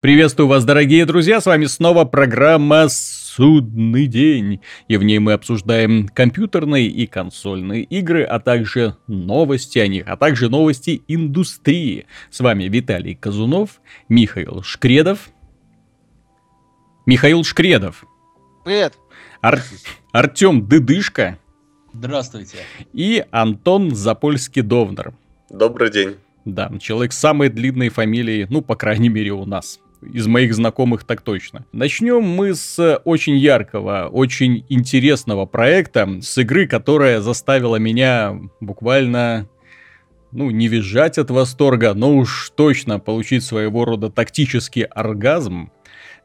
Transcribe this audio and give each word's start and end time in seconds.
Приветствую 0.00 0.46
вас, 0.46 0.64
дорогие 0.64 1.04
друзья, 1.06 1.40
с 1.40 1.46
вами 1.46 1.64
снова 1.64 2.04
программа 2.04 2.86
«Судный 2.88 4.06
день», 4.06 4.60
и 4.86 4.96
в 4.96 5.02
ней 5.02 5.18
мы 5.18 5.32
обсуждаем 5.32 6.06
компьютерные 6.06 6.86
и 6.86 7.08
консольные 7.08 7.82
игры, 7.82 8.22
а 8.22 8.38
также 8.38 8.96
новости 9.08 9.80
о 9.80 9.88
них, 9.88 10.04
а 10.06 10.16
также 10.16 10.48
новости 10.48 11.02
индустрии. 11.08 12.06
С 12.30 12.38
вами 12.38 12.68
Виталий 12.68 13.16
Казунов, 13.16 13.80
Михаил 14.08 14.62
Шкредов. 14.62 15.30
Михаил 17.04 17.42
Шкредов. 17.42 18.04
Привет. 18.64 18.94
Ар- 19.42 19.64
Артем 20.12 20.68
Дыдышко. 20.68 21.40
Здравствуйте. 21.92 22.58
И 22.92 23.24
Антон 23.32 23.88
Запольский-Довнер. 23.88 25.12
Добрый 25.50 25.90
день. 25.90 26.14
Да, 26.44 26.70
человек 26.78 27.12
с 27.12 27.18
самой 27.18 27.48
длинной 27.48 27.88
фамилией, 27.88 28.46
ну, 28.48 28.62
по 28.62 28.76
крайней 28.76 29.08
мере, 29.08 29.32
у 29.32 29.44
нас 29.44 29.80
из 30.02 30.26
моих 30.26 30.54
знакомых 30.54 31.04
так 31.04 31.22
точно. 31.22 31.66
Начнем 31.72 32.22
мы 32.22 32.54
с 32.54 33.00
очень 33.04 33.36
яркого, 33.36 34.08
очень 34.10 34.64
интересного 34.68 35.46
проекта, 35.46 36.20
с 36.20 36.38
игры, 36.38 36.66
которая 36.66 37.20
заставила 37.20 37.76
меня 37.76 38.38
буквально 38.60 39.48
ну, 40.30 40.50
не 40.50 40.68
визжать 40.68 41.18
от 41.18 41.30
восторга, 41.30 41.94
но 41.94 42.16
уж 42.16 42.52
точно 42.54 42.98
получить 42.98 43.44
своего 43.44 43.84
рода 43.84 44.10
тактический 44.10 44.82
оргазм. 44.82 45.70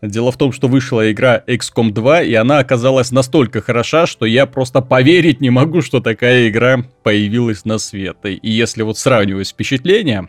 Дело 0.02 0.34
в 0.34 0.38
том, 0.38 0.52
что 0.52 0.68
вышла 0.68 1.10
игра 1.10 1.42
XCOM 1.48 1.92
2, 1.92 2.24
и 2.24 2.34
она 2.34 2.60
оказалась 2.60 3.12
настолько 3.12 3.62
хороша, 3.62 4.06
что 4.06 4.26
я 4.26 4.46
просто 4.46 4.82
поверить 4.82 5.40
не 5.40 5.50
могу, 5.50 5.82
что 5.82 6.02
такая 6.02 6.50
игра 6.50 6.84
появилась 7.04 7.64
на 7.64 7.78
свет. 7.78 8.18
И 8.26 8.40
если 8.44 8.82
вот 8.82 8.98
сравнивать 8.98 9.48
впечатления, 9.48 10.28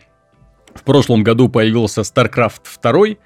в 0.75 0.83
прошлом 0.83 1.23
году 1.23 1.49
появился 1.49 2.01
StarCraft 2.01 2.61
2, 2.83 3.17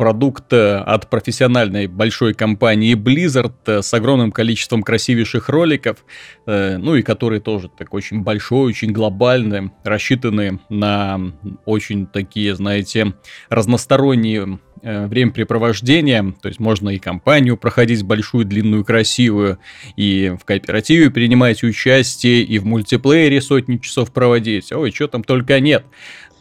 продукт 0.00 0.50
э, 0.54 0.76
от 0.78 1.10
профессиональной 1.10 1.86
большой 1.86 2.32
компании 2.32 2.94
Blizzard 2.94 3.52
э, 3.66 3.82
с 3.82 3.92
огромным 3.92 4.32
количеством 4.32 4.82
красивейших 4.82 5.50
роликов, 5.50 6.06
э, 6.46 6.78
ну 6.78 6.94
и 6.94 7.02
который 7.02 7.38
тоже 7.38 7.68
так 7.68 7.92
очень 7.92 8.22
большой, 8.22 8.70
очень 8.70 8.92
глобальный, 8.92 9.70
рассчитаны 9.84 10.58
на 10.70 11.20
очень 11.66 12.06
такие, 12.06 12.56
знаете, 12.56 13.12
разносторонние 13.50 14.58
времяпрепровождения, 14.82 16.34
то 16.40 16.48
есть 16.48 16.58
можно 16.58 16.88
и 16.88 16.98
компанию 16.98 17.58
проходить 17.58 18.02
большую, 18.02 18.46
длинную, 18.46 18.82
красивую, 18.82 19.58
и 19.96 20.34
в 20.40 20.46
кооперативе 20.46 21.10
принимать 21.10 21.62
участие, 21.62 22.40
и 22.44 22.58
в 22.58 22.64
мультиплеере 22.64 23.42
сотни 23.42 23.76
часов 23.76 24.10
проводить. 24.10 24.72
Ой, 24.72 24.90
что 24.90 25.08
там 25.08 25.22
только 25.22 25.60
нет. 25.60 25.84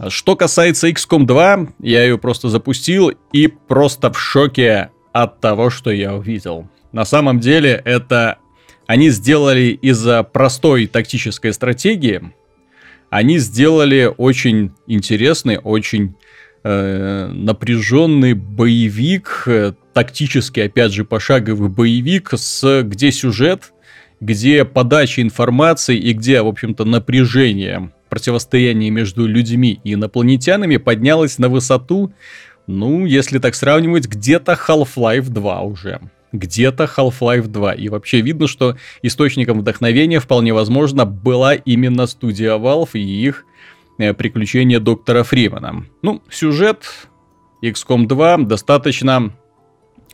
Что 0.08 0.38
касается 0.38 0.90
XCOM 0.90 1.26
2, 1.26 1.68
я 1.80 2.04
ее 2.04 2.18
просто 2.18 2.48
запустил 2.48 3.12
и 3.34 3.48
просто 3.48 4.12
в 4.12 4.20
шоке 4.20 4.92
от 5.12 5.42
того, 5.42 5.70
что 5.70 5.92
я 5.92 6.16
увидел. 6.16 6.70
На 6.94 7.04
самом 7.04 7.42
деле 7.42 7.82
это 7.84 8.38
они 8.88 9.10
сделали 9.10 9.78
из-за 9.82 10.24
простой 10.24 10.88
тактической 10.88 11.52
стратегии, 11.52 12.32
они 13.10 13.40
сделали 13.40 14.12
очень 14.18 14.72
интересный, 14.88 15.58
очень 15.58 16.16
э, 16.64 17.28
напряженный 17.28 18.34
боевик, 18.34 19.44
э, 19.48 19.74
тактический, 19.94 20.64
опять 20.64 20.94
же, 20.94 21.04
пошаговый 21.04 21.70
боевик, 21.70 22.32
с, 22.34 22.84
где 22.84 23.12
сюжет, 23.12 23.74
где 24.22 24.64
подача 24.64 25.22
информации 25.22 25.98
и 25.98 26.14
где, 26.14 26.42
в 26.42 26.48
общем-то, 26.48 26.86
напряжение 26.86 27.92
противостояние 28.10 28.90
между 28.90 29.26
людьми 29.26 29.80
и 29.84 29.94
инопланетянами 29.94 30.78
поднялось 30.78 31.38
на 31.38 31.50
высоту, 31.50 32.14
ну, 32.68 33.06
если 33.06 33.40
так 33.40 33.56
сравнивать, 33.56 34.08
где-то 34.08 34.54
Half-Life 34.68 35.30
2 35.30 35.62
уже. 35.62 36.02
Где-то 36.32 36.84
Half-Life 36.84 37.48
2. 37.48 37.74
И 37.74 37.90
вообще 37.90 38.22
видно, 38.22 38.48
что 38.48 38.78
источником 39.02 39.60
вдохновения 39.60 40.20
вполне 40.20 40.54
возможно 40.54 41.06
была 41.06 41.56
именно 41.56 42.06
студия 42.06 42.56
Valve 42.58 42.92
и 42.94 43.00
их 43.00 43.46
э, 43.98 44.14
приключения 44.14 44.80
доктора 44.80 45.24
Фримана. 45.24 45.86
Ну, 46.02 46.22
сюжет 46.30 46.86
XCOM 47.64 48.06
2 48.06 48.38
достаточно 48.40 49.34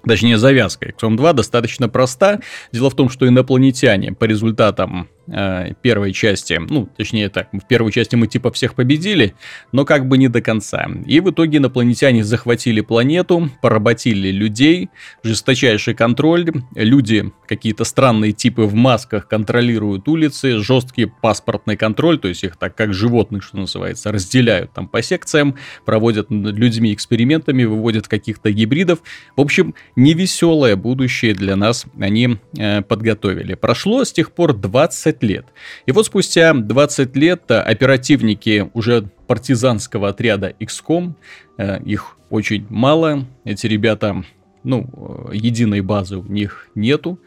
точнее 0.07 0.38
завязка 0.38 0.89
XCOM 0.89 1.17
2 1.17 1.34
достаточно 1.34 1.89
проста. 1.89 2.39
Дело 2.72 2.89
в 2.89 2.95
том, 2.95 3.09
что 3.09 3.28
инопланетяне 3.28 4.13
по 4.13 4.25
результатам 4.25 5.09
э, 5.27 5.73
первой 5.81 6.13
части, 6.13 6.59
ну, 6.69 6.89
точнее 6.97 7.29
так, 7.29 7.49
в 7.51 7.67
первой 7.67 7.91
части 7.91 8.15
мы 8.15 8.27
типа 8.27 8.51
всех 8.51 8.75
победили, 8.75 9.35
но 9.71 9.85
как 9.85 10.07
бы 10.07 10.17
не 10.17 10.27
до 10.27 10.41
конца. 10.41 10.87
И 11.05 11.19
в 11.19 11.31
итоге 11.31 11.57
инопланетяне 11.57 12.23
захватили 12.23 12.81
планету, 12.81 13.49
поработили 13.61 14.29
людей, 14.31 14.89
жесточайший 15.23 15.93
контроль, 15.93 16.51
люди, 16.75 17.31
какие-то 17.47 17.83
странные 17.83 18.31
типы 18.31 18.63
в 18.63 18.73
масках 18.73 19.27
контролируют 19.27 20.07
улицы, 20.07 20.59
жесткий 20.59 21.05
паспортный 21.05 21.77
контроль, 21.77 22.19
то 22.19 22.27
есть 22.27 22.43
их 22.43 22.57
так 22.57 22.75
как 22.75 22.93
животных, 22.93 23.43
что 23.43 23.57
называется, 23.57 24.11
разделяют 24.11 24.73
там 24.73 24.87
по 24.87 25.01
секциям, 25.01 25.55
проводят 25.85 26.29
над 26.29 26.55
людьми 26.55 26.93
экспериментами, 26.93 27.63
выводят 27.63 28.07
каких-то 28.07 28.51
гибридов. 28.51 28.99
В 29.35 29.41
общем, 29.41 29.75
невеселое 29.95 30.75
будущее 30.75 31.33
для 31.33 31.55
нас 31.55 31.85
они 31.99 32.37
э, 32.57 32.81
подготовили. 32.81 33.55
Прошло 33.55 34.03
с 34.03 34.11
тех 34.11 34.31
пор 34.31 34.53
20 34.53 35.14
20 35.15 35.23
лет. 35.23 35.45
И 35.85 35.91
вот 35.91 36.05
спустя 36.05 36.53
20 36.53 37.15
лет 37.15 37.43
э, 37.49 37.59
оперативники 37.59 38.69
уже 38.73 39.07
партизанского 39.27 40.09
отряда 40.09 40.53
XCOM, 40.59 41.13
э, 41.57 41.81
их 41.83 42.17
очень 42.29 42.65
мало, 42.69 43.25
эти 43.43 43.67
ребята 43.67 44.23
ну, 44.63 44.89
э, 45.31 45.35
единой 45.35 45.81
базы 45.81 46.17
у 46.17 46.23
них 46.23 46.69
нету. 46.75 47.19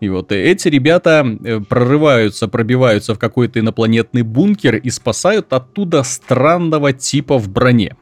И 0.00 0.08
вот 0.08 0.32
эти 0.32 0.68
ребята 0.68 1.26
прорываются, 1.68 2.48
пробиваются 2.48 3.14
в 3.14 3.18
какой-то 3.18 3.60
инопланетный 3.60 4.22
бункер 4.22 4.76
и 4.76 4.90
спасают 4.90 5.52
оттуда 5.52 6.02
странного 6.02 6.92
типа 6.92 7.38
в 7.38 7.48
броне. 7.48 7.96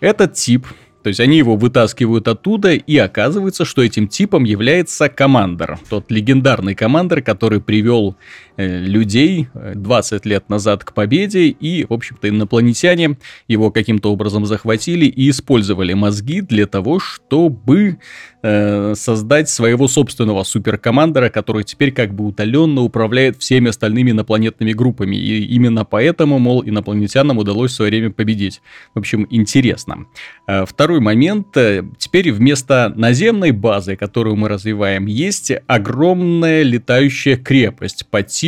Этот 0.00 0.34
тип 0.34 0.66
то 1.02 1.08
есть 1.08 1.20
они 1.20 1.38
его 1.38 1.56
вытаскивают 1.56 2.28
оттуда, 2.28 2.72
и 2.74 2.96
оказывается, 2.96 3.64
что 3.64 3.82
этим 3.82 4.08
типом 4.08 4.44
является 4.44 5.08
командор. 5.08 5.78
Тот 5.88 6.10
легендарный 6.10 6.74
командор, 6.74 7.22
который 7.22 7.60
привел 7.60 8.16
людей 8.58 9.48
20 9.54 10.26
э, 10.26 10.28
лет 10.28 10.48
назад 10.48 10.84
к 10.84 10.92
победе, 10.92 11.46
и, 11.48 11.86
в 11.88 11.92
общем-то, 11.92 12.28
инопланетяне 12.28 13.16
его 13.46 13.70
каким-то 13.70 14.12
образом 14.12 14.46
захватили 14.46 15.06
и 15.06 15.30
использовали 15.30 15.94
мозги 15.94 16.40
для 16.40 16.66
того, 16.66 16.98
чтобы 16.98 17.98
э, 18.42 18.94
создать 18.96 19.48
своего 19.48 19.86
собственного 19.86 20.42
суперкомандора, 20.42 21.30
который 21.30 21.62
теперь 21.64 21.92
как 21.92 22.14
бы 22.14 22.26
утоленно 22.26 22.82
управляет 22.82 23.38
всеми 23.38 23.68
остальными 23.70 24.10
инопланетными 24.10 24.72
группами. 24.72 25.16
И 25.16 25.44
именно 25.44 25.84
поэтому, 25.84 26.38
мол, 26.38 26.62
инопланетянам 26.64 27.38
удалось 27.38 27.70
в 27.70 27.74
свое 27.76 27.90
время 27.90 28.10
победить. 28.10 28.60
В 28.94 28.98
общем, 28.98 29.26
интересно. 29.30 30.06
Э, 30.48 30.64
второй 30.66 30.98
момент. 30.98 31.56
Э, 31.56 31.84
теперь 31.96 32.32
вместо 32.32 32.92
наземной 32.96 33.52
базы, 33.52 33.94
которую 33.94 34.34
мы 34.34 34.48
развиваем, 34.48 35.06
есть 35.06 35.52
огромная 35.68 36.62
летающая 36.62 37.36
крепость 37.36 38.06
по 38.10 38.22
типу, 38.22 38.47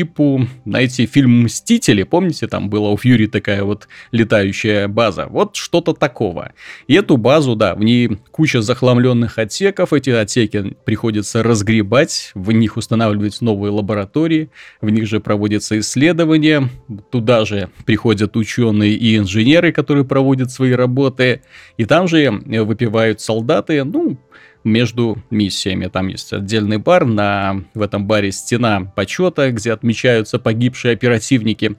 знаете, 0.65 1.06
фильм 1.06 1.43
«Мстители». 1.44 2.03
Помните, 2.03 2.47
там 2.47 2.69
была 2.71 2.91
у 2.91 2.97
Фьюри 2.97 3.27
такая 3.27 3.65
вот 3.65 3.88
летающая 4.12 4.88
база? 4.88 5.27
Вот 5.27 5.56
что-то 5.56 5.93
такого. 5.93 6.53
И 6.87 6.94
эту 6.94 7.16
базу, 7.16 7.56
да, 7.56 7.75
в 7.75 7.81
ней 7.81 8.19
куча 8.31 8.62
захламленных 8.62 9.39
отсеков. 9.39 9.93
Эти 9.93 10.10
отсеки 10.10 10.77
приходится 10.84 11.43
разгребать, 11.43 12.33
в 12.34 12.53
них 12.53 12.77
устанавливать 12.77 13.41
новые 13.41 13.72
лаборатории, 13.72 14.50
в 14.81 14.91
них 14.91 15.06
же 15.06 15.21
проводятся 15.21 15.78
исследования. 15.78 16.69
Туда 17.10 17.44
же 17.44 17.71
приходят 17.84 18.37
ученые 18.37 18.93
и 18.93 19.16
инженеры, 19.16 19.72
которые 19.72 20.05
проводят 20.05 20.50
свои 20.50 20.72
работы. 20.72 21.43
И 21.77 21.84
там 21.84 22.09
же 22.09 22.31
выпивают 22.31 23.21
солдаты, 23.21 23.84
ну, 23.84 24.19
между 24.65 25.22
миссиями. 25.30 25.86
Там 25.86 26.09
есть 26.09 26.33
отдельный 26.33 26.78
бар, 26.78 27.04
на, 27.04 27.65
в 27.74 27.83
этом 27.83 28.07
баре 28.07 28.33
стена 28.33 28.92
почета, 28.95 29.51
где 29.51 29.72
отмечаются 29.72 30.39
погибшие 30.39 30.92
оперативники. 30.92 31.77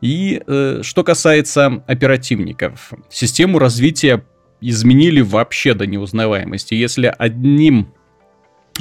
И 0.00 0.42
э, 0.46 0.80
что 0.82 1.04
касается 1.04 1.82
оперативников, 1.86 2.92
систему 3.10 3.58
развития 3.58 4.24
изменили 4.60 5.20
вообще 5.20 5.74
до 5.74 5.86
неузнаваемости. 5.86 6.74
Если 6.74 7.12
одним 7.18 7.92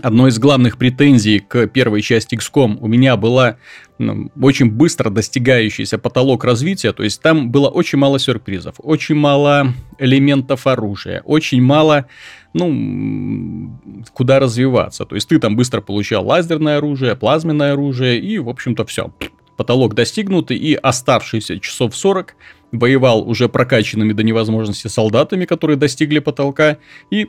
Одной 0.01 0.29
из 0.29 0.39
главных 0.39 0.77
претензий 0.77 1.39
к 1.39 1.67
первой 1.67 2.01
части 2.01 2.35
XCOM 2.35 2.77
у 2.79 2.87
меня 2.87 3.17
была 3.17 3.57
ну, 3.97 4.31
очень 4.41 4.71
быстро 4.71 5.09
достигающийся 5.09 5.97
потолок 5.97 6.45
развития, 6.45 6.93
то 6.93 7.03
есть 7.03 7.21
там 7.21 7.51
было 7.51 7.67
очень 7.69 7.97
мало 7.97 8.17
сюрпризов, 8.17 8.75
очень 8.77 9.15
мало 9.15 9.73
элементов 9.97 10.67
оружия, 10.67 11.21
очень 11.25 11.61
мало, 11.61 12.05
ну, 12.53 13.79
куда 14.13 14.39
развиваться. 14.39 15.05
То 15.05 15.15
есть 15.15 15.27
ты 15.29 15.39
там 15.39 15.55
быстро 15.55 15.81
получал 15.81 16.25
лазерное 16.25 16.77
оружие, 16.77 17.15
плазменное 17.15 17.73
оружие 17.73 18.19
и, 18.19 18.39
в 18.39 18.49
общем-то, 18.49 18.85
все. 18.85 19.13
Потолок 19.57 19.93
достигнут, 19.93 20.51
и 20.51 20.73
оставшиеся 20.73 21.59
часов 21.59 21.95
40 21.95 22.35
воевал 22.71 23.27
уже 23.27 23.49
прокачанными 23.49 24.13
до 24.13 24.23
невозможности 24.23 24.87
солдатами, 24.87 25.45
которые 25.45 25.77
достигли 25.77 26.19
потолка, 26.19 26.77
и 27.11 27.27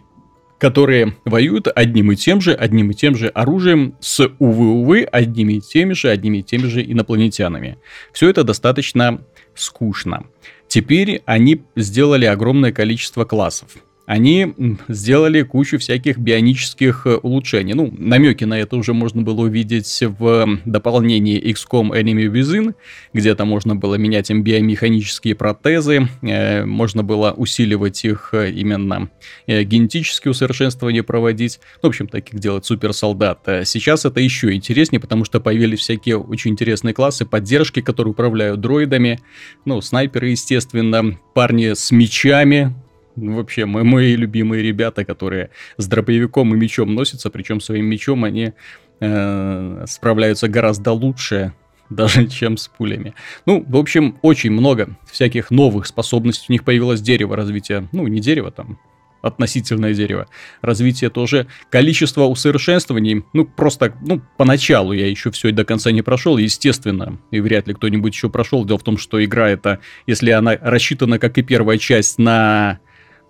которые 0.59 1.17
воюют 1.25 1.69
одним 1.75 2.13
и 2.13 2.17
тем 2.17 2.41
же, 2.41 2.53
одним 2.53 2.91
и 2.91 2.95
тем 2.95 3.17
же 3.17 3.29
оружием 3.29 3.97
с, 4.01 4.29
увы-увы, 4.39 5.05
одними 5.05 5.55
и 5.55 5.61
теми 5.61 5.95
же, 5.95 6.11
одними 6.11 6.39
и 6.39 6.43
теми 6.43 6.67
же 6.67 6.83
инопланетянами. 6.85 7.79
Все 8.13 8.29
это 8.29 8.45
достаточно 8.45 9.23
скучно. 9.55 10.27
Теперь 10.69 11.23
они 11.25 11.63
сделали 11.77 12.27
огромное 12.27 12.73
количество 12.73 13.25
классов 13.25 13.79
они 14.11 14.55
сделали 14.89 15.43
кучу 15.43 15.79
всяких 15.79 16.19
бионических 16.19 17.07
э, 17.07 17.15
улучшений. 17.15 17.75
Ну, 17.75 17.95
намеки 17.97 18.43
на 18.43 18.59
это 18.59 18.75
уже 18.75 18.93
можно 18.93 19.23
было 19.23 19.43
увидеть 19.43 20.03
в 20.03 20.59
дополнении 20.65 21.41
XCOM 21.41 21.93
Enemy 21.93 22.27
Within, 22.27 22.75
где-то 23.13 23.45
можно 23.45 23.77
было 23.77 23.95
менять 23.95 24.29
им 24.31 24.43
биомеханические 24.43 25.37
протезы, 25.37 26.09
э, 26.23 26.65
можно 26.65 27.05
было 27.05 27.31
усиливать 27.31 28.05
их 28.05 28.31
э, 28.33 28.51
именно 28.51 29.11
генетические 29.47 30.33
усовершенствования 30.33 31.05
проводить. 31.05 31.61
В 31.81 31.87
общем, 31.87 32.09
таких 32.09 32.41
делать 32.41 32.67
суперсолдат. 32.67 33.47
Сейчас 33.65 34.05
это 34.07 34.19
еще 34.19 34.53
интереснее, 34.53 34.99
потому 34.99 35.25
что 35.25 35.39
появились 35.39 35.79
всякие 35.79 36.19
очень 36.19 36.51
интересные 36.51 36.95
классы 36.95 37.27
поддержки, 37.27 37.81
которые 37.81 38.11
управляют 38.11 38.61
дроидами, 38.61 39.21
ну, 39.65 39.81
снайперы, 39.81 40.31
естественно, 40.31 41.17
парни 41.33 41.75
с 41.75 41.93
мечами, 41.93 42.75
Вообще, 43.17 43.67
мы, 43.67 43.85
мои 43.85 44.15
любимые 44.17 44.63
ребята, 44.63 45.05
которые 45.05 45.51
с 45.77 45.87
дробовиком 45.87 46.55
и 46.55 46.59
мечом 46.59 46.95
носятся, 46.95 47.31
причем 47.31 47.61
своим 47.61 47.87
мечом 47.87 48.25
они 48.25 48.53
э, 49.01 49.85
справляются 49.89 50.49
гораздо 50.49 50.93
лучше, 50.93 51.53
даже 51.91 52.27
чем 52.29 52.57
с 52.57 52.69
пулями. 52.69 53.15
Ну, 53.47 53.65
в 53.67 53.77
общем, 53.77 54.19
очень 54.23 54.53
много 54.53 54.97
всяких 55.11 55.51
новых 55.51 55.87
способностей. 55.87 56.47
У 56.49 56.53
них 56.53 56.65
появилось 56.65 57.01
дерево 57.01 57.37
развития. 57.37 57.89
Ну, 57.93 58.07
не 58.07 58.21
дерево 58.21 58.51
там, 58.51 58.79
относительное 59.23 59.95
дерево. 59.95 60.29
Развитие 60.63 61.11
тоже. 61.11 61.47
Количество 61.71 62.25
усовершенствований, 62.25 63.25
ну, 63.33 63.45
просто, 63.45 63.95
ну, 64.01 64.23
поначалу 64.37 64.93
я 64.93 65.09
еще 65.09 65.31
все 65.31 65.51
до 65.51 65.65
конца 65.65 65.91
не 65.91 66.03
прошел, 66.03 66.39
естественно, 66.39 67.19
и 67.31 67.41
вряд 67.41 67.69
ли 67.69 67.75
кто-нибудь 67.75 68.15
еще 68.15 68.31
прошел. 68.31 68.65
Дело 68.65 68.79
в 68.79 68.85
том, 68.85 68.99
что 68.99 69.23
игра 69.23 69.51
это, 69.51 69.81
если 70.07 70.31
она 70.31 70.57
рассчитана, 70.61 71.19
как 71.19 71.39
и 71.39 71.43
первая 71.43 71.79
часть, 71.79 72.19
на 72.19 72.79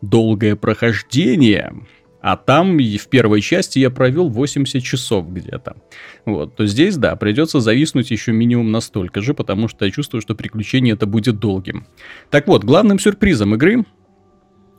долгое 0.02 0.56
прохождение, 0.56 1.72
а 2.20 2.36
там 2.36 2.76
в 2.78 3.08
первой 3.08 3.40
части 3.40 3.78
я 3.78 3.90
провел 3.90 4.28
80 4.28 4.82
часов 4.82 5.32
где-то. 5.32 5.76
Вот, 6.26 6.54
то 6.54 6.66
здесь, 6.66 6.96
да, 6.96 7.16
придется 7.16 7.60
зависнуть 7.60 8.10
еще 8.10 8.32
минимум 8.32 8.70
настолько 8.70 9.20
же, 9.20 9.32
потому 9.32 9.68
что 9.68 9.84
я 9.86 9.90
чувствую, 9.90 10.20
что 10.20 10.34
приключение 10.34 10.94
это 10.94 11.06
будет 11.06 11.38
долгим. 11.38 11.86
Так 12.30 12.46
вот, 12.46 12.64
главным 12.64 12.98
сюрпризом 12.98 13.54
игры 13.54 13.84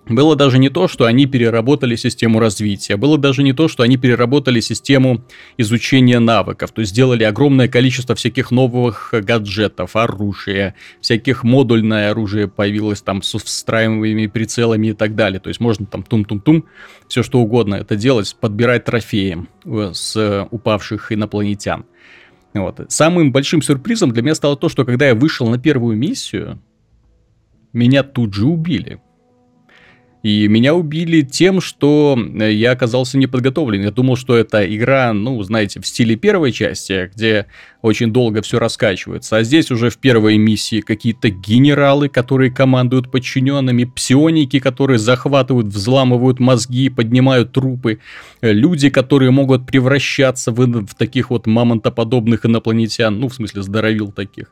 было 0.08 0.36
даже 0.36 0.58
не 0.58 0.70
то, 0.70 0.88
что 0.88 1.06
они 1.06 1.26
переработали 1.26 1.96
систему 1.96 2.40
развития, 2.40 2.98
было 2.98 3.18
даже 3.18 3.44
не 3.44 3.54
то, 3.54 3.68
что 3.68 3.84
они 3.84 3.98
переработали 3.98 4.60
систему 4.60 5.24
изучения 5.58 6.20
навыков, 6.20 6.72
то 6.72 6.82
есть 6.82 6.92
сделали 6.92 7.24
огромное 7.24 7.68
количество 7.68 8.16
всяких 8.16 8.52
новых 8.52 9.14
гаджетов, 9.14 9.96
оружия, 9.96 10.76
всяких 11.02 11.44
модульное 11.44 12.12
оружие 12.12 12.48
появилось 12.48 13.02
там 13.02 13.22
с 13.22 13.38
встраиваемыми 13.38 14.28
прицелами 14.28 14.88
и 14.88 14.94
так 14.94 15.16
далее, 15.16 15.40
то 15.40 15.50
есть 15.50 15.60
можно 15.60 15.86
там 15.86 16.04
тум-тум-тум, 16.04 16.66
все 17.08 17.24
что 17.24 17.40
угодно 17.40 17.76
это 17.76 17.96
делать, 17.96 18.36
подбирать 18.40 18.86
трофеи 18.86 19.48
э, 19.66 19.92
с 19.94 20.48
упавших 20.50 21.12
инопланетян. 21.12 21.86
Вот. 22.54 22.82
Самым 22.90 23.32
большим 23.32 23.62
сюрпризом 23.62 24.12
для 24.12 24.24
меня 24.24 24.36
стало 24.36 24.58
то, 24.58 24.68
что 24.68 24.84
когда 24.84 25.08
я 25.08 25.16
вышел 25.16 25.48
на 25.48 25.58
первую 25.58 25.96
миссию, 25.96 26.62
меня 27.72 28.04
тут 28.04 28.34
же 28.34 28.46
убили. 28.46 29.00
И 30.24 30.48
меня 30.48 30.76
убили 30.76 31.22
тем, 31.22 31.62
что 31.62 32.16
э, 32.18 32.52
я 32.52 32.72
оказался 32.72 33.18
неподготовлен. 33.18 33.82
Я 33.82 33.92
думал, 33.92 34.16
что 34.16 34.36
это 34.36 34.64
игра, 34.64 35.14
ну, 35.14 35.42
знаете, 35.42 35.80
в 35.80 35.88
стиле 35.88 36.16
первой 36.16 36.52
части, 36.52 37.10
где 37.14 37.48
очень 37.82 38.14
долго 38.14 38.44
все 38.44 38.60
раскачивается. 38.60 39.38
А 39.38 39.44
здесь 39.44 39.72
уже 39.72 39.90
в 39.90 39.98
первой 39.98 40.38
миссии 40.38 40.82
какие-то 40.82 41.30
генералы, 41.30 42.08
которые 42.08 42.52
командуют 42.52 43.10
подчиненными, 43.10 43.86
псионики, 43.86 44.60
которые 44.60 45.00
захватывают, 45.00 45.68
взламывают 45.68 46.40
мозги, 46.40 46.90
поднимают 46.90 47.52
трупы, 47.52 48.00
э, 48.42 48.52
люди, 48.52 48.90
которые 48.92 49.32
могут 49.32 49.66
превращаться 49.66 50.52
в, 50.52 50.86
в 50.86 50.94
таких 50.94 51.32
вот 51.32 51.48
мамонтоподобных 51.48 52.46
инопланетян, 52.46 53.20
ну, 53.20 53.28
в 53.28 53.34
смысле, 53.34 53.64
здоровил 53.64 54.12
таких. 54.12 54.52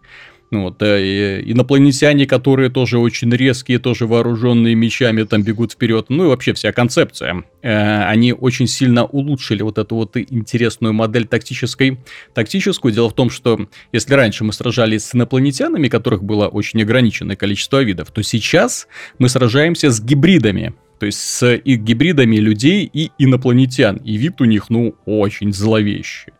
Ну 0.51 0.63
вот, 0.63 0.81
э, 0.81 1.41
инопланетяне, 1.45 2.25
которые 2.25 2.71
тоже 2.71 2.97
очень 2.97 3.29
резкие, 3.31 3.77
тоже 3.77 4.07
вооруженные 4.07 4.73
мечами, 4.73 5.21
там 5.21 5.43
бегут 5.43 5.73
вперед. 5.73 6.07
Ну 6.09 6.25
и 6.25 6.27
вообще 6.27 6.53
вся 6.53 6.71
концепция. 6.71 7.43
Э, 7.61 8.05
они 8.05 8.33
очень 8.33 8.65
сильно 8.65 9.05
улучшили 9.05 9.61
вот 9.61 9.77
эту 9.77 9.95
вот 9.95 10.17
интересную 10.17 10.93
модель 10.93 11.27
тактической. 11.27 11.99
Тактическую. 12.33 12.91
Дело 12.91 13.09
в 13.11 13.13
том, 13.13 13.29
что 13.29 13.67
если 13.91 14.15
раньше 14.15 14.43
мы 14.43 14.51
сражались 14.51 15.05
с 15.05 15.15
инопланетянами, 15.15 15.87
которых 15.87 16.23
было 16.23 16.47
очень 16.47 16.81
ограниченное 16.81 17.35
количество 17.35 17.83
видов, 17.83 18.09
то 18.09 18.23
сейчас 18.23 18.87
мы 19.19 19.29
сражаемся 19.29 19.91
с 19.91 20.01
гибридами. 20.01 20.73
То 20.99 21.05
есть 21.05 21.19
с 21.19 21.55
и 21.55 21.75
гибридами 21.75 22.37
людей 22.37 22.89
и 22.91 23.11
инопланетян. 23.19 23.97
И 23.97 24.17
вид 24.17 24.41
у 24.41 24.45
них, 24.45 24.71
ну, 24.71 24.95
очень 25.05 25.53
зловещий 25.53 26.33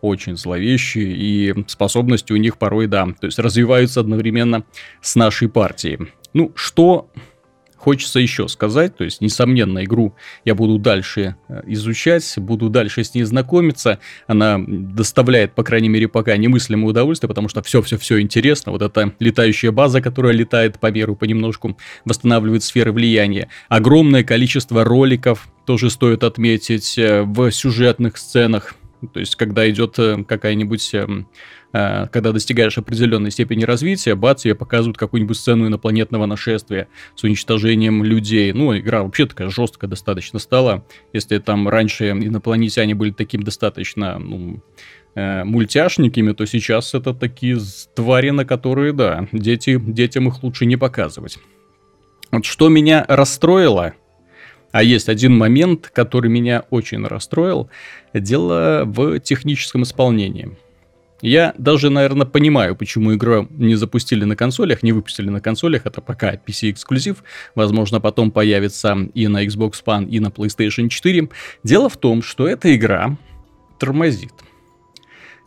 очень 0.00 0.36
зловещие, 0.36 1.12
и 1.12 1.64
способности 1.68 2.32
у 2.32 2.36
них 2.36 2.58
порой, 2.58 2.86
да, 2.86 3.06
то 3.06 3.26
есть 3.26 3.38
развиваются 3.38 4.00
одновременно 4.00 4.64
с 5.00 5.16
нашей 5.16 5.48
партией. 5.48 6.08
Ну, 6.32 6.52
что 6.54 7.08
хочется 7.86 8.18
еще 8.18 8.48
сказать, 8.48 8.96
то 8.96 9.04
есть, 9.04 9.20
несомненно, 9.20 9.84
игру 9.84 10.16
я 10.44 10.56
буду 10.56 10.76
дальше 10.76 11.36
э, 11.48 11.62
изучать, 11.66 12.34
буду 12.36 12.68
дальше 12.68 13.04
с 13.04 13.14
ней 13.14 13.22
знакомиться, 13.22 14.00
она 14.26 14.58
доставляет, 14.66 15.54
по 15.54 15.62
крайней 15.62 15.88
мере, 15.88 16.08
пока 16.08 16.36
немыслимое 16.36 16.88
удовольствие, 16.88 17.28
потому 17.28 17.48
что 17.48 17.62
все-все-все 17.62 18.20
интересно, 18.20 18.72
вот 18.72 18.82
эта 18.82 19.12
летающая 19.20 19.70
база, 19.70 20.00
которая 20.00 20.32
летает 20.32 20.80
по 20.80 20.90
миру 20.90 21.14
понемножку, 21.14 21.78
восстанавливает 22.04 22.64
сферы 22.64 22.90
влияния, 22.90 23.48
огромное 23.68 24.24
количество 24.24 24.82
роликов, 24.82 25.48
тоже 25.64 25.88
стоит 25.88 26.24
отметить, 26.24 26.98
э, 26.98 27.22
в 27.22 27.52
сюжетных 27.52 28.16
сценах, 28.16 28.74
то 29.12 29.20
есть, 29.20 29.36
когда 29.36 29.68
идет 29.68 29.98
э, 29.98 30.24
какая-нибудь, 30.24 30.94
эм, 30.94 31.28
э, 31.72 32.06
когда 32.08 32.32
достигаешь 32.32 32.78
определенной 32.78 33.30
степени 33.30 33.64
развития, 33.64 34.14
бац, 34.14 34.42
тебе 34.42 34.54
показывают 34.54 34.96
какую-нибудь 34.96 35.36
сцену 35.36 35.66
инопланетного 35.66 36.26
нашествия 36.26 36.88
с 37.14 37.22
уничтожением 37.24 38.02
людей. 38.04 38.52
Ну, 38.52 38.76
игра 38.76 39.02
вообще 39.02 39.26
такая 39.26 39.50
жесткая 39.50 39.90
достаточно 39.90 40.38
стала. 40.38 40.84
Если 41.12 41.38
там 41.38 41.68
раньше 41.68 42.10
инопланетяне 42.10 42.94
были 42.94 43.10
таким 43.10 43.42
достаточно, 43.42 44.18
ну, 44.18 44.62
э, 45.14 45.44
мультяшниками, 45.44 46.32
то 46.32 46.46
сейчас 46.46 46.94
это 46.94 47.14
такие 47.14 47.58
твари, 47.94 48.30
на 48.30 48.44
которые, 48.44 48.92
да, 48.92 49.28
дети, 49.32 49.78
детям 49.78 50.28
их 50.28 50.42
лучше 50.42 50.66
не 50.66 50.76
показывать. 50.76 51.38
Вот 52.32 52.44
что 52.44 52.68
меня 52.68 53.04
расстроило, 53.08 53.94
а 54.76 54.82
есть 54.82 55.08
один 55.08 55.34
момент, 55.34 55.88
который 55.90 56.28
меня 56.28 56.64
очень 56.68 57.02
расстроил. 57.06 57.70
Дело 58.12 58.82
в 58.84 59.18
техническом 59.20 59.84
исполнении. 59.84 60.54
Я 61.22 61.54
даже, 61.56 61.88
наверное, 61.88 62.26
понимаю, 62.26 62.76
почему 62.76 63.14
игру 63.14 63.48
не 63.48 63.74
запустили 63.74 64.24
на 64.24 64.36
консолях, 64.36 64.82
не 64.82 64.92
выпустили 64.92 65.30
на 65.30 65.40
консолях, 65.40 65.86
это 65.86 66.02
пока 66.02 66.34
PC-эксклюзив, 66.34 67.16
возможно, 67.54 68.00
потом 68.00 68.30
появится 68.30 68.98
и 69.14 69.26
на 69.28 69.46
Xbox 69.46 69.82
One, 69.86 70.10
и 70.10 70.20
на 70.20 70.26
PlayStation 70.26 70.90
4. 70.90 71.30
Дело 71.64 71.88
в 71.88 71.96
том, 71.96 72.20
что 72.20 72.46
эта 72.46 72.76
игра 72.76 73.16
тормозит. 73.78 74.34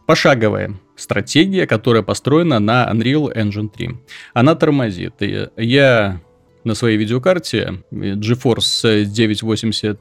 Пошаговая 0.08 0.74
стратегия, 0.96 1.68
которая 1.68 2.02
построена 2.02 2.58
на 2.58 2.90
Unreal 2.92 3.32
Engine 3.32 3.70
3. 3.70 3.92
Она 4.34 4.56
тормозит. 4.56 5.22
И 5.22 5.50
я 5.56 6.20
на 6.64 6.76
своей 6.76 6.98
видеокарте 6.98 7.84
GeForce 7.92 9.06
980 9.06 10.00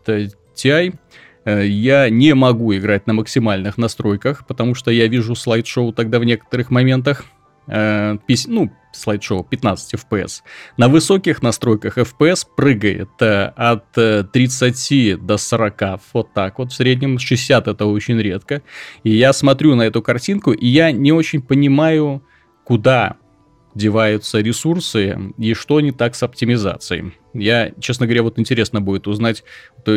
Ti 0.58 0.94
э, 1.44 1.66
я 1.66 2.10
не 2.10 2.34
могу 2.34 2.74
играть 2.74 3.06
на 3.06 3.12
максимальных 3.12 3.78
настройках, 3.78 4.46
потому 4.46 4.74
что 4.74 4.90
я 4.90 5.06
вижу 5.06 5.34
слайд-шоу 5.34 5.92
тогда 5.92 6.18
в 6.18 6.24
некоторых 6.24 6.70
моментах. 6.70 7.24
Э, 7.68 8.16
ну, 8.46 8.72
слайд-шоу 8.92 9.44
15 9.44 9.94
FPS. 9.94 10.42
На 10.76 10.88
высоких 10.88 11.42
настройках 11.42 11.98
FPS 11.98 12.44
прыгает 12.56 13.10
э, 13.20 13.52
от 13.56 13.92
30 13.92 15.24
до 15.24 15.36
40, 15.36 16.00
вот 16.12 16.32
так 16.34 16.58
вот, 16.58 16.72
в 16.72 16.74
среднем 16.74 17.18
60 17.18 17.68
это 17.68 17.86
очень 17.86 18.20
редко. 18.20 18.62
И 19.04 19.10
я 19.10 19.32
смотрю 19.32 19.76
на 19.76 19.82
эту 19.82 20.02
картинку, 20.02 20.52
и 20.52 20.66
я 20.66 20.90
не 20.90 21.12
очень 21.12 21.40
понимаю, 21.40 22.22
куда 22.64 23.16
деваются 23.78 24.40
ресурсы 24.40 25.16
и 25.38 25.54
что 25.54 25.80
не 25.80 25.92
так 25.92 26.14
с 26.14 26.22
оптимизацией. 26.22 27.14
Я, 27.32 27.72
честно 27.80 28.06
говоря, 28.06 28.24
вот 28.24 28.38
интересно 28.38 28.80
будет 28.80 29.06
узнать 29.06 29.44
то, 29.84 29.94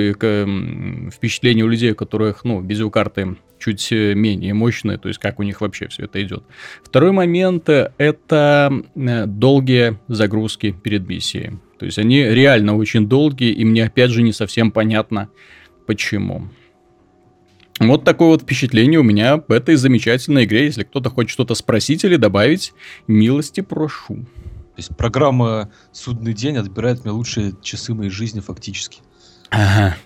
впечатление 1.12 1.66
у 1.66 1.68
людей, 1.68 1.92
у 1.92 1.96
которых, 1.96 2.46
ну, 2.46 2.62
видеокарты 2.62 3.38
чуть 3.60 3.92
э, 3.92 4.14
менее 4.14 4.54
мощные, 4.54 4.98
то 4.98 5.08
есть 5.08 5.20
как 5.20 5.40
у 5.40 5.44
них 5.44 5.62
вообще 5.62 5.88
все 5.88 6.06
это 6.06 6.22
идет. 6.22 6.44
Второй 6.84 7.12
момент– 7.12 7.70
это 7.98 8.72
э, 8.96 9.26
долгие 9.26 10.00
загрузки 10.08 10.72
перед 10.84 11.08
миссией. 11.08 11.60
То 11.80 11.86
есть 11.86 11.98
они 11.98 12.24
реально 12.24 12.76
очень 12.76 13.08
долгие, 13.08 13.52
и 13.52 13.66
мне 13.66 13.86
опять 13.86 14.12
же 14.12 14.22
не 14.22 14.34
совсем 14.34 14.72
понятно, 14.72 15.30
почему. 15.88 16.50
Вот 17.88 18.04
такое 18.04 18.28
вот 18.28 18.44
впечатление 18.44 19.00
у 19.00 19.04
меня 19.04 19.34
об 19.34 19.52
этой 19.52 19.76
замечательной 19.76 20.46
игре. 20.46 20.66
Если 20.66 20.84
кто-то 20.84 21.10
хочет 21.10 21.32
что-то 21.32 21.56
спросить 21.56 22.04
или 22.04 22.16
добавить, 22.16 22.74
милости 23.08 23.62
прошу. 23.62 24.18
То 24.18 24.78
есть 24.78 24.96
программа 24.96 25.72
«Судный 25.92 26.34
день» 26.34 26.58
отбирает 26.58 27.04
мне 27.04 27.12
лучшие 27.12 27.54
часы 27.62 27.94
моей 27.96 28.12
жизни 28.12 28.40
фактически. 28.40 29.02
Ага. 29.50 29.98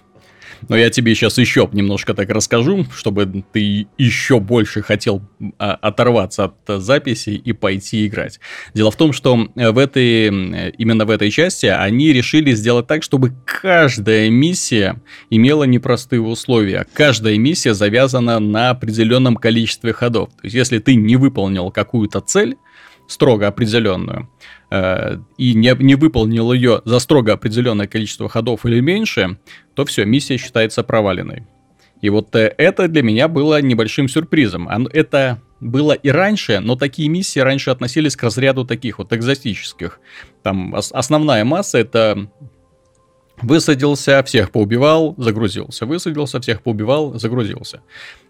Но 0.67 0.77
я 0.77 0.89
тебе 0.89 1.13
сейчас 1.15 1.38
еще 1.38 1.69
немножко 1.71 2.13
так 2.13 2.29
расскажу, 2.29 2.85
чтобы 2.95 3.43
ты 3.51 3.88
еще 3.97 4.39
больше 4.39 4.81
хотел 4.81 5.21
а, 5.57 5.74
оторваться 5.74 6.45
от 6.45 6.81
записи 6.81 7.29
и 7.29 7.53
пойти 7.53 8.07
играть. 8.07 8.39
Дело 8.74 8.91
в 8.91 8.95
том, 8.95 9.13
что 9.13 9.47
в 9.55 9.77
этой, 9.77 10.27
именно 10.69 11.05
в 11.05 11.09
этой 11.09 11.31
части 11.31 11.67
они 11.67 12.12
решили 12.13 12.51
сделать 12.51 12.88
так, 12.88 13.03
чтобы 13.03 13.33
каждая 13.45 14.29
миссия 14.29 15.01
имела 15.29 15.63
непростые 15.63 16.21
условия. 16.21 16.85
Каждая 16.93 17.38
миссия 17.38 17.74
завязана 17.74 18.39
на 18.39 18.71
определенном 18.71 19.35
количестве 19.35 19.93
ходов. 19.93 20.29
То 20.29 20.41
есть, 20.43 20.55
если 20.55 20.79
ты 20.79 20.95
не 20.95 21.15
выполнил 21.15 21.71
какую-то 21.71 22.21
цель, 22.21 22.57
строго 23.07 23.47
определенную, 23.47 24.29
э, 24.75 25.17
и 25.38 25.53
не, 25.53 25.75
не 25.79 25.96
выполнил 25.96 26.51
ее 26.53 26.82
за 26.86 27.00
строго 27.00 27.34
определенное 27.34 27.88
количество 27.88 28.29
ходов 28.29 28.65
или 28.65 28.79
меньше, 28.79 29.38
то 29.74 29.86
все, 29.86 30.05
миссия 30.05 30.38
считается 30.38 30.84
проваленной. 30.84 31.44
И 32.01 32.10
вот 32.10 32.36
э, 32.36 32.53
это 32.58 32.88
для 32.88 33.03
меня 33.03 33.27
было 33.27 33.62
небольшим 33.62 34.08
сюрпризом. 34.08 34.67
Это 34.67 35.41
было 35.60 35.94
и 35.94 36.10
раньше, 36.10 36.60
но 36.60 36.75
такие 36.75 37.10
миссии 37.10 37.39
раньше 37.39 37.72
относились 37.72 38.15
к 38.15 38.24
разряду 38.24 38.65
таких 38.65 39.00
вот 39.00 39.13
экзотических. 39.13 40.00
Там 40.44 40.75
основная 40.75 41.46
масса 41.46 41.77
это 41.79 42.29
высадился, 43.41 44.24
всех 44.24 44.51
поубивал, 44.51 45.15
загрузился, 45.17 45.86
высадился, 45.86 46.39
всех 46.39 46.62
поубивал, 46.62 47.17
загрузился. 47.17 47.82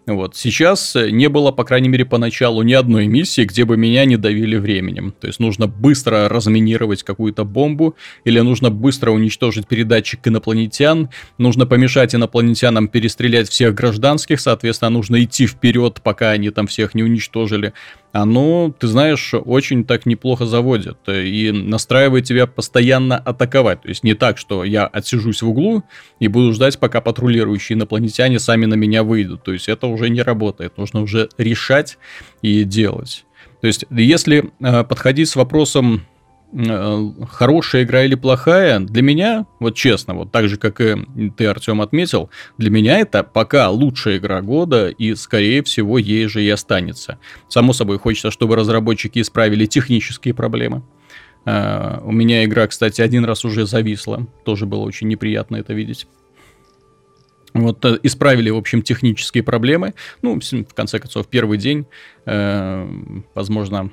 Вот. 0.06 0.36
Сейчас 0.36 0.94
не 0.94 1.28
было, 1.28 1.50
по 1.50 1.64
крайней 1.64 1.88
мере, 1.88 2.04
поначалу 2.04 2.62
ни 2.62 2.72
одной 2.74 3.08
миссии, 3.08 3.42
где 3.42 3.64
бы 3.64 3.76
меня 3.76 4.04
не 4.04 4.16
давили 4.16 4.56
временем. 4.56 5.12
То 5.20 5.26
есть 5.26 5.40
нужно 5.40 5.66
быстро 5.66 6.28
разминировать 6.28 7.02
какую-то 7.02 7.44
бомбу, 7.44 7.96
или 8.24 8.38
нужно 8.38 8.70
быстро 8.70 9.10
уничтожить 9.10 9.66
передатчик 9.66 10.20
инопланетян, 10.28 11.10
нужно 11.38 11.66
помешать 11.66 12.14
инопланетянам 12.14 12.86
перестрелять 12.86 13.48
всех 13.48 13.74
гражданских, 13.74 14.40
соответственно, 14.40 14.90
нужно 14.90 15.24
идти 15.24 15.48
вперед, 15.48 16.00
пока 16.04 16.30
они 16.30 16.50
там 16.50 16.68
всех 16.68 16.94
не 16.94 17.02
уничтожили 17.02 17.72
оно, 18.16 18.74
ты 18.78 18.86
знаешь, 18.86 19.34
очень 19.34 19.84
так 19.84 20.06
неплохо 20.06 20.46
заводит 20.46 20.98
и 21.08 21.50
настраивает 21.52 22.24
тебя 22.24 22.46
постоянно 22.46 23.16
атаковать. 23.16 23.82
То 23.82 23.88
есть 23.88 24.04
не 24.04 24.14
так, 24.14 24.38
что 24.38 24.64
я 24.64 24.86
отсижусь 24.86 25.42
в 25.42 25.48
углу 25.48 25.84
и 26.18 26.28
буду 26.28 26.52
ждать, 26.52 26.78
пока 26.78 27.00
патрулирующие 27.00 27.76
инопланетяне 27.76 28.38
сами 28.38 28.66
на 28.66 28.74
меня 28.74 29.02
выйдут. 29.02 29.44
То 29.44 29.52
есть 29.52 29.68
это 29.68 29.86
уже 29.96 30.08
не 30.10 30.22
работает. 30.22 30.78
Нужно 30.78 31.02
уже 31.02 31.28
решать 31.38 31.98
и 32.42 32.64
делать. 32.64 33.24
То 33.60 33.66
есть 33.66 33.84
если 33.90 34.50
э, 34.60 34.84
подходить 34.84 35.28
с 35.28 35.36
вопросом 35.36 36.02
Э, 36.52 37.10
хорошая 37.28 37.82
игра 37.82 38.04
или 38.04 38.14
плохая, 38.14 38.78
для 38.78 39.02
меня, 39.02 39.46
вот 39.58 39.74
честно, 39.74 40.14
вот 40.14 40.30
так 40.30 40.48
же, 40.48 40.56
как 40.56 40.80
и 40.80 40.96
ты, 41.36 41.46
Артем, 41.46 41.82
отметил, 41.82 42.30
для 42.56 42.70
меня 42.70 42.98
это 43.00 43.24
пока 43.24 43.68
лучшая 43.68 44.18
игра 44.18 44.40
года, 44.42 44.88
и, 44.88 45.14
скорее 45.16 45.62
всего, 45.64 45.98
ей 45.98 46.26
же 46.28 46.42
и 46.42 46.48
останется. 46.48 47.18
Само 47.48 47.72
собой, 47.72 47.98
хочется, 47.98 48.30
чтобы 48.30 48.56
разработчики 48.56 49.20
исправили 49.20 49.66
технические 49.66 50.34
проблемы. 50.34 50.82
Uh, 51.44 52.02
у 52.04 52.10
меня 52.10 52.44
игра, 52.44 52.66
кстати, 52.66 53.00
один 53.00 53.24
раз 53.24 53.44
уже 53.44 53.66
зависла. 53.66 54.26
Тоже 54.44 54.66
было 54.66 54.80
очень 54.80 55.06
неприятно 55.06 55.56
это 55.56 55.74
видеть. 55.74 56.08
Вот 57.54 57.84
э, 57.84 57.98
исправили, 58.02 58.50
в 58.50 58.56
общем, 58.56 58.82
технические 58.82 59.42
проблемы. 59.42 59.94
Ну, 60.22 60.40
в 60.40 60.74
конце 60.74 60.98
концов, 60.98 61.26
первый 61.28 61.58
день, 61.58 61.86
э, 62.26 62.88
возможно, 63.34 63.90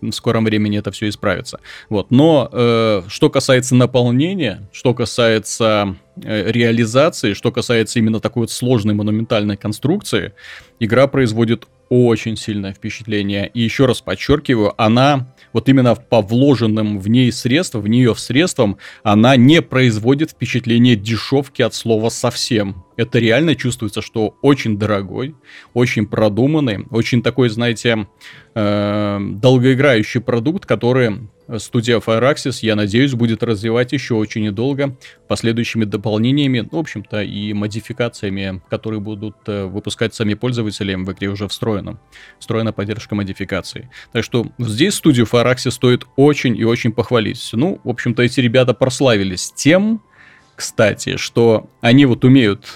в 0.00 0.12
скором 0.12 0.44
времени 0.44 0.78
это 0.78 0.90
все 0.90 1.08
исправится. 1.08 1.60
Вот. 1.88 2.10
Но 2.10 2.48
э, 2.52 3.02
что 3.08 3.30
касается 3.30 3.74
наполнения, 3.74 4.68
что 4.72 4.94
касается 4.94 5.96
э, 6.22 6.50
реализации, 6.50 7.32
что 7.32 7.50
касается 7.52 7.98
именно 7.98 8.20
такой 8.20 8.42
вот 8.42 8.50
сложной 8.50 8.94
монументальной 8.94 9.56
конструкции, 9.56 10.32
игра 10.78 11.06
производит 11.06 11.66
очень 11.88 12.36
сильное 12.36 12.72
впечатление. 12.72 13.48
И 13.52 13.60
еще 13.60 13.86
раз 13.86 14.00
подчеркиваю, 14.00 14.74
она 14.80 15.34
вот 15.52 15.68
именно 15.68 15.94
по 15.94 16.22
вложенным 16.22 16.98
в 16.98 17.08
ней 17.08 17.32
средствам, 17.32 17.82
в 17.82 17.88
нее 17.88 18.14
средствам, 18.14 18.78
она 19.02 19.36
не 19.36 19.62
производит 19.62 20.30
впечатление 20.30 20.96
дешевки 20.96 21.62
от 21.62 21.74
слова 21.74 22.08
совсем. 22.08 22.84
Это 22.96 23.18
реально 23.18 23.54
чувствуется, 23.54 24.02
что 24.02 24.36
очень 24.42 24.78
дорогой, 24.78 25.34
очень 25.74 26.06
продуманный, 26.06 26.86
очень 26.90 27.22
такой, 27.22 27.48
знаете, 27.48 28.06
э, 28.54 29.18
долгоиграющий 29.20 30.20
продукт, 30.20 30.66
который 30.66 31.28
студия 31.58 31.98
Fireaxis, 31.98 32.58
я 32.62 32.76
надеюсь, 32.76 33.12
будет 33.12 33.42
развивать 33.42 33.92
еще 33.92 34.14
очень 34.14 34.44
недолго 34.44 34.96
последующими 35.28 35.84
дополнениями, 35.84 36.60
ну, 36.70 36.78
в 36.78 36.80
общем-то, 36.80 37.22
и 37.22 37.52
модификациями, 37.52 38.60
которые 38.68 39.00
будут 39.00 39.36
э, 39.46 39.66
выпускать 39.66 40.14
сами 40.14 40.34
пользователи 40.34 40.94
в 40.94 41.12
игре 41.12 41.28
уже 41.28 41.48
встроенном. 41.48 41.98
Встроена 42.38 42.72
поддержка 42.72 43.14
модификаций. 43.14 43.88
Так 44.12 44.24
что 44.24 44.46
здесь 44.58 44.94
студию 44.94 45.26
Fireaxis 45.26 45.70
стоит 45.70 46.06
очень 46.16 46.56
и 46.56 46.64
очень 46.64 46.92
похвалить. 46.92 47.50
Ну, 47.52 47.80
в 47.84 47.88
общем-то, 47.88 48.22
эти 48.22 48.40
ребята 48.40 48.74
прославились 48.74 49.52
тем, 49.52 50.02
кстати, 50.54 51.16
что 51.16 51.68
они 51.80 52.06
вот 52.06 52.24
умеют, 52.24 52.66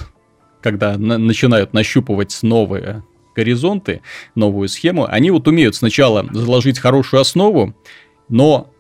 когда 0.61 0.97
на- 0.99 1.19
начинают 1.19 1.73
нащупывать 1.73 2.39
новые 2.43 3.03
горизонты, 3.35 4.03
новую 4.35 4.69
схему, 4.69 5.07
они 5.09 5.31
вот 5.31 5.49
умеют 5.49 5.75
сначала 5.75 6.27
заложить 6.33 6.79
хорошую 6.79 7.21
основу, 7.21 7.75
но 8.31 8.73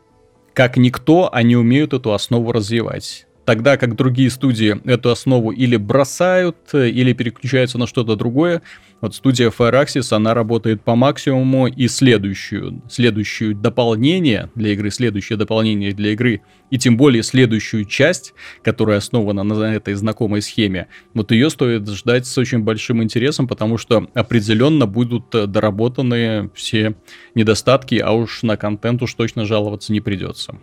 как 0.54 0.76
никто 0.76 1.28
они 1.33 1.57
умеют 1.57 1.92
эту 1.92 2.14
основу 2.14 2.52
развивать. 2.52 3.26
Тогда 3.45 3.76
как 3.76 3.97
другие 3.97 4.30
студии 4.30 4.80
эту 4.88 5.11
основу 5.11 5.50
или 5.50 5.76
бросают, 5.76 6.57
или 6.73 7.12
переключаются 7.12 7.78
на 7.78 7.87
что-то 7.87 8.16
другое, 8.16 8.62
вот 9.00 9.14
студия 9.14 9.50
Fireaxis, 9.50 10.14
она 10.14 10.35
работает 10.35 10.83
по 10.83 10.95
максимуму, 10.95 11.66
и 11.66 11.88
следующую, 11.88 12.83
следующую 12.88 13.54
дополнение 13.54 14.50
для 14.54 14.73
игры, 14.73 14.90
следующее 14.90 15.38
дополнение 15.38 15.92
для 15.92 16.12
игры, 16.12 16.42
и 16.71 16.78
тем 16.78 16.97
более 16.97 17.23
следующую 17.23 17.85
часть, 17.85 18.35
которая 18.62 18.99
основана 18.99 19.42
на 19.42 19.75
этой 19.75 19.95
знакомой 19.95 20.42
схеме, 20.42 20.88
вот 21.14 21.33
ее 21.33 21.50
стоит 21.50 21.88
ждать 21.88 22.26
с 22.26 22.37
очень 22.38 22.61
большим 22.61 23.02
интересом, 23.02 23.49
потому 23.49 23.78
что 23.78 24.09
определенно 24.14 24.87
будут 24.87 25.30
доработаны 25.30 26.50
все 26.54 26.95
недостатки, 27.35 27.97
а 27.97 28.12
уж 28.12 28.42
на 28.42 28.57
контент 28.57 29.02
уж 29.02 29.14
точно 29.14 29.45
жаловаться 29.47 29.92
не 29.92 30.00
придется. 30.00 30.59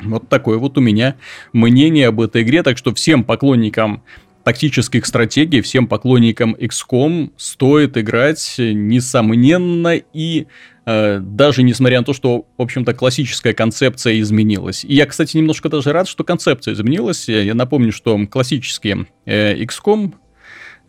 Вот 0.00 0.28
такое 0.28 0.58
вот 0.58 0.76
у 0.76 0.80
меня 0.80 1.16
мнение 1.52 2.08
об 2.08 2.20
этой 2.20 2.42
игре, 2.42 2.62
так 2.62 2.78
что 2.78 2.94
всем 2.94 3.24
поклонникам 3.24 4.02
тактических 4.44 5.06
стратегий, 5.06 5.62
всем 5.62 5.86
поклонникам 5.86 6.54
XCOM 6.54 7.32
стоит 7.36 7.96
играть, 7.96 8.56
несомненно, 8.58 9.96
и 9.96 10.46
э, 10.84 11.18
даже 11.20 11.62
несмотря 11.62 12.00
на 12.00 12.04
то, 12.04 12.12
что, 12.12 12.46
в 12.56 12.62
общем-то, 12.62 12.92
классическая 12.92 13.54
концепция 13.54 14.20
изменилась. 14.20 14.84
И 14.84 14.94
я, 14.94 15.06
кстати, 15.06 15.36
немножко 15.36 15.68
даже 15.68 15.92
рад, 15.92 16.06
что 16.06 16.24
концепция 16.24 16.74
изменилась. 16.74 17.28
Я 17.28 17.54
напомню, 17.54 17.90
что 17.90 18.18
классический 18.26 19.06
э, 19.24 19.56
XCOM 19.64 20.12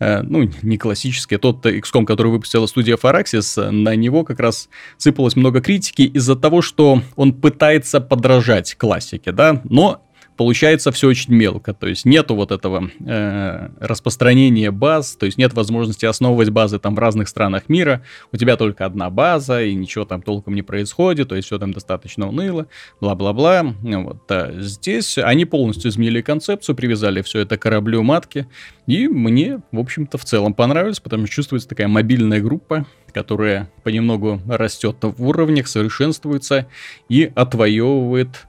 э, 0.00 0.22
ну, 0.22 0.50
не 0.60 0.76
классический, 0.76 1.36
а 1.36 1.38
тот 1.38 1.64
XCOM, 1.64 2.04
который 2.04 2.32
выпустила 2.32 2.66
студия 2.66 2.96
Firaxis, 2.96 3.70
на 3.70 3.96
него 3.96 4.22
как 4.24 4.38
раз 4.38 4.68
сыпалось 4.98 5.34
много 5.34 5.62
критики 5.62 6.02
из-за 6.02 6.36
того, 6.36 6.60
что 6.60 7.02
он 7.16 7.32
пытается 7.32 8.00
подражать 8.00 8.74
классике, 8.74 9.32
да, 9.32 9.62
но 9.64 10.02
получается 10.36 10.92
все 10.92 11.08
очень 11.08 11.34
мелко, 11.34 11.72
то 11.74 11.86
есть 11.86 12.04
нету 12.04 12.34
вот 12.34 12.52
этого 12.52 12.90
э, 13.00 13.68
распространения 13.80 14.70
баз, 14.70 15.16
то 15.16 15.26
есть 15.26 15.38
нет 15.38 15.54
возможности 15.54 16.04
основывать 16.04 16.50
базы 16.50 16.78
там 16.78 16.94
в 16.94 16.98
разных 16.98 17.28
странах 17.28 17.68
мира, 17.68 18.02
у 18.32 18.36
тебя 18.36 18.56
только 18.56 18.84
одна 18.84 19.10
база, 19.10 19.62
и 19.62 19.74
ничего 19.74 20.04
там 20.04 20.22
толком 20.22 20.54
не 20.54 20.62
происходит, 20.62 21.28
то 21.28 21.34
есть 21.34 21.46
все 21.46 21.58
там 21.58 21.72
достаточно 21.72 22.28
уныло, 22.28 22.66
бла-бла-бла. 23.00 23.74
Вот, 23.82 24.30
а 24.30 24.52
здесь 24.60 25.18
они 25.18 25.44
полностью 25.44 25.90
изменили 25.90 26.20
концепцию, 26.20 26.76
привязали 26.76 27.22
все 27.22 27.40
это 27.40 27.56
к 27.56 27.62
кораблю 27.62 28.02
матки, 28.02 28.46
и 28.86 29.08
мне, 29.08 29.60
в 29.72 29.78
общем-то, 29.78 30.18
в 30.18 30.24
целом 30.24 30.54
понравилось, 30.54 31.00
потому 31.00 31.26
что 31.26 31.34
чувствуется 31.34 31.68
такая 31.68 31.88
мобильная 31.88 32.40
группа, 32.40 32.86
которая 33.12 33.70
понемногу 33.82 34.40
растет 34.46 34.98
в 35.00 35.26
уровнях, 35.26 35.68
совершенствуется 35.68 36.66
и 37.08 37.32
отвоевывает 37.34 38.46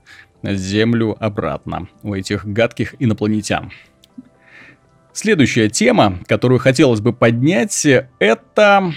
Землю 0.55 1.15
обратно 1.19 1.87
у 2.03 2.13
этих 2.13 2.45
гадких 2.45 2.95
инопланетян. 2.99 3.71
Следующая 5.13 5.69
тема, 5.69 6.19
которую 6.27 6.59
хотелось 6.59 7.01
бы 7.01 7.11
поднять, 7.11 7.87
это 8.19 8.93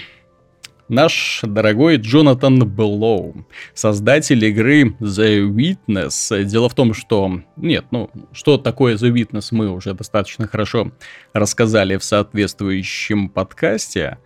наш 0.87 1.39
дорогой 1.41 1.95
Джонатан 1.95 2.63
Беллоу, 2.67 3.47
создатель 3.73 4.43
игры 4.45 4.89
The 4.99 5.49
Witness. 5.49 6.43
Дело 6.43 6.69
в 6.69 6.75
том, 6.75 6.93
что... 6.93 7.41
Нет, 7.55 7.85
ну, 7.91 8.11
что 8.33 8.57
такое 8.57 8.97
The 8.97 9.11
Witness, 9.11 9.47
мы 9.51 9.71
уже 9.71 9.93
достаточно 9.93 10.47
хорошо 10.47 10.91
рассказали 11.33 11.95
в 11.97 12.03
соответствующем 12.03 13.29
подкасте. 13.29 14.17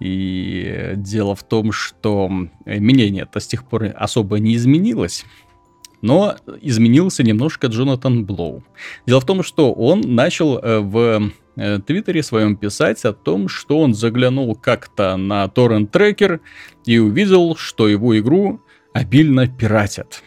И 0.00 0.92
дело 0.96 1.34
в 1.34 1.44
том, 1.44 1.72
что 1.72 2.28
мнение-то 2.66 3.40
с 3.40 3.46
тех 3.46 3.64
пор 3.66 3.86
особо 3.96 4.38
не 4.38 4.56
изменилось. 4.56 5.24
Но 6.00 6.36
изменился 6.60 7.22
немножко 7.22 7.66
Джонатан 7.66 8.24
Блоу. 8.24 8.62
Дело 9.06 9.20
в 9.20 9.26
том, 9.26 9.42
что 9.42 9.72
он 9.72 10.00
начал 10.00 10.58
э, 10.58 10.78
в 10.78 11.30
э, 11.56 11.80
Твиттере 11.86 12.22
своем 12.22 12.56
писать 12.56 13.04
о 13.04 13.12
том, 13.12 13.48
что 13.48 13.80
он 13.80 13.94
заглянул 13.94 14.54
как-то 14.54 15.16
на 15.16 15.48
торрент-трекер 15.48 16.40
и 16.86 16.98
увидел, 16.98 17.56
что 17.56 17.88
его 17.88 18.18
игру 18.18 18.60
обильно 18.92 19.46
пиратят. 19.46 20.22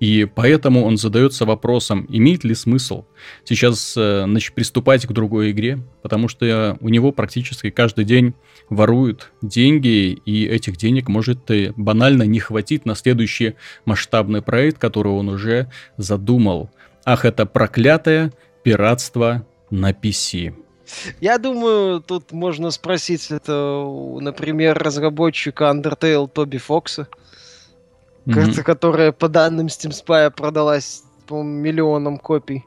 И 0.00 0.24
поэтому 0.24 0.84
он 0.84 0.96
задается 0.96 1.44
вопросом, 1.44 2.06
имеет 2.08 2.42
ли 2.42 2.54
смысл 2.54 3.04
сейчас 3.44 3.94
э, 3.96 4.24
значит, 4.26 4.54
приступать 4.54 5.06
к 5.06 5.12
другой 5.12 5.50
игре, 5.50 5.78
потому 6.02 6.26
что 6.26 6.78
у 6.80 6.88
него 6.88 7.12
практически 7.12 7.68
каждый 7.68 8.06
день 8.06 8.34
воруют 8.70 9.30
деньги, 9.42 10.18
и 10.24 10.46
этих 10.46 10.78
денег 10.78 11.08
может 11.08 11.50
э, 11.50 11.74
банально 11.76 12.22
не 12.22 12.40
хватить 12.40 12.86
на 12.86 12.94
следующий 12.94 13.56
масштабный 13.84 14.40
проект, 14.40 14.78
который 14.78 15.12
он 15.12 15.28
уже 15.28 15.70
задумал. 15.98 16.70
Ах, 17.04 17.26
это 17.26 17.44
проклятое 17.44 18.32
пиратство 18.62 19.46
на 19.70 19.92
PC. 19.92 20.54
Я 21.20 21.38
думаю, 21.38 22.00
тут 22.00 22.32
можно 22.32 22.70
спросить 22.70 23.30
это, 23.30 23.84
например, 24.20 24.78
разработчика 24.78 25.64
Undertale 25.64 26.28
Тоби 26.28 26.56
Фокса 26.58 27.06
mm-hmm. 28.26 28.62
которая 28.62 29.12
по 29.12 29.28
данным 29.28 29.66
Steam 29.66 29.90
Spy 29.90 30.30
продалась, 30.30 31.04
по 31.26 31.42
миллионам 31.42 32.18
копий 32.18 32.64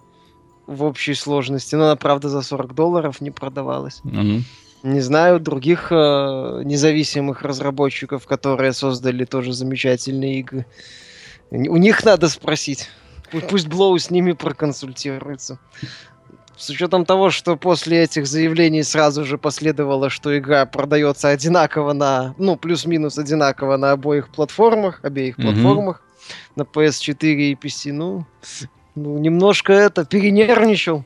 в 0.68 0.84
общей 0.84 1.14
сложности. 1.14 1.76
Но 1.76 1.86
она, 1.86 1.96
правда, 1.96 2.30
за 2.30 2.42
40 2.42 2.74
долларов 2.74 3.22
не 3.22 3.32
продавалась. 3.32 4.02
Mm-hmm. 4.04 4.42
Не 4.84 5.00
знаю 5.00 5.40
других 5.40 5.92
э, 5.92 6.62
независимых 6.66 7.42
разработчиков, 7.42 8.26
которые 8.26 8.74
создали 8.74 9.24
тоже 9.24 9.54
замечательные 9.54 10.40
игры. 10.40 10.66
У 11.52 11.78
них 11.78 12.04
надо 12.04 12.28
спросить. 12.28 12.90
Пусть 13.50 13.68
Блоу 13.68 13.98
с 13.98 14.12
ними 14.12 14.34
проконсультируется. 14.34 15.60
С 16.56 16.70
учетом 16.70 17.06
того, 17.06 17.32
что 17.32 17.58
после 17.58 18.04
этих 18.04 18.28
заявлений 18.28 18.84
сразу 18.84 19.26
же 19.26 19.38
последовало, 19.38 20.10
что 20.10 20.38
игра 20.38 20.66
продается 20.66 21.30
одинаково 21.30 21.94
на, 21.94 22.36
ну, 22.38 22.56
плюс-минус 22.56 23.18
одинаково 23.18 23.78
на 23.78 23.92
обоих 23.92 24.30
платформах, 24.30 25.00
обеих 25.04 25.38
mm-hmm. 25.38 25.44
платформах, 25.44 26.04
на 26.56 26.62
PS4 26.62 27.34
и 27.34 27.56
PC, 27.56 27.92
ну, 27.92 28.26
ну, 28.96 29.18
немножко 29.18 29.74
это 29.74 30.06
перенервничал. 30.06 31.04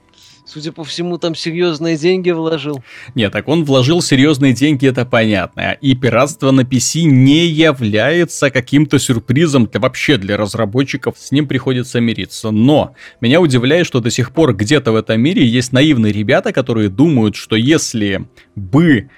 Судя 0.47 0.71
по 0.71 0.85
всему, 0.85 1.17
там 1.17 1.35
серьезные 1.35 1.97
деньги 1.97 2.31
вложил. 2.31 2.81
Нет, 3.15 3.33
так 3.33 3.49
он 3.49 3.65
вложил 3.65 4.01
серьезные 4.01 4.53
деньги, 4.53 4.87
это 4.87 5.05
понятно. 5.05 5.77
И 5.81 5.93
пиратство 5.93 6.51
на 6.51 6.61
PC 6.61 7.01
не 7.01 7.47
является 7.47 8.49
каким-то 8.49 8.97
сюрпризом 8.97 9.65
для, 9.65 9.81
вообще 9.81 10.15
для 10.15 10.37
разработчиков. 10.37 11.15
С 11.17 11.31
ним 11.31 11.49
приходится 11.49 11.99
мириться. 11.99 12.51
Но 12.51 12.95
меня 13.19 13.41
удивляет, 13.41 13.85
что 13.87 13.99
до 13.99 14.09
сих 14.09 14.31
пор 14.31 14.55
где-то 14.55 14.93
в 14.93 14.95
этом 14.95 15.19
мире 15.19 15.45
есть 15.45 15.73
наивные 15.73 16.13
ребята, 16.13 16.53
которые 16.53 16.87
думают, 16.87 17.35
что 17.35 17.57
если 17.57 18.25
бы 18.55 19.09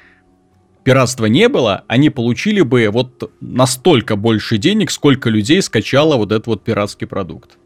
пиратства 0.84 1.28
не 1.28 1.48
было, 1.48 1.84
они 1.88 2.10
получили 2.10 2.62
бы 2.62 2.90
вот 2.92 3.32
настолько 3.40 4.16
больше 4.16 4.58
денег, 4.58 4.90
сколько 4.90 5.30
людей 5.30 5.62
скачало 5.62 6.16
вот 6.16 6.32
этот 6.32 6.48
вот 6.48 6.64
пиратский 6.64 7.06
продукт. 7.06 7.59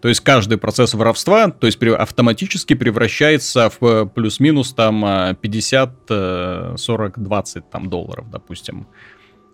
То 0.00 0.08
есть 0.08 0.20
каждый 0.20 0.56
процесс 0.56 0.94
воровства, 0.94 1.50
то 1.50 1.66
есть 1.66 1.82
автоматически 1.82 2.74
превращается 2.74 3.70
в 3.70 3.84
э, 3.84 4.06
плюс-минус 4.06 4.72
там 4.72 5.36
50, 5.40 6.76
40, 6.76 7.22
20 7.22 7.70
там 7.70 7.90
долларов, 7.90 8.30
допустим. 8.30 8.86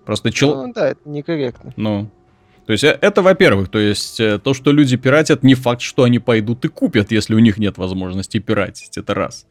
Просто 0.05 0.31
чел... 0.31 0.55
Ну 0.66 0.73
да, 0.73 0.90
это 0.90 1.01
некорректно. 1.05 1.73
Ну, 1.77 2.11
то 2.66 2.73
есть 2.73 2.85
э, 2.85 2.99
это, 3.01 3.23
во-первых, 3.23 3.68
то 3.68 3.79
есть 3.79 4.21
э, 4.21 4.38
то, 4.38 4.53
что 4.53 4.73
люди 4.73 4.97
пиратят, 4.97 5.42
не 5.42 5.55
факт, 5.55 5.81
что 5.81 6.03
они 6.03 6.18
пойдут 6.18 6.64
и 6.64 6.68
купят, 6.68 7.12
если 7.12 7.35
у 7.35 7.38
них 7.38 7.59
нет 7.59 7.79
возможности 7.79 8.38
пиратить, 8.38 8.99
это 8.99 9.14
раз. 9.14 9.47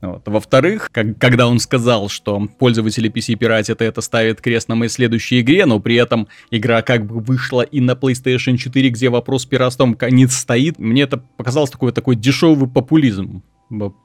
Вот. 0.00 0.22
Во-вторых, 0.26 0.90
как, 0.92 1.18
когда 1.18 1.48
он 1.48 1.58
сказал, 1.58 2.08
что 2.08 2.46
пользователи 2.58 3.10
PC 3.10 3.34
пиратят, 3.34 3.82
это 3.82 4.00
ставит 4.00 4.40
крест 4.40 4.68
на 4.68 4.76
моей 4.76 4.90
следующей 4.90 5.40
игре, 5.40 5.66
но 5.66 5.80
при 5.80 5.96
этом 5.96 6.28
игра 6.50 6.82
как 6.82 7.04
бы 7.04 7.18
вышла 7.18 7.62
и 7.62 7.80
на 7.80 7.92
PlayStation 7.92 8.56
4, 8.56 8.90
где 8.90 9.08
вопрос 9.08 9.42
с 9.42 9.46
пиратством 9.46 9.96
не 10.10 10.26
стоит, 10.28 10.78
мне 10.78 11.02
это 11.02 11.18
показалось 11.18 11.70
такой, 11.70 11.92
такой 11.92 12.14
дешевый 12.14 12.68
популизм 12.68 13.42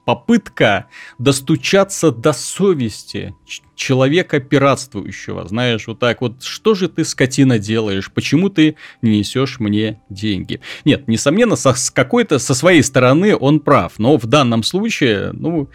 попытка 0.06 0.88
достучаться 1.18 2.12
до 2.12 2.34
совести 2.34 3.36
человека 3.76 4.40
пиратствующего. 4.40 5.48
Знаешь, 5.48 5.88
вот 5.88 6.00
так 6.00 6.22
вот, 6.22 6.44
что 6.44 6.74
же 6.74 6.90
ты, 6.90 7.06
скотина, 7.06 7.60
делаешь? 7.60 8.12
Почему 8.12 8.50
ты 8.50 8.76
не 9.02 9.20
несешь 9.20 9.60
мне 9.60 10.02
деньги? 10.10 10.60
Нет, 10.86 11.08
несомненно, 11.08 11.56
со, 11.56 11.74
с 11.74 11.90
какой-то, 11.90 12.40
со 12.40 12.54
своей 12.54 12.84
стороны 12.84 13.36
он 13.36 13.60
прав, 13.60 13.94
но 13.98 14.18
в 14.18 14.26
данном 14.26 14.64
случае, 14.64 15.32
ну, 15.34 15.70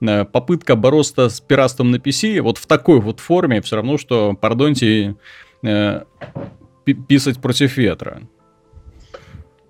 э, 0.00 0.24
попытка 0.24 0.74
бороться 0.74 1.28
с 1.28 1.40
пиратством 1.40 1.90
на 1.90 1.96
PC 1.96 2.40
вот 2.40 2.58
в 2.58 2.66
такой 2.66 3.00
вот 3.00 3.20
форме 3.20 3.60
все 3.60 3.76
равно, 3.76 3.98
что, 3.98 4.34
пардоньте, 4.34 5.16
э, 5.62 6.04
писать 7.08 7.40
против 7.40 7.76
ветра. 7.76 8.22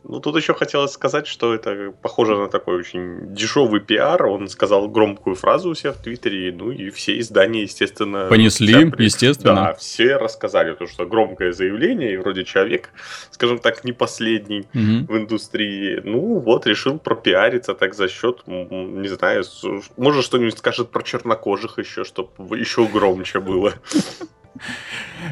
Ну, 0.07 0.21
тут 0.21 0.37
еще 0.37 0.53
хотелось 0.53 0.93
сказать, 0.93 1.27
что 1.27 1.55
это 1.55 1.93
похоже 2.03 2.37
на 2.37 2.49
такой 2.49 2.77
очень 2.77 3.35
дешевый 3.35 3.81
пиар. 3.81 4.27
Он 4.27 4.49
сказал 4.49 4.87
громкую 4.89 5.35
фразу 5.35 5.71
у 5.71 5.75
себя 5.75 5.93
в 5.93 5.97
Твиттере, 5.97 6.53
ну 6.53 6.71
и 6.71 6.91
все 6.91 7.19
издания, 7.19 7.63
естественно... 7.63 8.27
Понесли, 8.29 8.91
при... 8.91 9.05
естественно. 9.05 9.55
Да, 9.55 9.75
все 9.75 10.17
рассказали, 10.17 10.75
то, 10.75 10.87
что 10.87 11.07
громкое 11.07 11.53
заявление, 11.53 12.15
и 12.15 12.17
вроде 12.19 12.45
человек, 12.45 12.91
скажем 13.31 13.59
так, 13.59 13.83
не 13.85 13.93
последний 13.93 14.67
угу. 14.75 15.13
в 15.13 15.17
индустрии. 15.17 16.01
Ну, 16.05 16.39
вот, 16.39 16.67
решил 16.67 16.99
пропиариться 16.99 17.73
так 17.73 17.95
за 17.95 18.09
счет, 18.09 18.43
не 18.47 19.09
знаю, 19.09 19.43
может 19.97 20.25
что-нибудь 20.25 20.59
скажет 20.59 20.91
про 20.91 21.03
чернокожих 21.03 21.79
еще, 21.79 22.05
чтобы 22.05 22.59
еще 22.59 22.87
громче 22.87 23.41
было. 23.41 23.73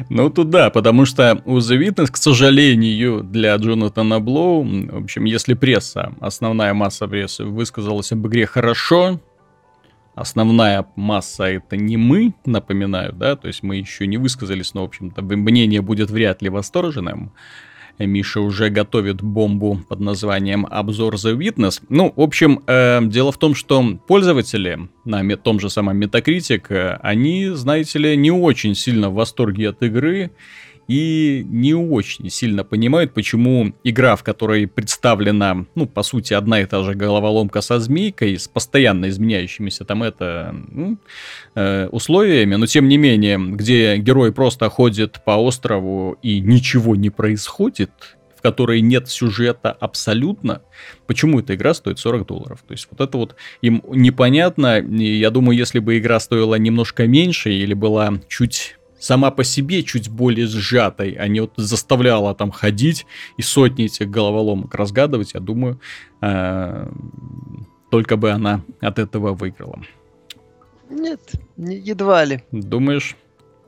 Ну, 0.09 0.29
тут 0.29 0.49
да, 0.49 0.69
потому 0.69 1.05
что 1.05 1.41
у 1.45 1.57
The 1.57 1.79
Witness, 1.79 2.11
к 2.11 2.17
сожалению, 2.17 3.23
для 3.23 3.55
Джонатана 3.55 4.19
Блоу, 4.19 4.63
в 4.63 5.03
общем, 5.03 5.25
если 5.25 5.53
пресса, 5.53 6.13
основная 6.19 6.73
масса 6.73 7.07
прессы 7.07 7.45
высказалась 7.45 8.11
об 8.11 8.27
игре 8.27 8.45
хорошо, 8.45 9.19
основная 10.15 10.85
масса 10.95 11.45
это 11.45 11.77
не 11.77 11.97
мы, 11.97 12.33
напоминаю, 12.45 13.13
да, 13.13 13.35
то 13.35 13.47
есть 13.47 13.63
мы 13.63 13.77
еще 13.77 14.07
не 14.07 14.17
высказались, 14.17 14.73
но, 14.73 14.81
в 14.81 14.85
общем-то, 14.85 15.21
мнение 15.21 15.81
будет 15.81 16.09
вряд 16.09 16.41
ли 16.41 16.49
восторженным. 16.49 17.31
Миша 17.99 18.41
уже 18.41 18.69
готовит 18.69 19.21
бомбу 19.21 19.79
под 19.87 19.99
названием 19.99 20.65
«Обзор 20.69 21.15
The 21.15 21.37
Witness». 21.37 21.81
Ну, 21.89 22.13
в 22.15 22.21
общем, 22.21 22.61
э, 22.67 22.99
дело 23.03 23.31
в 23.31 23.37
том, 23.37 23.55
что 23.55 23.99
пользователи 24.07 24.89
на 25.05 25.37
том 25.37 25.59
же 25.59 25.69
самом 25.69 26.01
Metacritic, 26.01 26.65
э, 26.69 26.97
они, 27.01 27.49
знаете 27.49 27.99
ли, 27.99 28.17
не 28.17 28.31
очень 28.31 28.75
сильно 28.75 29.09
в 29.09 29.13
восторге 29.13 29.69
от 29.69 29.83
игры, 29.83 30.31
и 30.87 31.45
не 31.49 31.73
очень 31.73 32.29
сильно 32.29 32.63
понимают, 32.63 33.13
почему 33.13 33.73
игра, 33.83 34.15
в 34.15 34.23
которой 34.23 34.67
представлена, 34.67 35.65
ну, 35.75 35.85
по 35.85 36.03
сути, 36.03 36.33
одна 36.33 36.61
и 36.61 36.65
та 36.65 36.83
же 36.83 36.93
головоломка 36.93 37.61
со 37.61 37.79
змейкой, 37.79 38.37
с 38.37 38.47
постоянно 38.47 39.09
изменяющимися 39.09 39.85
там 39.85 40.03
это 40.03 40.55
ну, 40.71 40.97
э, 41.55 41.87
условиями, 41.87 42.55
но 42.55 42.65
тем 42.65 42.87
не 42.87 42.97
менее, 42.97 43.37
где 43.37 43.97
герой 43.97 44.31
просто 44.33 44.69
ходит 44.69 45.21
по 45.25 45.31
острову 45.31 46.17
и 46.21 46.39
ничего 46.39 46.95
не 46.95 47.09
происходит, 47.09 47.91
в 48.37 48.41
которой 48.41 48.81
нет 48.81 49.09
сюжета 49.09 49.71
абсолютно, 49.71 50.61
почему 51.07 51.39
эта 51.39 51.55
игра 51.55 51.73
стоит 51.73 51.99
40 51.99 52.27
долларов. 52.27 52.63
То 52.67 52.73
есть 52.73 52.87
вот 52.91 52.99
это 52.99 53.17
вот 53.17 53.35
им 53.61 53.81
непонятно. 53.87 54.79
И 54.79 55.17
я 55.17 55.29
думаю, 55.29 55.57
если 55.57 55.79
бы 55.79 55.97
игра 55.97 56.19
стоила 56.19 56.55
немножко 56.55 57.07
меньше 57.07 57.51
или 57.53 57.73
была 57.73 58.19
чуть 58.27 58.75
сама 59.03 59.31
по 59.31 59.43
себе 59.43 59.83
чуть 59.83 60.09
более 60.09 60.47
сжатой, 60.47 61.11
а 61.19 61.27
не 61.27 61.41
вот 61.41 61.53
заставляла 61.57 62.33
там 62.33 62.51
ходить 62.51 63.05
и 63.37 63.41
сотни 63.41 63.85
этих 63.85 64.09
головоломок 64.09 64.73
разгадывать, 64.75 65.33
я 65.33 65.41
думаю, 65.41 65.79
э, 66.21 66.87
только 67.91 68.15
бы 68.15 68.31
она 68.31 68.61
от 68.79 68.99
этого 68.99 69.33
выиграла. 69.33 69.81
Нет, 70.89 71.31
едва 71.57 72.23
ли. 72.23 72.43
Думаешь? 72.51 73.17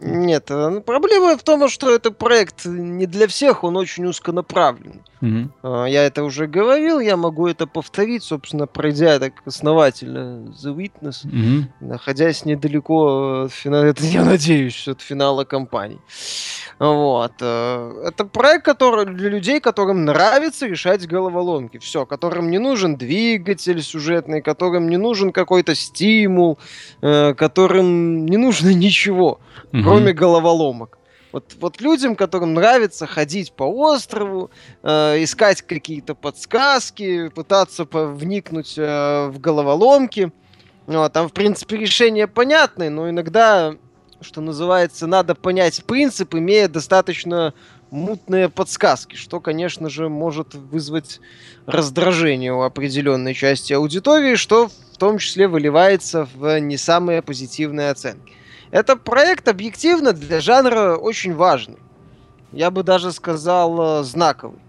Нет, 0.01 0.51
э, 0.51 0.81
проблема 0.85 1.37
в 1.37 1.43
том, 1.43 1.69
что 1.69 1.93
это 1.93 2.11
проект 2.11 2.65
не 2.65 3.05
для 3.05 3.27
всех, 3.27 3.63
он 3.63 3.77
очень 3.77 4.05
узконаправленный. 4.05 5.01
Угу. 5.21 5.85
Я 5.85 6.03
это 6.03 6.23
уже 6.23 6.47
говорил, 6.47 6.99
я 6.99 7.15
могу 7.15 7.47
это 7.47 7.65
повторить, 7.65 8.23
собственно, 8.23 8.67
пройдя 8.67 9.19
так 9.19 9.33
основательно 9.45 10.53
The 10.61 10.75
Witness, 10.75 11.25
угу. 11.25 11.67
находясь 11.79 12.45
недалеко 12.45 13.43
от 13.45 13.53
финала, 13.53 13.83
это 13.85 14.03
я 14.03 14.25
надеюсь, 14.25 14.87
от 14.87 15.01
финала 15.01 15.45
кампании. 15.45 16.01
Вот. 16.77 17.33
Э, 17.39 18.03
это 18.05 18.25
проект, 18.25 18.65
который 18.65 19.05
для 19.05 19.29
людей, 19.29 19.61
которым 19.61 20.03
нравится 20.03 20.67
решать 20.67 21.07
головоломки. 21.07 21.77
Все, 21.77 22.05
которым 22.05 22.51
не 22.51 22.59
нужен 22.59 22.97
двигатель 22.97 23.81
сюжетный, 23.81 24.41
которым 24.41 24.89
не 24.89 24.97
нужен 24.97 25.31
какой-то 25.31 25.73
стимул, 25.73 26.59
э, 27.01 27.33
которым 27.33 28.25
не 28.25 28.37
нужно 28.37 28.73
ничего 28.73 29.39
угу. 29.73 29.83
Кроме 29.85 30.13
головоломок. 30.13 30.97
Вот, 31.31 31.53
вот 31.59 31.81
людям, 31.81 32.15
которым 32.15 32.53
нравится 32.53 33.05
ходить 33.07 33.51
по 33.51 33.63
острову, 33.63 34.51
э, 34.83 35.21
искать 35.21 35.61
какие-то 35.61 36.15
подсказки, 36.15 37.27
пытаться 37.27 37.85
вникнуть 37.91 38.75
э, 38.77 39.27
в 39.27 39.39
головоломки. 39.39 40.31
Ну, 40.87 41.09
там, 41.09 41.27
в 41.27 41.33
принципе, 41.33 41.75
решения 41.75 42.27
понятны, 42.27 42.89
но 42.89 43.09
иногда, 43.09 43.75
что 44.21 44.39
называется, 44.39 45.07
надо 45.07 45.35
понять 45.35 45.83
принцип, 45.83 46.35
имея 46.35 46.69
достаточно 46.69 47.53
мутные 47.91 48.47
подсказки, 48.47 49.15
что, 49.15 49.41
конечно 49.41 49.89
же, 49.89 50.07
может 50.07 50.53
вызвать 50.53 51.19
раздражение 51.65 52.53
у 52.53 52.61
определенной 52.61 53.33
части 53.33 53.73
аудитории, 53.73 54.35
что 54.35 54.69
в 54.93 54.97
том 54.97 55.17
числе 55.17 55.49
выливается 55.49 56.29
в 56.33 56.59
не 56.61 56.77
самые 56.77 57.21
позитивные 57.21 57.89
оценки. 57.89 58.31
Это 58.71 58.95
проект 58.95 59.47
объективно 59.47 60.13
для 60.13 60.41
жанра 60.41 60.95
очень 60.95 61.33
важный. 61.33 61.79
Я 62.51 62.71
бы 62.71 62.83
даже 62.83 63.11
сказал 63.11 64.01
э, 64.01 64.03
знаковый. 64.03 64.59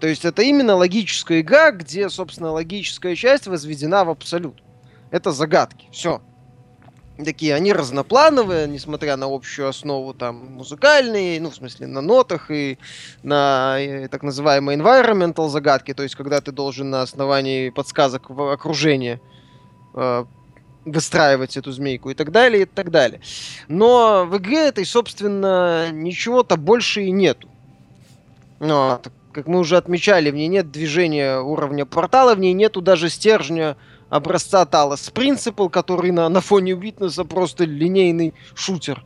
То 0.00 0.08
есть 0.08 0.24
это 0.24 0.42
именно 0.42 0.74
логическая 0.74 1.40
игра, 1.40 1.70
где, 1.70 2.08
собственно, 2.08 2.50
логическая 2.50 3.14
часть 3.14 3.46
возведена 3.46 4.04
в 4.04 4.10
абсолют. 4.10 4.60
Это 5.12 5.30
загадки. 5.30 5.86
Все. 5.92 6.20
Такие, 7.24 7.54
они 7.54 7.72
разноплановые, 7.72 8.66
несмотря 8.66 9.16
на 9.16 9.26
общую 9.26 9.68
основу 9.68 10.12
там 10.14 10.54
музыкальные, 10.54 11.40
ну, 11.40 11.50
в 11.50 11.54
смысле, 11.54 11.86
на 11.86 12.00
нотах 12.00 12.50
и 12.50 12.78
на 13.22 13.78
и, 13.78 14.08
так 14.08 14.22
называемые 14.22 14.78
environmental 14.78 15.48
загадки, 15.48 15.94
то 15.94 16.02
есть 16.02 16.16
когда 16.16 16.40
ты 16.40 16.50
должен 16.50 16.90
на 16.90 17.02
основании 17.02 17.70
подсказок 17.70 18.30
в 18.30 18.52
окружении 18.52 19.20
э, 19.94 20.24
выстраивать 20.84 21.56
эту 21.56 21.72
змейку 21.72 22.10
и 22.10 22.14
так 22.14 22.32
далее, 22.32 22.62
и 22.62 22.64
так 22.66 22.90
далее. 22.90 23.20
Но 23.68 24.26
в 24.26 24.36
игре 24.38 24.68
этой, 24.68 24.84
собственно, 24.84 25.90
ничего-то 25.92 26.56
больше 26.56 27.02
и 27.02 27.10
нету. 27.10 27.48
Но, 28.60 29.00
как 29.32 29.46
мы 29.46 29.58
уже 29.60 29.76
отмечали, 29.76 30.30
в 30.30 30.34
ней 30.34 30.48
нет 30.48 30.70
движения 30.70 31.40
уровня 31.40 31.84
портала, 31.86 32.34
в 32.34 32.40
ней 32.40 32.52
нету 32.52 32.80
даже 32.80 33.08
стержня 33.10 33.76
образца 34.08 34.66
Талос 34.66 35.08
Принципл, 35.10 35.68
который 35.68 36.10
на, 36.10 36.28
на 36.28 36.40
фоне 36.40 36.74
Уитнеса 36.74 37.24
просто 37.24 37.64
линейный 37.64 38.34
шутер. 38.54 39.04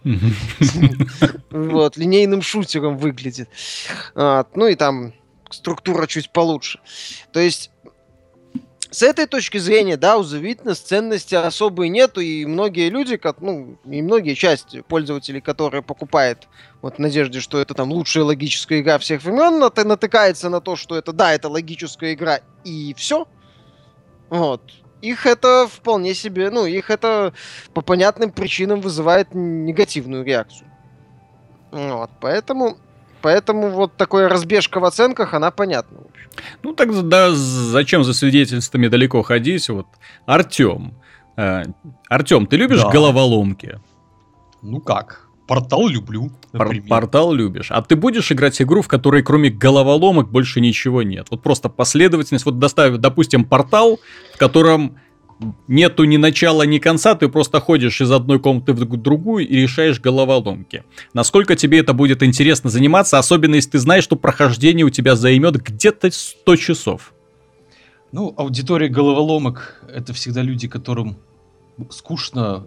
Вот, 1.50 1.96
линейным 1.96 2.42
шутером 2.42 2.96
выглядит. 2.98 3.48
Ну 4.14 4.66
и 4.66 4.74
там 4.74 5.14
структура 5.48 6.06
чуть 6.08 6.32
получше. 6.32 6.80
То 7.32 7.38
есть 7.38 7.70
с 8.90 9.02
этой 9.02 9.26
точки 9.26 9.58
зрения, 9.58 9.96
да, 9.96 10.16
у 10.16 10.22
The 10.22 10.40
Witness 10.40 10.74
ценности 10.74 11.34
особой 11.34 11.88
нету, 11.88 12.20
и 12.20 12.44
многие 12.46 12.88
люди, 12.88 13.16
как, 13.16 13.40
ну, 13.40 13.78
и 13.84 14.02
многие 14.02 14.34
части 14.34 14.82
пользователей, 14.82 15.40
которые 15.40 15.82
покупают 15.82 16.48
вот 16.82 16.96
в 16.96 16.98
надежде, 16.98 17.40
что 17.40 17.58
это 17.60 17.74
там 17.74 17.90
лучшая 17.92 18.24
логическая 18.24 18.80
игра 18.80 18.98
всех 18.98 19.22
времен, 19.22 19.58
натыкается 19.58 20.48
на 20.50 20.60
то, 20.60 20.76
что 20.76 20.96
это, 20.96 21.12
да, 21.12 21.32
это 21.34 21.48
логическая 21.48 22.14
игра, 22.14 22.40
и 22.64 22.94
все. 22.96 23.26
Вот. 24.28 24.62
Их 25.02 25.26
это 25.26 25.68
вполне 25.70 26.14
себе, 26.14 26.50
ну, 26.50 26.64
их 26.66 26.90
это 26.90 27.34
по 27.74 27.82
понятным 27.82 28.30
причинам 28.30 28.80
вызывает 28.80 29.34
негативную 29.34 30.24
реакцию. 30.24 30.70
Вот, 31.70 32.10
поэтому 32.20 32.78
Поэтому 33.26 33.70
вот 33.70 33.96
такая 33.96 34.28
разбежка 34.28 34.78
в 34.78 34.84
оценках, 34.84 35.34
она 35.34 35.50
понятна. 35.50 35.98
Ну 36.62 36.72
так 36.74 37.08
да, 37.08 37.32
зачем 37.32 38.04
за 38.04 38.14
свидетельствами 38.14 38.86
далеко 38.86 39.22
ходить? 39.22 39.68
Вот 39.68 39.88
Артем. 40.26 40.94
Э, 41.36 41.64
Артем, 42.08 42.46
ты 42.46 42.56
любишь 42.56 42.82
да. 42.82 42.88
головоломки? 42.88 43.80
Ну 44.62 44.80
как? 44.80 45.26
Портал 45.48 45.88
люблю. 45.88 46.30
Пор- 46.52 46.76
портал 46.88 47.32
любишь. 47.32 47.72
А 47.72 47.82
ты 47.82 47.96
будешь 47.96 48.30
играть 48.30 48.62
игру, 48.62 48.80
в 48.80 48.86
которой 48.86 49.24
кроме 49.24 49.50
головоломок 49.50 50.30
больше 50.30 50.60
ничего 50.60 51.02
нет? 51.02 51.26
Вот 51.32 51.42
просто 51.42 51.68
последовательность. 51.68 52.44
Вот 52.46 52.60
доставь, 52.60 52.94
допустим, 52.98 53.44
портал, 53.44 53.98
в 54.36 54.38
котором 54.38 54.98
нету 55.68 56.04
ни 56.04 56.16
начала, 56.16 56.62
ни 56.62 56.78
конца, 56.78 57.14
ты 57.14 57.28
просто 57.28 57.60
ходишь 57.60 58.00
из 58.00 58.10
одной 58.10 58.38
комнаты 58.38 58.72
в 58.72 58.96
другую 58.96 59.46
и 59.46 59.56
решаешь 59.56 60.00
головоломки. 60.00 60.84
Насколько 61.12 61.56
тебе 61.56 61.78
это 61.80 61.92
будет 61.92 62.22
интересно 62.22 62.70
заниматься, 62.70 63.18
особенно 63.18 63.56
если 63.56 63.70
ты 63.70 63.78
знаешь, 63.78 64.04
что 64.04 64.16
прохождение 64.16 64.86
у 64.86 64.90
тебя 64.90 65.16
займет 65.16 65.56
где-то 65.62 66.10
100 66.10 66.56
часов. 66.56 67.12
Ну, 68.12 68.32
аудитория 68.36 68.88
головоломок— 68.88 69.82
это 69.92 70.12
всегда 70.12 70.42
люди, 70.42 70.68
которым 70.68 71.16
скучно, 71.90 72.64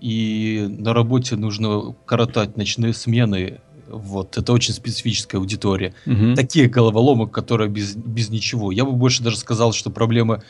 и 0.00 0.66
на 0.68 0.94
работе 0.94 1.36
нужно 1.36 1.94
коротать 2.06 2.56
ночные 2.56 2.94
смены. 2.94 3.60
Вот, 3.88 4.38
это 4.38 4.52
очень 4.52 4.72
специфическая 4.74 5.40
аудитория. 5.40 5.94
Угу. 6.06 6.34
Такие 6.36 6.68
головоломок, 6.68 7.32
которые 7.32 7.68
без, 7.68 7.96
без 7.96 8.30
ничего. 8.30 8.70
Я 8.70 8.84
бы 8.84 8.92
больше 8.92 9.22
даже 9.22 9.36
сказал, 9.36 9.72
что 9.72 9.90
проблема 9.90 10.42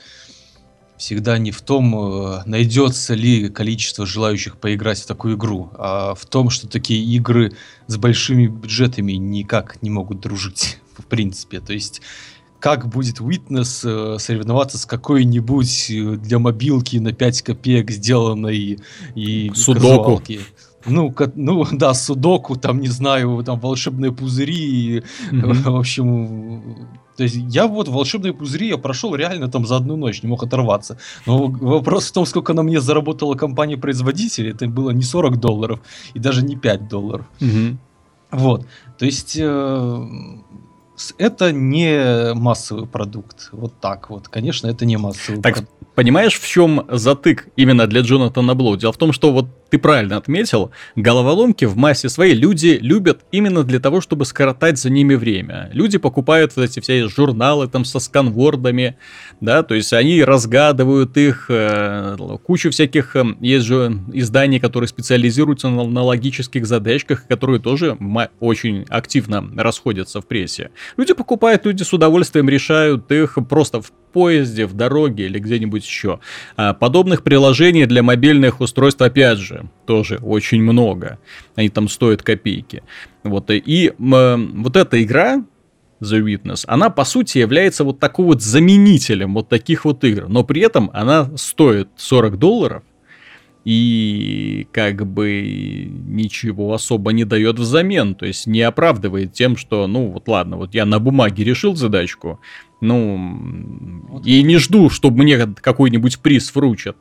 всегда 0.99 1.39
не 1.39 1.53
в 1.53 1.63
том, 1.63 1.95
э, 1.95 2.43
найдется 2.45 3.15
ли 3.15 3.49
количество 3.49 4.05
желающих 4.05 4.59
поиграть 4.59 5.01
в 5.01 5.07
такую 5.07 5.37
игру, 5.37 5.71
а 5.75 6.15
в 6.15 6.27
том, 6.27 6.51
что 6.51 6.69
такие 6.69 7.03
игры 7.17 7.53
с 7.87 7.97
большими 7.97 8.49
бюджетами 8.49 9.13
никак 9.13 9.81
не 9.81 9.91
могут 9.91 10.21
дружить, 10.21 10.79
в 10.99 11.05
принципе. 11.05 11.61
То 11.61 11.73
есть, 11.73 12.03
как 12.59 12.89
будет 12.89 13.21
Witness 13.21 14.17
э, 14.17 14.19
соревноваться 14.19 14.77
с 14.77 14.87
какой-нибудь 14.87 15.91
э, 15.91 16.17
для 16.17 16.39
мобилки 16.39 16.97
на 16.97 17.13
5 17.13 17.43
копеек 17.43 17.91
сделанной 17.91 18.81
и 19.15 19.53
Судоку. 19.55 20.23
Ну, 20.87 21.15
ну 21.35 21.67
да, 21.73 21.95
судоку, 21.95 22.57
там, 22.57 22.81
не 22.81 22.89
знаю, 22.89 23.43
там 23.45 23.61
волшебные 23.61 24.13
пузыри, 24.13 25.03
mm-hmm. 25.31 25.71
в 25.71 25.77
общем, 25.77 26.89
то 27.19 27.25
есть 27.25 27.37
я 27.37 27.67
вот 27.67 27.89
волшебные 27.89 28.33
пузыри 28.33 28.69
я 28.69 28.79
прошел 28.79 29.17
реально 29.17 29.49
там 29.49 29.67
за 29.67 29.77
одну 29.77 29.97
ночь, 29.97 30.23
не 30.23 30.29
мог 30.29 30.45
оторваться. 30.45 30.99
Но 31.27 31.49
вопрос 31.49 32.07
в 32.07 32.13
том, 32.13 32.27
сколько 32.27 32.55
на 32.55 32.63
мне 32.63 32.81
заработала 32.81 33.35
компания-производитель, 33.35 34.51
это 34.51 34.69
было 34.69 34.91
не 34.91 35.03
40 35.03 35.41
долларов 35.41 35.81
и 36.15 36.21
даже 36.21 36.45
не 36.45 36.55
5 36.55 36.89
долларов. 36.89 37.27
Угу. 37.41 37.77
Вот. 38.31 38.67
То 38.99 39.05
есть 39.05 39.37
э, 39.37 40.07
это 41.19 41.51
не 41.51 42.35
массовый 42.35 42.87
продукт. 42.87 43.49
Вот 43.51 43.73
так 43.81 44.11
вот. 44.11 44.29
Конечно, 44.29 44.69
это 44.69 44.87
не 44.87 44.97
массовый 44.97 45.43
так, 45.43 45.55
продукт. 45.55 45.73
Понимаешь, 45.99 46.39
в 46.39 46.47
чем 46.47 46.87
затык 46.89 47.49
именно 47.57 47.89
для 47.89 48.03
Джонатана 48.03 48.55
Блоу? 48.55 48.77
Дело 48.77 48.93
в 48.93 48.97
том, 48.97 49.13
что 49.13 49.33
вот 49.33 49.49
ты 49.69 49.79
правильно 49.79 50.17
отметил, 50.17 50.71
головоломки 50.95 51.65
в 51.65 51.77
массе 51.77 52.09
своей 52.09 52.35
люди 52.35 52.79
любят 52.81 53.23
именно 53.33 53.65
для 53.65 53.81
того, 53.81 54.01
чтобы 54.01 54.25
скоротать 54.25 54.79
за 54.79 54.91
ними 54.91 55.17
время. 55.17 55.71
Люди 55.73 55.99
покупают 55.99 56.55
вот 56.55 56.63
эти 56.63 56.79
все 56.79 57.09
журналы 57.09 57.67
там 57.67 57.85
со 57.85 57.99
сканвордами, 57.99 58.97
да, 59.41 59.65
то 59.65 59.75
есть 59.75 59.93
они 59.93 60.23
разгадывают 60.23 61.17
их, 61.17 61.47
э, 61.49 62.17
кучу 62.45 62.71
всяких, 62.71 63.17
э, 63.17 63.25
есть 63.41 63.67
же 63.67 63.99
изданий, 64.13 64.61
которые 64.61 64.87
специализируются 64.87 65.69
на, 65.69 65.85
на 65.85 66.03
логических 66.05 66.65
задачках, 66.65 67.27
которые 67.27 67.61
тоже 67.61 67.99
очень 68.41 68.87
активно 68.89 69.51
расходятся 69.57 70.21
в 70.21 70.27
прессе. 70.27 70.71
Люди 70.97 71.13
покупают, 71.13 71.67
люди 71.67 71.83
с 71.83 71.93
удовольствием 71.93 72.49
решают 72.49 73.11
их 73.11 73.37
просто 73.49 73.83
в 73.83 73.91
поезде, 74.09 74.67
в 74.67 74.75
дороге 74.75 75.27
или 75.27 75.39
где-нибудь 75.39 75.85
еще. 75.85 76.21
А 76.57 76.75
подобных 76.75 77.23
приложений 77.23 77.87
для 77.87 78.03
мобильных 78.03 78.61
устройств, 78.61 79.01
опять 79.03 79.39
же, 79.39 79.69
тоже 79.87 80.19
очень 80.23 80.63
много. 80.63 81.19
Они 81.55 81.69
там 81.69 81.89
стоят 81.89 82.23
копейки. 82.23 82.83
Вот, 83.23 83.51
и 83.51 83.89
э, 83.89 83.93
вот 83.97 84.77
эта 84.77 85.03
игра, 85.03 85.45
The 86.01 86.21
Witness, 86.23 86.65
она 86.67 86.91
по 86.91 87.05
сути 87.05 87.39
является 87.39 87.85
вот 87.85 87.99
такой 87.99 88.27
вот 88.27 88.43
заменителем 88.43 89.35
вот 89.35 89.49
таких 89.49 89.85
вот 89.85 90.05
игр, 90.05 90.29
но 90.29 90.45
при 90.45 90.63
этом 90.63 90.91
она 90.93 91.31
стоит 91.37 91.89
40 91.97 92.39
долларов, 92.39 92.83
и 93.65 94.67
как 94.73 95.07
бы 95.07 95.89
ничего 96.07 96.73
особо 96.73 97.13
не 97.13 97.25
дает 97.25 97.59
взамен, 97.59 98.15
то 98.15 98.27
есть 98.27 98.47
не 98.47 98.63
оправдывает 98.63 99.33
тем, 99.33 99.57
что, 99.57 99.87
ну 99.87 100.11
вот 100.11 100.29
ладно, 100.29 100.57
вот 100.57 100.75
я 100.75 100.85
на 100.85 100.99
бумаге 100.99 101.45
решил 101.45 101.77
задачку, 101.77 102.41
ну, 102.81 104.05
вот. 104.09 104.27
и 104.27 104.43
не 104.43 104.57
жду, 104.59 104.89
чтобы 104.89 105.25
мне 105.25 105.47
какой-нибудь 105.47 106.21
приз 106.21 106.55
вручат. 106.55 106.97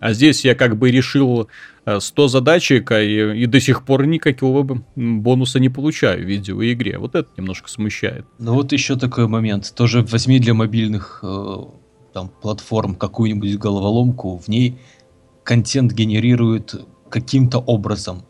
А 0.00 0.12
здесь 0.14 0.44
я 0.44 0.54
как 0.54 0.78
бы 0.78 0.90
решил 0.90 1.48
100 1.86 2.24
э, 2.24 2.28
задачек, 2.28 2.90
а 2.90 3.02
и, 3.02 3.42
и 3.42 3.46
до 3.46 3.60
сих 3.60 3.84
пор 3.84 4.06
никакого 4.06 4.82
бонуса 4.96 5.60
не 5.60 5.68
получаю 5.68 6.24
в 6.24 6.26
видеоигре. 6.26 6.98
Вот 6.98 7.14
это 7.14 7.28
немножко 7.36 7.68
смущает. 7.68 8.24
Ну 8.38 8.54
вот 8.54 8.72
еще 8.72 8.96
такой 8.96 9.28
момент. 9.28 9.72
Тоже 9.76 10.02
возьми 10.02 10.38
для 10.38 10.54
мобильных 10.54 11.20
э, 11.22 11.56
там, 12.14 12.30
платформ 12.40 12.94
какую-нибудь 12.94 13.58
головоломку, 13.58 14.38
в 14.38 14.48
ней 14.48 14.78
контент 15.48 15.92
генерирует 15.92 16.74
каким-то 17.08 17.58
образом. 17.58 18.22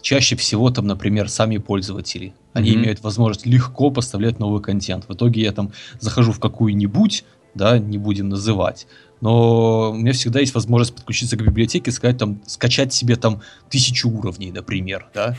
Чаще 0.00 0.36
всего 0.36 0.70
там, 0.70 0.86
например, 0.86 1.28
сами 1.28 1.58
пользователи. 1.58 2.32
Они 2.54 2.70
mm-hmm. 2.70 2.74
имеют 2.76 3.02
возможность 3.02 3.44
легко 3.44 3.90
поставлять 3.90 4.38
новый 4.38 4.62
контент. 4.62 5.04
В 5.06 5.12
итоге 5.12 5.42
я 5.42 5.52
там 5.52 5.72
захожу 6.00 6.32
в 6.32 6.40
какую-нибудь, 6.40 7.26
да, 7.54 7.78
не 7.78 7.98
будем 7.98 8.30
называть, 8.30 8.86
но 9.20 9.90
у 9.90 9.96
меня 9.96 10.12
всегда 10.12 10.40
есть 10.40 10.54
возможность 10.54 10.94
подключиться 10.94 11.36
к 11.36 11.42
библиотеке, 11.44 11.90
сказать 11.90 12.16
там, 12.16 12.40
скачать 12.46 12.94
себе 12.94 13.16
там 13.16 13.42
тысячу 13.68 14.08
уровней, 14.08 14.50
например, 14.50 15.10
да, 15.12 15.36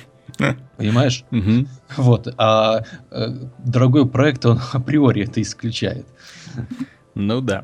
Понимаешь? 0.77 1.25
Вот. 1.95 2.27
А 2.37 2.83
э, 3.09 3.27
дорогой 3.57 4.07
проект, 4.07 4.45
он 4.45 4.59
априори 4.73 5.23
это 5.23 5.41
исключает. 5.41 6.05
Ну 7.15 7.41
да. 7.41 7.63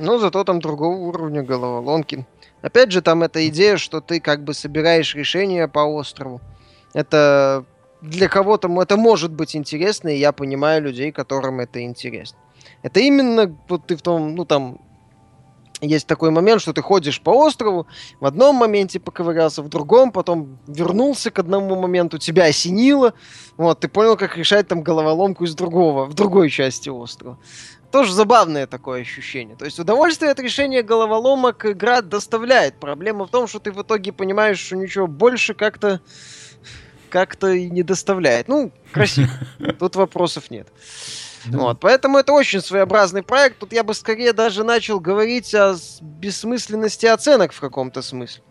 Ну, 0.00 0.18
зато 0.18 0.42
там 0.42 0.60
другого 0.60 0.96
уровня 0.96 1.42
головоломки. 1.42 2.26
Опять 2.62 2.92
же, 2.92 3.02
там 3.02 3.22
эта 3.22 3.46
идея, 3.48 3.76
что 3.76 4.00
ты 4.00 4.20
как 4.20 4.44
бы 4.44 4.54
собираешь 4.54 5.14
решения 5.14 5.68
по 5.68 5.80
острову. 5.80 6.40
Это 6.92 7.64
для 8.00 8.28
кого-то 8.28 8.68
это 8.82 8.96
может 8.96 9.32
быть 9.32 9.56
интересно, 9.56 10.08
и 10.08 10.18
я 10.18 10.32
понимаю 10.32 10.82
людей, 10.82 11.12
которым 11.12 11.60
это 11.60 11.82
интересно. 11.82 12.38
Это 12.82 13.00
именно 13.00 13.56
вот 13.68 13.86
ты 13.86 13.96
в 13.96 14.02
том, 14.02 14.34
ну 14.34 14.44
там 14.44 14.80
есть 15.80 16.06
такой 16.06 16.30
момент, 16.30 16.60
что 16.60 16.72
ты 16.72 16.82
ходишь 16.82 17.20
по 17.20 17.30
острову, 17.30 17.86
в 18.20 18.26
одном 18.26 18.56
моменте 18.56 18.98
поковырялся, 18.98 19.62
в 19.62 19.68
другом, 19.68 20.10
потом 20.10 20.58
вернулся 20.66 21.30
к 21.30 21.38
одному 21.38 21.76
моменту, 21.76 22.18
тебя 22.18 22.44
осенило, 22.44 23.14
вот, 23.56 23.80
ты 23.80 23.88
понял, 23.88 24.16
как 24.16 24.36
решать 24.36 24.66
там 24.66 24.82
головоломку 24.82 25.44
из 25.44 25.54
другого, 25.54 26.06
в 26.06 26.14
другой 26.14 26.50
части 26.50 26.88
острова. 26.88 27.38
Тоже 27.90 28.12
забавное 28.12 28.66
такое 28.66 29.00
ощущение. 29.00 29.56
То 29.56 29.64
есть 29.64 29.78
удовольствие 29.78 30.30
от 30.30 30.40
решения 30.40 30.82
головоломок 30.82 31.64
игра 31.64 32.02
доставляет. 32.02 32.78
Проблема 32.78 33.26
в 33.26 33.30
том, 33.30 33.46
что 33.46 33.60
ты 33.60 33.72
в 33.72 33.80
итоге 33.80 34.12
понимаешь, 34.12 34.58
что 34.58 34.76
ничего 34.76 35.06
больше 35.06 35.54
как-то 35.54 36.00
как-то 37.08 37.50
и 37.52 37.70
не 37.70 37.82
доставляет. 37.82 38.48
Ну, 38.48 38.70
красиво. 38.92 39.30
Тут 39.78 39.96
вопросов 39.96 40.50
нет. 40.50 40.68
Вот, 41.46 41.80
поэтому 41.80 42.18
это 42.18 42.32
очень 42.32 42.60
своеобразный 42.60 43.22
проект. 43.22 43.58
Тут 43.58 43.72
я 43.72 43.82
бы 43.82 43.94
скорее 43.94 44.34
даже 44.34 44.64
начал 44.64 45.00
говорить 45.00 45.54
о 45.54 45.76
бессмысленности 46.02 47.06
оценок 47.06 47.52
в 47.52 47.60
каком-то 47.60 48.02
смысле. 48.02 48.42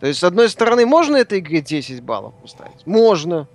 То 0.00 0.06
есть, 0.08 0.18
с 0.18 0.24
одной 0.24 0.48
стороны, 0.48 0.84
можно 0.84 1.16
этой 1.16 1.38
игре 1.38 1.60
10 1.60 2.02
баллов 2.02 2.34
поставить? 2.42 2.84
Можно. 2.86 3.46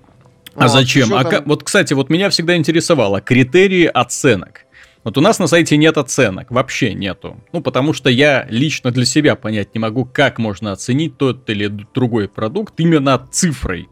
А 0.55 0.63
вот, 0.63 0.71
зачем? 0.71 1.13
А 1.13 1.25
там... 1.25 1.43
вот, 1.45 1.63
кстати, 1.63 1.93
вот 1.93 2.09
меня 2.09 2.29
всегда 2.29 2.55
интересовало 2.55 3.19
критерии 3.19 3.85
оценок. 3.85 4.66
Вот 5.07 5.17
у 5.17 5.21
нас 5.21 5.39
на 5.39 5.47
сайте 5.47 5.77
нет 5.77 5.97
оценок, 5.97 6.51
вообще 6.51 6.93
нету. 6.93 7.37
Ну, 7.53 7.61
потому 7.61 7.93
что 7.93 8.09
я 8.09 8.45
лично 8.49 8.91
для 8.91 9.05
себя 9.05 9.37
понять 9.37 9.73
не 9.73 9.79
могу, 9.79 10.03
как 10.03 10.37
можно 10.37 10.73
оценить 10.73 11.17
тот 11.17 11.49
или 11.49 11.67
другой 11.93 12.27
продукт 12.27 12.73
именно 12.75 13.25
цифрой. 13.31 13.87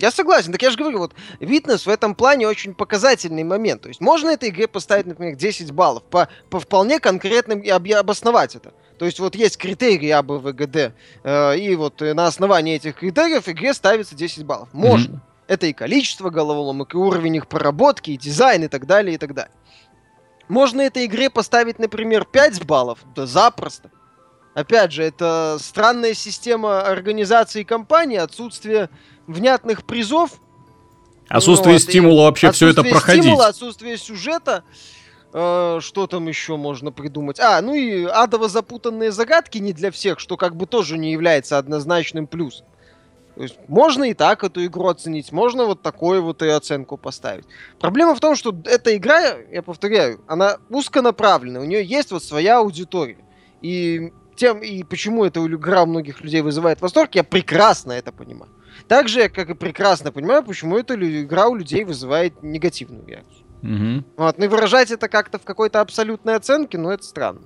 Я 0.00 0.10
согласен, 0.10 0.50
так 0.50 0.60
я 0.60 0.72
же 0.72 0.76
говорю, 0.76 0.98
вот 0.98 1.12
Витнес 1.38 1.86
в 1.86 1.88
этом 1.88 2.16
плане 2.16 2.48
очень 2.48 2.74
показательный 2.74 3.44
момент. 3.44 3.82
То 3.82 3.88
есть 3.90 4.00
можно 4.00 4.30
этой 4.30 4.48
игре 4.48 4.66
поставить, 4.66 5.06
например, 5.06 5.36
10 5.36 5.70
баллов 5.70 6.02
по, 6.02 6.28
по 6.50 6.58
вполне 6.58 6.98
конкретным 6.98 7.60
и 7.60 7.68
об, 7.68 7.88
обосновать 7.88 8.56
это. 8.56 8.74
То 8.98 9.04
есть 9.04 9.20
вот 9.20 9.36
есть 9.36 9.56
критерии 9.56 10.10
АБВГД, 10.10 10.94
э, 11.22 11.58
и 11.58 11.76
вот 11.76 12.00
на 12.00 12.26
основании 12.26 12.74
этих 12.74 12.96
критериев 12.96 13.48
игре 13.48 13.72
ставится 13.72 14.16
10 14.16 14.44
баллов. 14.46 14.68
Можно. 14.72 15.12
Mm-hmm. 15.12 15.20
Это 15.46 15.66
и 15.66 15.72
количество 15.72 16.30
головоломок, 16.30 16.94
и 16.94 16.96
уровень 16.96 17.36
их 17.36 17.46
проработки, 17.46 18.10
и 18.10 18.16
дизайн, 18.16 18.64
и 18.64 18.68
так 18.68 18.86
далее, 18.86 19.14
и 19.14 19.18
так 19.18 19.34
далее. 19.34 19.52
Можно 20.52 20.82
этой 20.82 21.06
игре 21.06 21.30
поставить, 21.30 21.78
например, 21.78 22.26
5 22.26 22.66
баллов, 22.66 22.98
да 23.16 23.24
запросто. 23.24 23.90
Опять 24.52 24.92
же, 24.92 25.02
это 25.02 25.56
странная 25.58 26.12
система 26.12 26.82
организации 26.82 27.62
компании, 27.62 28.18
отсутствие 28.18 28.90
внятных 29.26 29.86
призов. 29.86 30.32
Отсутствие 31.26 31.76
вот, 31.76 31.82
стимула 31.82 32.24
вообще 32.24 32.52
все 32.52 32.68
это 32.68 32.82
проходить. 32.82 33.22
Стимула, 33.22 33.46
отсутствие 33.46 33.96
сюжета. 33.96 34.64
Э, 35.32 35.78
что 35.80 36.06
там 36.06 36.28
еще 36.28 36.58
можно 36.58 36.92
придумать? 36.92 37.40
А, 37.40 37.58
ну 37.62 37.72
и 37.72 38.04
адово 38.04 38.50
запутанные 38.50 39.10
загадки 39.10 39.56
не 39.56 39.72
для 39.72 39.90
всех, 39.90 40.20
что 40.20 40.36
как 40.36 40.54
бы 40.54 40.66
тоже 40.66 40.98
не 40.98 41.12
является 41.12 41.56
однозначным 41.56 42.26
плюсом. 42.26 42.66
То 43.34 43.42
есть 43.42 43.56
можно 43.66 44.04
и 44.04 44.14
так 44.14 44.44
эту 44.44 44.64
игру 44.66 44.88
оценить, 44.88 45.32
можно 45.32 45.64
вот 45.64 45.82
такую 45.82 46.22
вот 46.22 46.42
и 46.42 46.48
оценку 46.48 46.96
поставить. 46.96 47.46
Проблема 47.80 48.14
в 48.14 48.20
том, 48.20 48.36
что 48.36 48.54
эта 48.64 48.94
игра, 48.96 49.36
я 49.50 49.62
повторяю, 49.62 50.20
она 50.26 50.58
узконаправленная, 50.68 51.62
у 51.62 51.64
нее 51.64 51.84
есть 51.84 52.12
вот 52.12 52.22
своя 52.22 52.58
аудитория. 52.58 53.18
И 53.62 54.12
тем, 54.36 54.58
и 54.58 54.82
почему 54.82 55.24
эта 55.24 55.44
игра 55.46 55.84
у 55.84 55.86
многих 55.86 56.20
людей 56.20 56.42
вызывает 56.42 56.80
восторг, 56.80 57.14
я 57.14 57.24
прекрасно 57.24 57.92
это 57.92 58.12
понимаю. 58.12 58.50
Так 58.88 59.08
же, 59.08 59.28
как 59.28 59.48
и 59.50 59.54
прекрасно 59.54 60.12
понимаю, 60.12 60.42
почему 60.42 60.76
эта 60.76 60.94
игра 60.94 61.48
у 61.48 61.54
людей 61.54 61.84
вызывает 61.84 62.42
негативную 62.42 63.06
реакцию. 63.06 63.46
Угу. 63.62 64.04
Вот, 64.16 64.38
ну 64.38 64.44
и 64.44 64.48
выражать 64.48 64.90
это 64.90 65.08
как-то 65.08 65.38
в 65.38 65.44
какой-то 65.44 65.80
абсолютной 65.80 66.34
оценке, 66.34 66.78
ну 66.78 66.90
это 66.90 67.04
странно. 67.04 67.42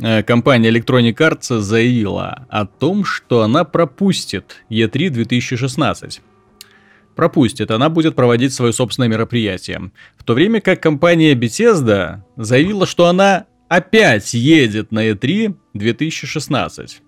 Э, 0.00 0.22
компания 0.22 0.70
Electronic 0.70 1.16
Arts 1.16 1.58
заявила 1.58 2.46
о 2.48 2.66
том, 2.66 3.04
что 3.04 3.42
она 3.42 3.64
пропустит 3.64 4.62
E3 4.70 5.10
2016. 5.10 6.20
Пропустит, 7.16 7.70
она 7.72 7.88
будет 7.88 8.14
проводить 8.14 8.52
свое 8.52 8.72
собственное 8.72 9.08
мероприятие. 9.08 9.90
В 10.16 10.22
то 10.22 10.34
время 10.34 10.60
как 10.60 10.80
компания 10.80 11.34
Bethesda 11.34 12.20
заявила, 12.36 12.86
что 12.86 13.06
она 13.06 13.46
опять 13.68 14.34
едет 14.34 14.92
на 14.92 15.10
E3 15.10 15.56
2016. 15.74 17.02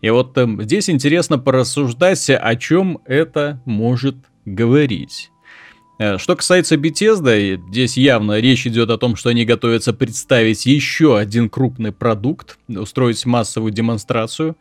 И 0.00 0.10
вот 0.10 0.38
э, 0.38 0.46
здесь 0.60 0.88
интересно 0.88 1.38
порассуждать, 1.38 2.30
о 2.30 2.54
чем 2.54 3.00
это 3.04 3.60
может 3.64 4.14
говорить. 4.44 5.29
Э, 6.00 6.16
что 6.16 6.34
касается 6.34 6.76
Bethesda, 6.76 7.60
здесь 7.68 7.98
явно 7.98 8.40
речь 8.40 8.66
идет 8.66 8.88
о 8.88 8.96
том, 8.96 9.16
что 9.16 9.28
они 9.28 9.44
готовятся 9.44 9.92
представить 9.92 10.64
еще 10.64 11.18
один 11.18 11.50
крупный 11.50 11.92
продукт, 11.92 12.58
устроить 12.68 13.26
массовую 13.26 13.70
демонстрацию. 13.70 14.56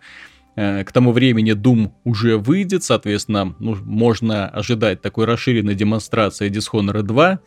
Э, 0.58 0.84
к 0.84 0.92
тому 0.92 1.14
времени 1.14 1.54
Doom 1.54 1.92
уже 2.04 2.38
выйдет, 2.38 2.84
соответственно, 2.84 3.56
ну, 3.60 3.78
можно 3.86 4.50
ожидать 4.50 5.02
такой 5.02 5.24
расширенной 5.24 5.76
демонстрации 5.76 6.50
Dishonored 6.50 7.04
2. 7.04 7.40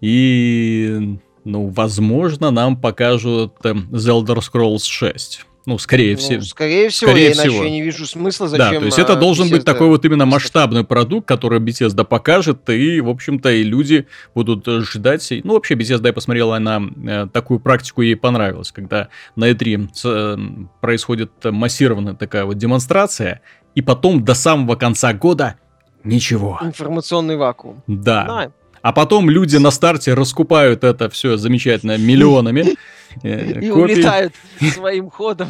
И, 0.00 1.18
ну, 1.44 1.66
возможно, 1.68 2.50
нам 2.50 2.80
покажут 2.80 3.56
э, 3.64 3.72
The 3.72 4.24
Elder 4.24 4.38
Scrolls 4.38 4.88
6. 4.88 5.44
Ну, 5.66 5.78
скорее 5.78 6.12
ну, 6.12 6.18
всего. 6.18 6.42
Скорее 6.42 6.90
всего, 6.90 7.10
скорее 7.10 7.28
я 7.28 7.32
всего. 7.32 7.56
иначе 7.56 7.70
не 7.70 7.80
вижу 7.80 8.06
смысла, 8.06 8.48
зачем... 8.48 8.72
Да, 8.72 8.78
то 8.78 8.84
есть 8.84 8.98
это 8.98 9.16
должен 9.16 9.46
Bethesda... 9.46 9.50
быть 9.50 9.64
такой 9.64 9.86
вот 9.88 10.04
именно 10.04 10.26
масштабный 10.26 10.84
продукт, 10.84 11.26
который 11.26 11.58
Bethesda 11.60 12.04
покажет, 12.04 12.68
и, 12.68 13.00
в 13.00 13.08
общем-то, 13.08 13.50
и 13.50 13.62
люди 13.62 14.06
будут 14.34 14.66
ждать. 14.66 15.32
Ну, 15.42 15.54
вообще, 15.54 15.74
Bethesda, 15.74 16.08
я 16.08 16.12
посмотрела, 16.12 16.56
она 16.56 16.82
э, 17.06 17.26
такую 17.32 17.60
практику 17.60 18.02
ей 18.02 18.14
понравилась, 18.14 18.72
когда 18.72 19.08
на 19.36 19.50
E3 19.50 19.88
э, 20.04 20.36
происходит 20.82 21.30
массированная 21.44 22.14
такая 22.14 22.44
вот 22.44 22.58
демонстрация, 22.58 23.40
и 23.74 23.80
потом 23.80 24.22
до 24.22 24.34
самого 24.34 24.76
конца 24.76 25.14
года 25.14 25.56
ничего. 26.04 26.60
Информационный 26.62 27.36
вакуум. 27.36 27.82
Да. 27.86 28.24
Знаем. 28.24 28.52
А 28.82 28.92
потом 28.92 29.30
люди 29.30 29.56
на 29.56 29.70
старте 29.70 30.12
раскупают 30.12 30.84
это 30.84 31.08
все 31.08 31.38
замечательно 31.38 31.96
миллионами. 31.96 32.76
Э, 33.22 33.60
И 33.62 33.70
улетают 33.70 34.34
своим 34.72 35.10
ходом. 35.10 35.48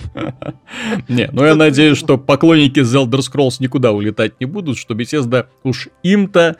Не, 1.09 1.29
ну 1.33 1.45
я 1.45 1.55
надеюсь, 1.55 1.99
что 1.99 2.19
поклонники 2.19 2.81
The 2.81 3.05
Elder 3.05 3.21
Scrolls 3.21 3.57
никуда 3.61 3.93
улетать 3.93 4.41
не 4.41 4.47
будут, 4.47 4.79
что 4.79 4.95
Bethesda 4.95 5.47
уж 5.63 5.89
им-то 6.03 6.57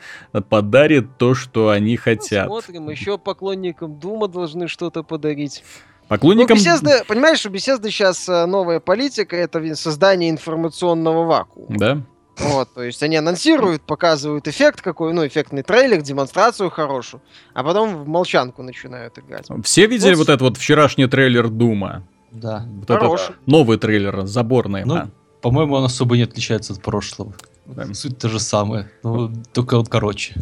подарит 0.49 1.17
то, 1.17 1.35
что 1.35 1.69
они 1.69 1.95
ну, 1.95 2.01
хотят. 2.01 2.47
Смотрим, 2.47 2.89
еще 2.89 3.17
поклонникам 3.17 3.99
Дума 3.99 4.27
должны 4.27 4.67
что-то 4.67 5.03
подарить. 5.03 5.63
Поклонникам... 6.07 6.57
Ну, 6.57 6.63
Bethesda, 6.63 7.05
понимаешь, 7.07 7.45
у 7.45 7.49
Bethesda 7.49 7.89
сейчас 7.89 8.29
э, 8.29 8.45
новая 8.45 8.79
политика, 8.79 9.35
это 9.35 9.75
создание 9.75 10.29
информационного 10.29 11.25
вакуума. 11.25 11.77
Да. 11.77 12.01
Вот, 12.37 12.73
то 12.73 12.83
есть 12.83 13.01
они 13.01 13.15
анонсируют, 13.15 13.81
показывают 13.83 14.47
эффект 14.47 14.81
какой, 14.81 15.13
ну, 15.13 15.25
эффектный 15.25 15.63
трейлер, 15.63 16.01
демонстрацию 16.01 16.69
хорошую, 16.69 17.21
а 17.53 17.63
потом 17.63 18.03
в 18.03 18.07
молчанку 18.07 18.61
начинают 18.61 19.17
играть. 19.17 19.47
Все 19.63 19.87
видели 19.87 20.15
вот, 20.15 20.27
вот 20.27 20.29
этот 20.29 20.41
вот 20.41 20.57
вчерашний 20.57 21.07
трейлер 21.07 21.49
Дума? 21.49 22.03
Да. 22.31 22.65
Вот 22.67 22.89
это 22.89 23.35
новый 23.45 23.77
трейлер, 23.77 24.25
заборный. 24.25 24.83
Ну, 24.83 24.95
а. 24.95 25.09
По-моему, 25.41 25.75
он 25.75 25.85
особо 25.85 26.17
не 26.17 26.23
отличается 26.23 26.73
от 26.73 26.81
прошлого. 26.81 27.33
Да. 27.65 27.93
Суть 27.93 28.17
та 28.17 28.29
же 28.29 28.39
самая, 28.39 28.91
но 29.03 29.31
только 29.53 29.77
вот 29.77 29.89
короче. 29.89 30.35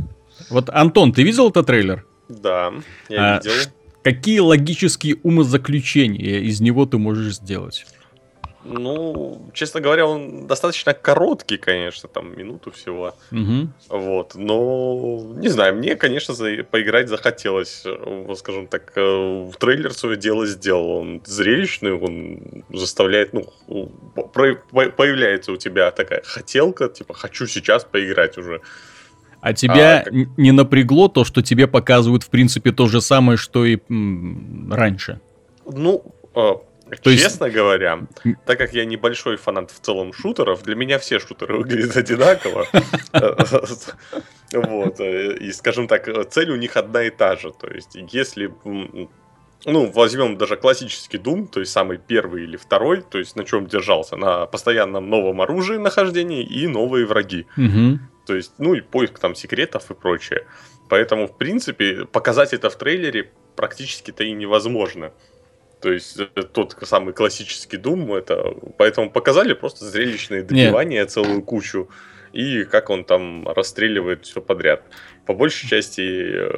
Вот, 0.49 0.69
Антон, 0.69 1.13
ты 1.13 1.23
видел 1.23 1.49
этот 1.49 1.67
трейлер? 1.67 2.05
Да, 2.27 2.73
я 3.09 3.35
а, 3.35 3.37
видел. 3.37 3.51
Какие 4.01 4.39
логические 4.39 5.17
умозаключения 5.23 6.39
из 6.39 6.59
него 6.59 6.85
ты 6.85 6.97
можешь 6.97 7.35
сделать? 7.35 7.85
Ну, 8.65 9.49
честно 9.53 9.81
говоря, 9.81 10.05
он 10.05 10.47
достаточно 10.47 10.93
короткий, 10.93 11.57
конечно, 11.57 12.07
там 12.07 12.37
минуту 12.37 12.71
всего. 12.71 13.15
Угу. 13.31 13.69
Вот, 13.89 14.35
но 14.35 15.33
не 15.35 15.49
знаю, 15.49 15.75
мне, 15.75 15.95
конечно, 15.95 16.33
за, 16.33 16.63
поиграть 16.63 17.09
захотелось, 17.09 17.83
скажем 18.37 18.67
так, 18.67 18.93
э, 18.95 19.01
в 19.01 19.53
трейлер 19.57 19.93
свое 19.93 20.17
дело 20.17 20.45
сделал. 20.45 20.89
Он 20.91 21.21
зрелищный, 21.25 21.93
он 21.93 22.63
заставляет, 22.69 23.33
ну, 23.33 23.51
про, 24.33 24.55
появляется 24.91 25.51
у 25.51 25.57
тебя 25.57 25.91
такая 25.91 26.21
хотелка, 26.23 26.87
типа, 26.87 27.13
хочу 27.13 27.47
сейчас 27.47 27.83
поиграть 27.83 28.37
уже. 28.37 28.61
А 29.41 29.53
тебя 29.53 29.99
а, 29.99 30.03
как... 30.03 30.13
не 30.37 30.53
напрягло 30.53 31.09
то, 31.09 31.25
что 31.25 31.41
тебе 31.41 31.67
показывают, 31.67 32.23
в 32.23 32.29
принципе, 32.29 32.71
то 32.71 32.87
же 32.87 33.01
самое, 33.01 33.37
что 33.37 33.65
и 33.65 33.77
м, 33.89 34.71
раньше? 34.71 35.19
Ну, 35.65 36.01
а, 36.33 36.61
то 36.99 37.15
Честно 37.15 37.45
есть... 37.45 37.55
говоря, 37.55 38.07
так 38.45 38.57
как 38.57 38.73
я 38.73 38.85
небольшой 38.85 39.37
фанат 39.37 39.71
в 39.71 39.79
целом 39.79 40.13
шутеров, 40.13 40.63
для 40.63 40.75
меня 40.75 40.99
все 40.99 41.19
шутеры 41.19 41.57
выглядят 41.57 41.95
одинаково. 41.97 42.67
Вот. 44.53 44.99
И, 44.99 45.51
скажем 45.51 45.87
так, 45.87 46.07
цель 46.29 46.51
у 46.51 46.55
них 46.55 46.77
одна 46.77 47.03
и 47.03 47.09
та 47.09 47.35
же. 47.35 47.51
То 47.51 47.67
есть, 47.67 47.95
если 47.95 48.51
ну, 49.65 49.91
возьмем 49.91 50.37
даже 50.37 50.57
классический 50.57 51.17
Doom, 51.17 51.47
то 51.47 51.59
есть 51.59 51.71
самый 51.71 51.97
первый 51.97 52.43
или 52.43 52.57
второй, 52.57 53.01
то 53.01 53.17
есть 53.17 53.35
на 53.35 53.45
чем 53.45 53.67
держался? 53.67 54.15
На 54.15 54.45
постоянном 54.45 55.09
новом 55.09 55.41
оружии 55.41 55.77
нахождении 55.77 56.43
и 56.43 56.67
новые 56.67 57.05
враги. 57.05 57.47
Угу. 57.57 57.99
То 58.25 58.35
есть, 58.35 58.53
ну 58.57 58.73
и 58.73 58.81
поиск 58.81 59.19
там 59.19 59.35
секретов 59.35 59.89
и 59.91 59.93
прочее. 59.93 60.45
Поэтому, 60.89 61.27
в 61.27 61.37
принципе, 61.37 62.05
показать 62.05 62.53
это 62.53 62.69
в 62.69 62.75
трейлере 62.75 63.31
практически-то 63.55 64.23
и 64.23 64.31
невозможно. 64.31 65.13
То 65.83 65.91
есть 65.91 66.17
э, 66.17 66.43
тот 66.43 66.77
самый 66.83 67.13
классический 67.13 67.75
Doom, 67.75 68.17
это 68.17 68.55
поэтому 68.77 69.11
показали 69.11 69.51
просто 69.51 69.83
зрелищные 69.83 70.41
добивания 70.41 71.01
Нет. 71.01 71.11
целую 71.11 71.41
кучу 71.41 71.89
и 72.31 72.63
как 72.63 72.89
он 72.89 73.03
там 73.03 73.45
расстреливает 73.49 74.25
все 74.25 74.39
подряд. 74.41 74.83
По 75.25 75.33
большей 75.33 75.69
части, 75.69 76.01
э, 76.01 76.49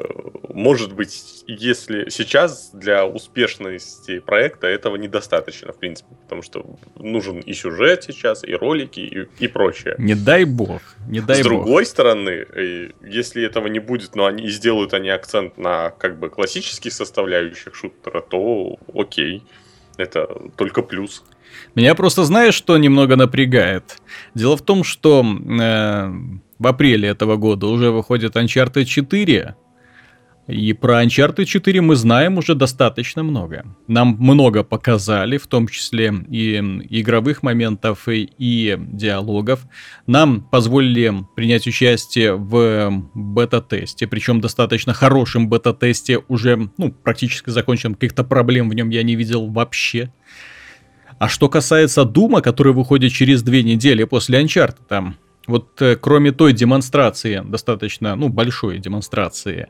может 0.49 0.93
быть, 0.93 1.43
если 1.47 2.09
сейчас 2.09 2.71
для 2.73 3.05
успешности 3.05 4.19
проекта 4.19 4.65
этого 4.65 4.95
недостаточно, 4.95 5.71
в 5.71 5.77
принципе, 5.77 6.15
потому 6.23 6.41
что 6.41 6.65
нужен 6.95 7.39
и 7.39 7.53
сюжет 7.53 8.03
сейчас, 8.03 8.43
и 8.43 8.53
ролики, 8.55 8.99
и, 8.99 9.45
и 9.45 9.47
прочее. 9.47 9.95
Не 9.99 10.15
дай 10.15 10.45
бог, 10.45 10.81
не 11.07 11.21
дай 11.21 11.37
С 11.37 11.43
бог. 11.43 11.51
другой 11.51 11.85
стороны, 11.85 12.29
э, 12.29 12.89
если 13.03 13.43
этого 13.43 13.67
не 13.67 13.79
будет, 13.79 14.15
но 14.15 14.25
они 14.25 14.49
сделают 14.49 14.93
они 14.95 15.09
акцент 15.09 15.57
на 15.57 15.91
как 15.91 16.17
бы 16.19 16.29
классических 16.29 16.91
составляющих 16.91 17.75
шутера, 17.75 18.21
то 18.21 18.77
окей, 18.93 19.43
это 19.97 20.27
только 20.57 20.81
плюс. 20.81 21.23
Меня 21.75 21.95
просто 21.95 22.23
знаешь, 22.23 22.55
что 22.55 22.77
немного 22.77 23.15
напрягает? 23.15 23.97
Дело 24.33 24.57
в 24.57 24.61
том, 24.61 24.83
что 24.83 25.23
э, 25.23 26.13
в 26.59 26.67
апреле 26.67 27.09
этого 27.09 27.35
года 27.35 27.67
уже 27.67 27.91
выходит 27.91 28.35
Uncharted 28.35 28.85
4. 28.85 29.55
И 30.47 30.73
про 30.73 31.03
Uncharted 31.03 31.45
4 31.45 31.81
мы 31.81 31.95
знаем 31.95 32.37
уже 32.37 32.53
достаточно 32.53 33.23
много. 33.23 33.65
Нам 33.87 34.15
много 34.19 34.63
показали, 34.63 35.37
в 35.37 35.47
том 35.47 35.67
числе 35.67 36.13
и 36.29 36.57
игровых 36.89 37.41
моментов, 37.41 38.07
и, 38.07 38.29
и 38.37 38.77
диалогов. 38.79 39.65
Нам 40.05 40.43
позволили 40.43 41.25
принять 41.35 41.65
участие 41.65 42.35
в 42.35 43.03
бета-тесте, 43.15 44.05
причем 44.05 44.39
достаточно 44.39 44.93
хорошем 44.93 45.49
бета-тесте, 45.49 46.19
уже 46.27 46.69
ну, 46.77 46.91
практически 46.91 47.49
закончен, 47.49 47.95
каких-то 47.95 48.23
проблем 48.23 48.69
в 48.69 48.75
нем 48.75 48.89
я 48.89 49.01
не 49.01 49.15
видел 49.15 49.47
вообще. 49.47 50.11
А 51.17 51.27
что 51.27 51.49
касается 51.49 52.05
Дума, 52.05 52.41
который 52.41 52.73
выходит 52.73 53.13
через 53.13 53.41
две 53.41 53.63
недели 53.63 54.03
после 54.03 54.43
Uncharted, 54.43 54.81
там, 54.87 55.15
вот 55.47 55.81
э, 55.81 55.95
кроме 55.95 56.31
той 56.31 56.53
демонстрации, 56.53 57.41
достаточно, 57.45 58.15
ну, 58.15 58.29
большой 58.29 58.79
демонстрации 58.79 59.69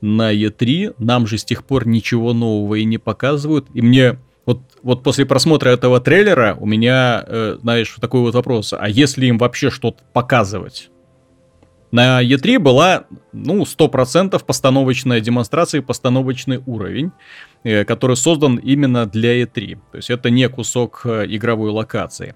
на 0.00 0.32
E3, 0.32 0.94
нам 0.98 1.26
же 1.26 1.38
с 1.38 1.44
тех 1.44 1.64
пор 1.64 1.86
ничего 1.86 2.32
нового 2.32 2.76
и 2.76 2.84
не 2.84 2.98
показывают. 2.98 3.66
И 3.74 3.82
мне 3.82 4.18
вот, 4.46 4.60
вот 4.82 5.02
после 5.02 5.26
просмотра 5.26 5.68
этого 5.68 6.00
трейлера 6.00 6.56
у 6.58 6.66
меня, 6.66 7.22
э, 7.26 7.58
знаешь, 7.60 7.94
такой 8.00 8.20
вот 8.20 8.34
вопрос. 8.34 8.72
А 8.72 8.88
если 8.88 9.26
им 9.26 9.38
вообще 9.38 9.70
что-то 9.70 10.02
показывать? 10.12 10.90
На 11.90 12.22
E3 12.22 12.58
была, 12.58 13.04
ну, 13.32 13.62
100% 13.62 14.44
постановочная 14.44 15.20
демонстрация, 15.20 15.80
постановочный 15.80 16.62
уровень, 16.66 17.12
э, 17.64 17.84
который 17.84 18.16
создан 18.16 18.56
именно 18.56 19.06
для 19.06 19.42
E3. 19.42 19.78
То 19.92 19.96
есть 19.96 20.10
это 20.10 20.30
не 20.30 20.48
кусок 20.48 21.02
э, 21.04 21.24
игровой 21.28 21.70
локации. 21.70 22.34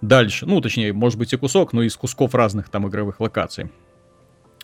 Дальше, 0.00 0.46
ну, 0.46 0.60
точнее, 0.60 0.92
может 0.92 1.18
быть 1.18 1.32
и 1.32 1.36
кусок, 1.36 1.72
но 1.72 1.82
из 1.82 1.96
кусков 1.96 2.34
разных 2.34 2.68
там 2.68 2.88
игровых 2.88 3.20
локаций. 3.20 3.70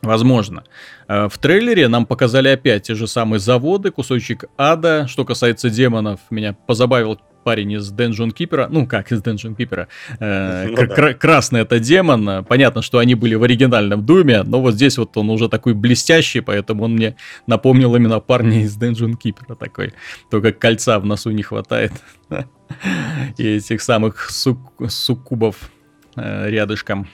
Возможно. 0.03 0.65
Э, 1.09 1.29
в 1.29 1.39
трейлере 1.39 1.89
нам 1.89 2.07
показали 2.07 2.49
опять 2.49 2.85
те 2.85 2.95
же 2.95 3.07
самые 3.07 3.41
заводы, 3.41 3.91
кусочек 3.91 4.45
ада. 4.57 5.07
Что 5.09 5.25
касается 5.25 5.69
демонов, 5.69 6.21
меня 6.31 6.55
позабавил 6.67 7.19
парень 7.45 7.73
из 7.73 7.93
Dungeon 7.93 8.35
Keeper, 8.35 8.69
ну 8.71 8.87
как 8.87 9.13
из 9.13 9.23
Dungeon 9.23 9.57
Keeper, 9.57 9.87
э, 10.19 10.67
ну, 10.77 10.77
да. 10.87 11.15
красный 11.15 11.61
это 11.61 11.79
демон, 11.79 12.45
понятно, 12.45 12.83
что 12.83 12.99
они 12.99 13.15
были 13.15 13.35
в 13.35 13.43
оригинальном 13.43 14.05
Думе, 14.05 14.43
но 14.43 14.61
вот 14.61 14.75
здесь 14.75 14.99
вот 14.99 15.17
он 15.17 15.31
уже 15.31 15.49
такой 15.49 15.75
блестящий, 15.75 16.41
поэтому 16.41 16.85
он 16.85 16.95
мне 16.95 17.17
напомнил 17.47 17.95
именно 17.97 18.21
парня 18.21 18.63
из 18.63 18.77
Dungeon 18.77 19.15
Keeper 19.23 19.57
такой, 19.57 19.95
только 20.31 20.53
кольца 20.53 20.99
в 20.99 21.07
носу 21.07 21.31
не 21.31 21.43
хватает 21.43 21.93
и 23.39 23.57
этих 23.57 23.81
самых 23.83 24.31
суккубов 24.31 25.71
э, 26.17 26.51
рядышком. 26.51 27.09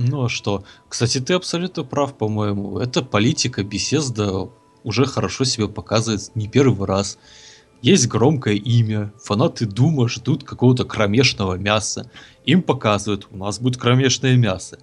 Ну 0.00 0.26
а 0.26 0.28
что? 0.28 0.62
Кстати, 0.88 1.18
ты 1.20 1.34
абсолютно 1.34 1.82
прав, 1.82 2.16
по-моему. 2.16 2.78
Это 2.78 3.02
политика 3.02 3.64
беседа 3.64 4.48
уже 4.84 5.06
хорошо 5.06 5.42
себя 5.42 5.66
показывает 5.66 6.30
не 6.36 6.46
первый 6.46 6.86
раз. 6.86 7.18
Есть 7.82 8.06
громкое 8.06 8.54
имя, 8.54 9.12
фанаты 9.20 9.66
Дума 9.66 10.08
ждут 10.08 10.44
какого-то 10.44 10.84
кромешного 10.84 11.54
мяса. 11.54 12.08
Им 12.44 12.62
показывают, 12.62 13.26
у 13.32 13.36
нас 13.36 13.58
будет 13.58 13.76
кромешное 13.76 14.36
мясо. 14.36 14.78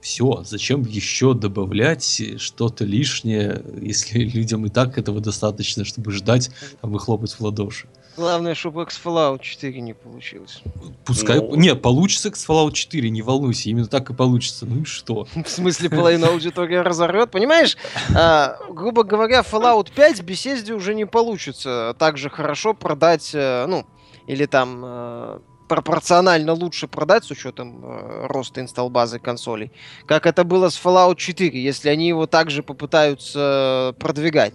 Все, 0.00 0.44
зачем 0.44 0.82
еще 0.82 1.34
добавлять 1.34 2.22
что-то 2.36 2.84
лишнее, 2.84 3.64
если 3.82 4.20
людям 4.20 4.66
и 4.66 4.68
так 4.68 4.96
этого 4.96 5.20
достаточно, 5.20 5.84
чтобы 5.84 6.12
ждать, 6.12 6.50
там, 6.80 6.94
и 6.94 6.98
в 7.00 7.40
ладоши. 7.40 7.88
Главное, 8.16 8.54
чтобы 8.54 8.82
X 8.82 9.00
Fallout 9.02 9.40
4 9.40 9.80
не 9.80 9.94
получилось. 9.94 10.62
Пускай... 11.04 11.38
Ну... 11.38 11.54
Не, 11.54 11.74
получится 11.74 12.28
X 12.28 12.46
Fallout 12.46 12.72
4, 12.72 13.08
не 13.08 13.22
волнуйся, 13.22 13.70
именно 13.70 13.86
так 13.86 14.10
и 14.10 14.14
получится. 14.14 14.66
Ну 14.66 14.82
и 14.82 14.84
что? 14.84 15.26
В 15.34 15.48
смысле, 15.48 15.88
половина 15.88 16.28
аудитории 16.28 16.76
разорвет? 16.76 17.30
Понимаешь, 17.30 17.76
а, 18.14 18.58
грубо 18.70 19.04
говоря, 19.04 19.40
Fallout 19.40 19.92
5 19.94 20.20
в 20.20 20.24
беседе 20.24 20.74
уже 20.74 20.94
не 20.94 21.06
получится 21.06 21.96
так 21.98 22.18
же 22.18 22.28
хорошо 22.28 22.74
продать, 22.74 23.30
э, 23.34 23.66
ну, 23.66 23.86
или 24.26 24.46
там 24.46 24.82
э, 24.84 25.38
пропорционально 25.68 26.52
лучше 26.52 26.88
продать 26.88 27.24
с 27.24 27.30
учетом 27.30 27.80
э, 27.82 28.26
роста 28.26 28.60
инсталл 28.60 28.90
базы 28.90 29.18
консолей, 29.18 29.72
как 30.06 30.26
это 30.26 30.44
было 30.44 30.68
с 30.68 30.78
Fallout 30.78 31.16
4, 31.16 31.62
если 31.62 31.88
они 31.88 32.08
его 32.08 32.26
также 32.26 32.62
попытаются 32.62 33.94
продвигать 33.98 34.52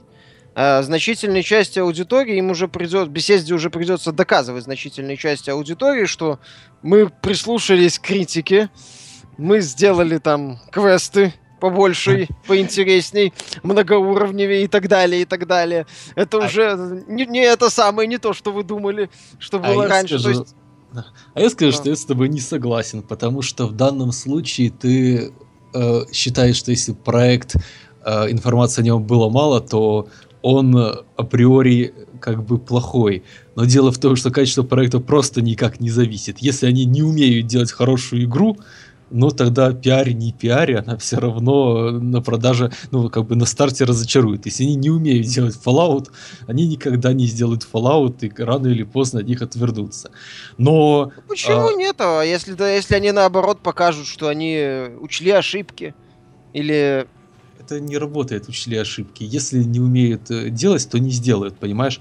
значительной 0.58 1.44
части 1.44 1.78
аудитории 1.78 2.38
им 2.38 2.50
уже 2.50 2.68
придет, 2.68 3.10
беседе 3.10 3.54
уже 3.54 3.70
придется 3.70 4.12
доказывать 4.12 4.64
значительной 4.64 5.16
части 5.16 5.52
аудитории, 5.52 6.06
что 6.06 6.40
мы 6.82 7.10
прислушались 7.10 8.00
к 8.00 8.04
критике, 8.04 8.70
мы 9.38 9.62
сделали 9.62 10.18
там 10.18 10.60
квесты 10.72 11.34
побольше, 11.60 12.28
поинтересней, 12.48 13.34
многоуровневее 13.64 14.64
и 14.64 14.68
так 14.68 14.88
далее, 14.88 15.22
и 15.22 15.26
так 15.26 15.48
далее. 15.48 15.86
Это 16.16 16.38
а... 16.38 16.46
уже 16.46 17.04
не, 17.08 17.26
не 17.26 17.42
это 17.42 17.70
самое, 17.70 18.08
не 18.08 18.18
то, 18.18 18.34
что 18.34 18.52
вы 18.52 18.64
думали, 18.64 19.10
что 19.40 19.58
а 19.58 19.60
было 19.60 19.86
а 19.86 19.88
раньше. 19.88 20.20
Скажу... 20.20 20.40
есть... 20.40 20.56
А 21.34 21.40
я 21.40 21.50
скажу, 21.50 21.70
а. 21.70 21.74
что 21.74 21.90
я 21.90 21.96
с 21.96 22.06
тобой 22.06 22.30
не 22.30 22.40
согласен, 22.40 23.04
потому 23.04 23.42
что 23.42 23.68
в 23.68 23.74
данном 23.74 24.12
случае 24.12 24.72
ты 24.72 25.34
э, 25.74 26.02
считаешь, 26.12 26.56
что 26.56 26.72
если 26.72 26.94
проект 26.94 27.56
э, 28.06 28.32
информации 28.32 28.82
о 28.82 28.86
нем 28.86 29.04
было 29.04 29.30
мало, 29.30 29.62
то 29.62 30.08
он 30.48 30.78
э, 30.78 30.96
априори 31.18 31.94
как 32.22 32.46
бы 32.46 32.58
плохой. 32.58 33.24
Но 33.56 33.66
дело 33.66 33.92
в 33.92 33.98
том, 33.98 34.16
что 34.16 34.32
качество 34.32 34.64
проекта 34.64 35.00
просто 35.00 35.42
никак 35.42 35.82
не 35.82 35.90
зависит. 35.90 36.40
Если 36.40 36.66
они 36.66 36.86
не 36.86 37.04
умеют 37.04 37.48
делать 37.48 37.72
хорошую 37.72 38.24
игру, 38.24 38.58
но 39.10 39.30
тогда 39.30 39.74
пиаре 39.74 40.14
не 40.14 40.32
пиаре, 40.32 40.80
она 40.80 40.98
все 40.98 41.18
равно 41.18 41.92
на 41.92 42.22
продаже, 42.22 42.72
ну, 42.92 43.10
как 43.10 43.26
бы 43.26 43.36
на 43.36 43.46
старте 43.46 43.84
разочарует. 43.84 44.46
Если 44.46 44.64
они 44.64 44.76
не 44.76 44.90
умеют 44.90 45.28
делать 45.28 45.60
Fallout, 45.66 46.08
они 46.48 46.66
никогда 46.68 47.12
не 47.12 47.26
сделают 47.26 47.68
Fallout, 47.72 48.26
и 48.26 48.44
рано 48.44 48.68
или 48.68 48.84
поздно 48.84 49.20
от 49.20 49.28
них 49.28 49.42
отвернутся. 49.42 50.12
Но... 50.58 51.12
Ну, 51.16 51.24
почему 51.28 51.68
а... 51.68 51.74
нет? 51.74 51.96
А 52.00 52.22
если, 52.22 52.54
да, 52.54 52.70
если 52.70 52.96
они 52.96 53.12
наоборот 53.12 53.60
покажут, 53.60 54.08
что 54.08 54.30
они 54.30 54.88
учли 55.02 55.32
ошибки, 55.32 55.94
или 56.54 57.08
это 57.68 57.80
не 57.80 57.98
работает, 57.98 58.48
учли 58.48 58.78
ошибки. 58.78 59.24
Если 59.24 59.64
не 59.64 59.80
умеют 59.80 60.32
э, 60.32 60.50
делать, 60.50 60.88
то 60.90 60.98
не 61.00 61.12
сделают, 61.12 61.58
понимаешь? 61.58 62.00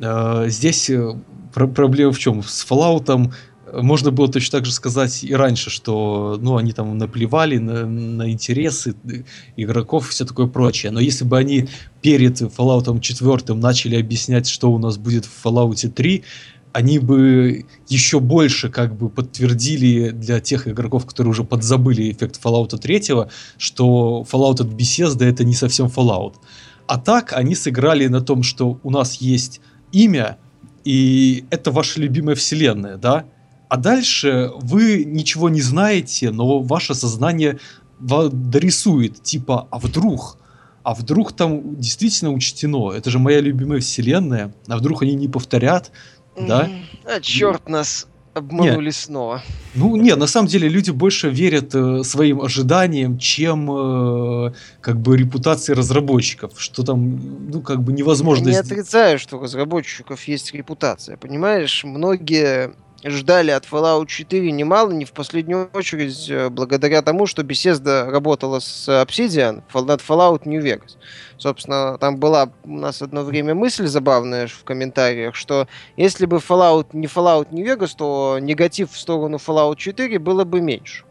А, 0.00 0.48
здесь 0.48 0.90
э, 0.90 1.14
проблема 1.54 2.12
в 2.12 2.18
чем? 2.18 2.42
С 2.42 2.66
Fallout 2.68 3.32
можно 3.72 4.10
было 4.10 4.28
точно 4.28 4.58
так 4.58 4.66
же 4.66 4.72
сказать 4.72 5.24
и 5.24 5.34
раньше, 5.34 5.70
что 5.70 6.38
ну, 6.40 6.56
они 6.56 6.72
там 6.72 6.98
наплевали 6.98 7.56
на, 7.58 7.86
на 7.86 8.30
интересы 8.30 8.94
игроков 9.56 10.08
и 10.08 10.10
все 10.10 10.24
такое 10.24 10.46
прочее. 10.46 10.92
Но 10.92 11.00
если 11.00 11.24
бы 11.24 11.38
они 11.38 11.68
перед 12.02 12.40
Fallout 12.42 13.00
4 13.00 13.54
начали 13.54 13.96
объяснять, 13.96 14.46
что 14.46 14.70
у 14.70 14.78
нас 14.78 14.98
будет 14.98 15.24
в 15.24 15.46
Fallout 15.46 15.88
3, 15.88 16.24
они 16.72 16.98
бы 16.98 17.66
еще 17.88 18.20
больше 18.20 18.68
как 18.70 18.96
бы 18.96 19.08
подтвердили 19.08 20.10
для 20.10 20.40
тех 20.40 20.68
игроков, 20.68 21.06
которые 21.06 21.30
уже 21.30 21.44
подзабыли 21.44 22.10
эффект 22.10 22.40
Fallout 22.42 22.76
3, 22.76 23.28
что 23.58 24.24
Fallout 24.30 24.62
от 24.62 24.68
Bethesda 24.68 25.24
это 25.24 25.44
не 25.44 25.54
совсем 25.54 25.86
Fallout. 25.86 26.34
А 26.86 26.98
так 26.98 27.32
они 27.32 27.54
сыграли 27.54 28.06
на 28.06 28.20
том, 28.20 28.42
что 28.42 28.78
у 28.82 28.90
нас 28.90 29.16
есть 29.16 29.60
имя, 29.92 30.38
и 30.84 31.44
это 31.50 31.70
ваша 31.70 32.00
любимая 32.00 32.34
вселенная, 32.34 32.96
да? 32.96 33.24
А 33.68 33.76
дальше 33.76 34.50
вы 34.56 35.04
ничего 35.04 35.48
не 35.48 35.62
знаете, 35.62 36.30
но 36.30 36.60
ваше 36.60 36.94
сознание 36.94 37.58
дорисует, 38.00 39.22
типа, 39.22 39.68
а 39.70 39.78
вдруг? 39.78 40.38
А 40.82 40.94
вдруг 40.94 41.32
там 41.32 41.76
действительно 41.76 42.32
учтено? 42.32 42.92
Это 42.92 43.10
же 43.10 43.18
моя 43.18 43.40
любимая 43.40 43.80
вселенная. 43.80 44.52
А 44.66 44.76
вдруг 44.76 45.02
они 45.02 45.14
не 45.14 45.28
повторят? 45.28 45.92
Да? 46.36 46.70
А 47.04 47.20
черт 47.20 47.68
нас 47.68 48.06
обманули 48.34 48.86
нет. 48.86 48.94
снова. 48.94 49.42
Ну, 49.74 49.96
нет, 49.96 50.18
на 50.18 50.26
самом 50.26 50.48
деле 50.48 50.68
люди 50.68 50.90
больше 50.90 51.28
верят 51.28 51.74
э, 51.74 52.02
своим 52.02 52.40
ожиданиям, 52.40 53.18
чем 53.18 53.70
э, 53.70 54.52
как 54.80 55.00
бы 55.00 55.16
репутации 55.16 55.74
разработчиков, 55.74 56.52
что 56.56 56.82
там, 56.82 57.50
ну, 57.50 57.60
как 57.60 57.82
бы 57.82 57.92
невозможно... 57.92 58.48
Я 58.48 58.54
не 58.54 58.58
отрицаю, 58.58 59.18
что 59.18 59.38
у 59.38 59.42
разработчиков 59.42 60.22
есть 60.24 60.54
репутация, 60.54 61.16
понимаешь? 61.16 61.84
Многие 61.84 62.72
ждали 63.04 63.50
от 63.50 63.64
Fallout 63.64 64.06
4 64.06 64.52
немало, 64.52 64.90
не 64.90 65.04
в 65.04 65.12
последнюю 65.12 65.70
очередь 65.72 66.28
э, 66.28 66.48
благодаря 66.48 67.02
тому, 67.02 67.26
что 67.26 67.42
Bethesda 67.42 68.08
работала 68.10 68.60
с 68.60 68.88
Obsidian 68.88 69.62
над 69.74 70.00
Fallout 70.00 70.42
New 70.44 70.62
Vegas. 70.62 70.96
Собственно, 71.38 71.98
там 71.98 72.18
была 72.18 72.50
у 72.64 72.78
нас 72.78 73.02
одно 73.02 73.22
время 73.22 73.54
мысль 73.54 73.86
забавная 73.86 74.46
в 74.46 74.62
комментариях, 74.64 75.34
что 75.34 75.66
если 75.96 76.26
бы 76.26 76.36
Fallout 76.36 76.88
не 76.92 77.06
Fallout 77.06 77.48
New 77.50 77.66
Vegas, 77.66 77.92
то 77.96 78.38
негатив 78.40 78.92
в 78.92 78.98
сторону 78.98 79.38
Fallout 79.38 79.76
4 79.76 80.18
было 80.18 80.44
бы 80.44 80.60
меньше. 80.60 81.04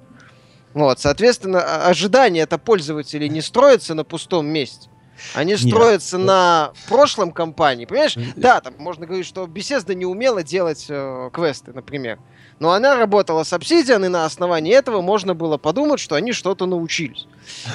Вот, 0.73 0.99
соответственно, 0.99 1.85
ожидания 1.85 2.41
это 2.41 2.57
пользователей 2.57 3.27
не 3.27 3.41
строятся 3.41 3.93
на 3.93 4.05
пустом 4.05 4.47
месте. 4.47 4.87
Они 5.33 5.55
строятся 5.55 6.17
Нет. 6.17 6.27
на 6.27 6.73
прошлом 6.87 7.31
компании. 7.31 7.85
Понимаешь? 7.85 8.17
Да, 8.35 8.61
там 8.61 8.75
можно 8.77 9.05
говорить, 9.05 9.25
что 9.25 9.45
Bethesda 9.45 9.93
не 9.93 10.05
умела 10.05 10.43
делать 10.43 10.85
э, 10.89 11.29
квесты, 11.33 11.73
например. 11.73 12.19
Но 12.61 12.73
она 12.73 12.95
работала 12.95 13.43
с 13.43 13.53
Obsidian, 13.53 14.05
и 14.05 14.07
на 14.07 14.23
основании 14.23 14.71
этого 14.71 15.01
можно 15.01 15.33
было 15.33 15.57
подумать, 15.57 15.99
что 15.99 16.13
они 16.13 16.31
что-то 16.31 16.67
научились. 16.67 17.25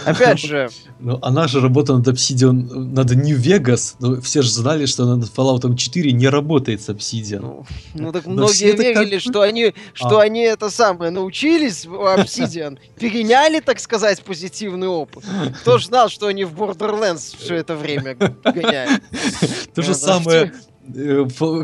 Опять 0.04 0.38
же... 0.38 0.70
Ну, 0.98 1.18
она 1.20 1.46
же 1.46 1.60
работала 1.60 1.98
над 1.98 2.08
Obsidian, 2.08 2.52
над 2.52 3.10
New 3.10 3.38
Vegas, 3.38 3.96
но 3.98 4.18
все 4.22 4.40
же 4.40 4.50
знали, 4.50 4.86
что 4.86 5.02
она 5.02 5.16
над 5.16 5.28
Fallout 5.28 5.76
4 5.76 6.12
не 6.12 6.26
работает 6.26 6.80
с 6.80 6.88
Obsidian. 6.88 7.40
Ну, 7.40 7.66
ну 7.94 8.12
так 8.12 8.24
но 8.24 8.32
многие 8.32 8.74
верили, 8.74 9.16
как... 9.16 9.20
что 9.20 9.42
они, 9.42 9.74
что 9.92 10.20
а. 10.20 10.22
они 10.22 10.40
это 10.40 10.70
самое 10.70 11.10
научились 11.10 11.84
в 11.84 11.92
Obsidian, 12.16 12.78
переняли, 12.98 13.60
так 13.60 13.78
сказать, 13.78 14.22
позитивный 14.22 14.88
опыт. 14.88 15.24
Кто 15.60 15.76
же 15.76 15.86
знал, 15.86 16.08
что 16.08 16.28
они 16.28 16.44
в 16.44 16.54
Borderlands 16.54 17.36
все 17.38 17.56
это 17.56 17.76
время 17.76 18.14
гоняют? 18.14 19.02
То 19.74 19.82
же 19.82 19.94
самое 19.94 20.54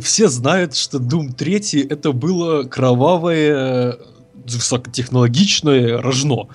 все 0.03 0.29
знают, 0.29 0.75
что 0.77 0.99
Doom 0.99 1.33
3 1.35 1.87
это 1.89 2.12
было 2.12 2.64
кровавое, 2.64 3.99
высокотехнологичное 4.45 6.01
рожно. 6.01 6.49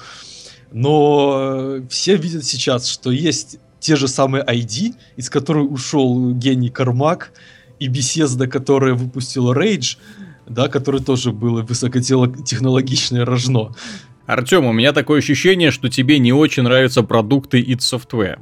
Но 0.71 1.77
все 1.89 2.17
видят 2.17 2.45
сейчас, 2.45 2.87
что 2.87 3.11
есть 3.11 3.59
те 3.79 3.95
же 3.95 4.07
самые 4.07 4.43
ID, 4.43 4.95
из 5.15 5.29
которых 5.29 5.71
ушел 5.71 6.33
гений 6.33 6.69
Кармак, 6.69 7.31
и 7.79 7.87
Bethesda, 7.87 8.47
которая 8.47 8.95
выпустила 8.95 9.53
Rage, 9.53 9.97
да, 10.47 10.67
который 10.67 11.01
тоже 11.01 11.31
было 11.31 11.61
высокотехнологичное 11.61 13.23
рожно. 13.25 13.75
Артем, 14.25 14.65
у 14.65 14.73
меня 14.73 14.93
такое 14.93 15.19
ощущение, 15.19 15.71
что 15.71 15.89
тебе 15.89 16.19
не 16.19 16.33
очень 16.33 16.63
нравятся 16.63 17.03
продукты 17.03 17.61
id 17.61 17.79
Software. 17.79 18.39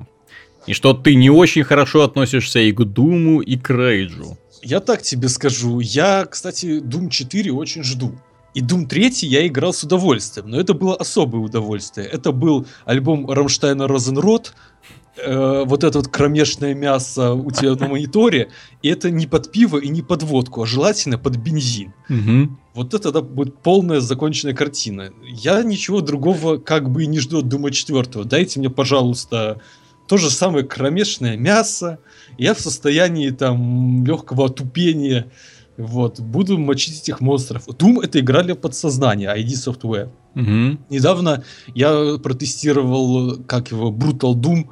И 0.67 0.73
что 0.73 0.93
ты 0.93 1.15
не 1.15 1.29
очень 1.29 1.63
хорошо 1.63 2.03
относишься 2.03 2.59
и 2.59 2.71
к 2.71 2.83
Doom 2.83 3.22
у, 3.22 3.41
и 3.41 3.57
к 3.57 3.69
Рейджу. 3.69 4.37
Я 4.63 4.79
так 4.79 5.03
тебе 5.03 5.29
скажу. 5.29 5.79
Я, 5.79 6.25
кстати, 6.25 6.79
Doom 6.79 7.09
4 7.09 7.51
очень 7.51 7.83
жду. 7.83 8.15
И 8.55 8.61
Doom 8.61 8.87
3 8.87 9.27
я 9.27 9.45
играл 9.45 9.73
с 9.73 9.83
удовольствием, 9.83 10.49
но 10.49 10.59
это 10.59 10.73
было 10.73 10.95
особое 10.95 11.41
удовольствие. 11.41 12.07
Это 12.07 12.31
был 12.31 12.65
альбом 12.85 13.29
Рамштайна 13.29 13.87
Rosenrot, 13.87 14.53
э, 15.17 15.63
вот 15.65 15.83
это 15.83 15.99
вот 15.99 16.07
кромешное 16.07 16.73
мясо 16.73 17.33
у 17.33 17.51
тебя 17.51 17.75
на 17.75 17.89
мониторе, 17.89 18.49
и 18.81 18.87
это 18.87 19.11
не 19.11 19.27
под 19.27 19.51
пиво 19.51 19.77
и 19.77 19.89
не 19.89 20.01
под 20.01 20.23
водку, 20.23 20.63
а 20.63 20.65
желательно 20.65 21.17
под 21.17 21.35
бензин. 21.35 21.93
Угу. 22.09 22.57
Вот 22.75 22.93
это 22.93 23.11
да, 23.11 23.21
будет 23.21 23.57
полная 23.59 23.99
законченная 23.99 24.55
картина. 24.55 25.11
Я 25.27 25.61
ничего 25.61 25.99
другого 25.99 26.57
как 26.57 26.89
бы 26.89 27.03
и 27.03 27.07
не 27.07 27.19
жду 27.19 27.39
от 27.39 27.49
Doom 27.49 27.67
а 27.67 27.71
4. 27.71 28.23
Дайте 28.23 28.59
мне, 28.59 28.69
пожалуйста, 28.69 29.61
то 30.07 30.17
же 30.17 30.29
самое 30.29 30.65
кромешное 30.65 31.37
мясо. 31.37 31.99
Я 32.37 32.53
в 32.53 32.59
состоянии 32.59 33.29
там 33.29 34.05
легкого 34.05 34.45
отупения. 34.45 35.27
Вот, 35.77 36.19
буду 36.19 36.57
мочить 36.57 37.01
этих 37.01 37.19
монстров. 37.19 37.67
Doom 37.67 38.01
это 38.01 38.19
игра 38.19 38.43
для 38.43 38.55
подсознания, 38.55 39.35
ID 39.35 39.49
Software. 39.49 40.09
Угу. 40.35 40.79
Недавно 40.89 41.43
я 41.73 42.17
протестировал, 42.21 43.37
как 43.45 43.71
его, 43.71 43.91
Brutal 43.91 44.35
Doom, 44.35 44.67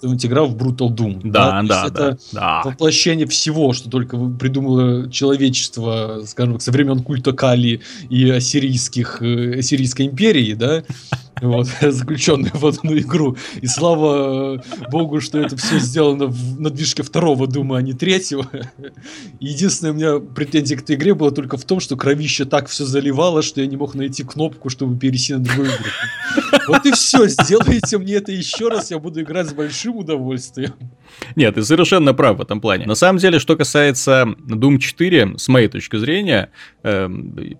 кто-нибудь 0.00 0.26
играл 0.26 0.46
в 0.46 0.56
Brutal 0.56 0.88
Doom. 0.94 1.20
Да, 1.24 1.62
да, 1.62 1.62
да. 1.62 1.86
Это 1.86 2.18
да. 2.32 2.62
воплощение 2.64 3.26
всего, 3.26 3.74
что 3.74 3.90
только 3.90 4.16
придумало 4.16 5.10
человечество, 5.10 6.22
скажем 6.26 6.54
так, 6.54 6.62
со 6.62 6.72
времен 6.72 7.02
культа 7.02 7.32
Кали 7.32 7.82
и 8.08 8.30
ассирийских, 8.30 9.20
э, 9.20 9.58
ассирийской 9.58 10.06
империи, 10.06 10.54
да, 10.54 10.84
вот, 11.40 11.66
заключенные 11.80 12.52
в 12.52 12.66
одну 12.66 12.96
игру. 12.98 13.36
И 13.60 13.66
слава 13.66 14.62
богу, 14.90 15.20
что 15.20 15.38
это 15.38 15.56
все 15.56 15.78
сделано 15.78 16.26
в, 16.26 16.60
на 16.60 16.70
движке 16.70 17.02
второго 17.02 17.46
Дума, 17.46 17.78
а 17.78 17.82
не 17.82 17.92
третьего. 17.92 18.48
Единственная 19.40 19.92
у 19.92 19.96
меня 19.96 20.18
претензия 20.18 20.76
к 20.76 20.82
этой 20.82 20.96
игре 20.96 21.14
была 21.14 21.30
только 21.30 21.56
в 21.56 21.64
том, 21.64 21.80
что 21.80 21.96
кровище 21.96 22.44
так 22.44 22.68
все 22.68 22.84
заливало, 22.84 23.42
что 23.42 23.60
я 23.60 23.66
не 23.66 23.76
мог 23.76 23.94
найти 23.94 24.22
кнопку, 24.22 24.68
чтобы 24.68 24.98
перейти 24.98 25.34
на 25.34 25.40
другую 25.40 25.68
игру. 25.68 26.60
Вот 26.68 26.86
и 26.86 26.92
все, 26.92 27.26
сделайте 27.26 27.98
мне 27.98 28.14
это 28.14 28.32
еще 28.32 28.68
раз, 28.68 28.90
я 28.90 28.98
буду 28.98 29.20
играть 29.20 29.48
с 29.48 29.52
большим 29.52 29.96
удовольствием. 29.96 30.74
Нет, 31.36 31.54
ты 31.54 31.62
совершенно 31.62 32.14
прав 32.14 32.38
в 32.38 32.42
этом 32.42 32.60
плане. 32.60 32.86
На 32.86 32.94
самом 32.94 33.18
деле, 33.18 33.38
что 33.38 33.56
касается 33.56 34.34
Doom 34.46 34.78
4, 34.78 35.34
с 35.38 35.48
моей 35.48 35.68
точки 35.68 35.96
зрения, 35.96 36.50
э, 36.82 37.08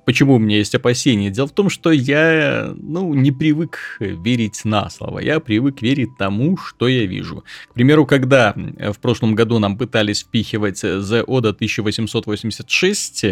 почему 0.07 0.35
у 0.35 0.39
меня 0.39 0.59
есть 0.59 0.75
опасения? 0.75 1.31
Дело 1.31 1.49
в 1.49 1.53
том, 1.53 1.71
что 1.71 1.91
я, 1.91 2.73
ну, 2.77 3.15
не 3.15 3.33
привык 3.33 3.99
верить 4.01 4.65
на 4.65 4.91
слово. 4.91 5.21
Я 5.21 5.41
привык 5.41 5.83
верить 5.83 6.11
тому, 6.19 6.57
что 6.57 6.89
я 6.89 7.07
вижу. 7.07 7.45
К 7.71 7.75
примеру, 7.75 8.07
когда 8.07 8.55
в 8.55 8.99
прошлом 9.01 9.35
году 9.35 9.59
нам 9.59 9.77
пытались 9.77 10.23
впихивать 10.23 10.83
The 10.85 11.25
Oda 11.25 11.51
1886, 11.51 13.25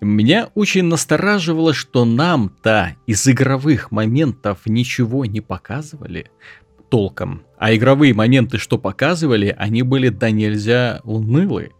меня 0.00 0.48
очень 0.54 0.84
настораживало, 0.84 1.74
что 1.74 2.04
нам-то 2.04 2.96
из 3.06 3.26
игровых 3.28 3.90
моментов 3.90 4.60
ничего 4.64 5.26
не 5.26 5.40
показывали 5.40 6.30
толком. 6.90 7.42
А 7.58 7.74
игровые 7.74 8.12
моменты, 8.12 8.58
что 8.58 8.78
показывали, 8.78 9.54
они 9.58 9.82
были 9.82 10.08
да 10.08 10.30
нельзя 10.30 11.00
унылые. 11.04 11.70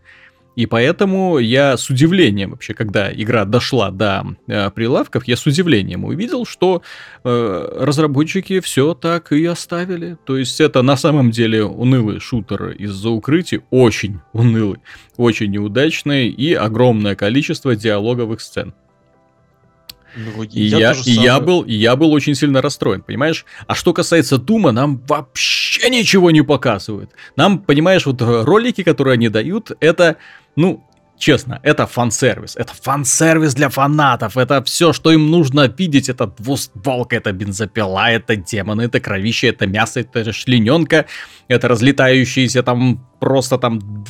И 0.56 0.66
поэтому 0.66 1.38
я 1.38 1.76
с 1.76 1.88
удивлением 1.88 2.50
вообще, 2.50 2.74
когда 2.74 3.10
игра 3.12 3.44
дошла 3.44 3.90
до 3.90 4.26
э, 4.46 4.70
прилавков, 4.70 5.26
я 5.26 5.36
с 5.36 5.46
удивлением 5.46 6.04
увидел, 6.04 6.44
что 6.44 6.82
э, 7.24 7.78
разработчики 7.80 8.60
все 8.60 8.94
так 8.94 9.32
и 9.32 9.44
оставили. 9.46 10.18
То 10.26 10.36
есть 10.36 10.60
это 10.60 10.82
на 10.82 10.96
самом 10.96 11.30
деле 11.30 11.64
унылый 11.64 12.20
шутер 12.20 12.70
из-за 12.72 13.10
укрытий, 13.10 13.62
очень 13.70 14.20
унылый, 14.32 14.80
очень 15.16 15.50
неудачный 15.50 16.28
и 16.28 16.52
огромное 16.52 17.14
количество 17.14 17.76
диалоговых 17.76 18.40
сцен. 18.40 18.74
Ну, 20.16 20.42
и 20.42 20.62
я, 20.62 20.78
я, 20.78 20.92
и 21.04 21.10
я, 21.10 21.40
был, 21.40 21.62
и 21.62 21.74
я 21.74 21.96
был 21.96 22.12
очень 22.12 22.34
сильно 22.34 22.60
расстроен, 22.60 23.02
понимаешь? 23.02 23.44
А 23.66 23.74
что 23.74 23.92
касается 23.92 24.38
Дума, 24.38 24.72
нам 24.72 25.00
вообще 25.06 25.88
ничего 25.90 26.30
не 26.30 26.42
показывают. 26.42 27.10
Нам, 27.36 27.58
понимаешь, 27.58 28.06
вот 28.06 28.20
ролики, 28.20 28.82
которые 28.82 29.14
они 29.14 29.28
дают, 29.28 29.72
это, 29.80 30.16
ну, 30.56 30.84
честно, 31.20 31.60
это 31.62 31.86
фан-сервис. 31.86 32.56
Это 32.56 32.72
фан-сервис 32.74 33.54
для 33.54 33.68
фанатов. 33.68 34.36
Это 34.36 34.62
все, 34.64 34.92
что 34.92 35.12
им 35.12 35.30
нужно 35.30 35.66
видеть. 35.68 36.08
Это 36.08 36.26
двустволка, 36.26 37.16
это 37.16 37.32
бензопила, 37.32 38.10
это 38.10 38.34
демоны, 38.34 38.82
это 38.82 38.98
кровище, 38.98 39.48
это 39.48 39.66
мясо, 39.66 40.00
это 40.00 40.32
шлененка, 40.32 41.06
это 41.46 41.68
разлетающиеся 41.68 42.62
там 42.62 43.06
просто 43.20 43.58
там 43.58 44.04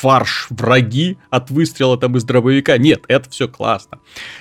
фарш 0.00 0.46
враги 0.50 1.18
от 1.28 1.50
выстрела 1.50 1.98
там 1.98 2.16
из 2.16 2.24
дробовика. 2.24 2.78
Нет, 2.78 3.04
это 3.08 3.28
все 3.28 3.48
классно. 3.48 4.00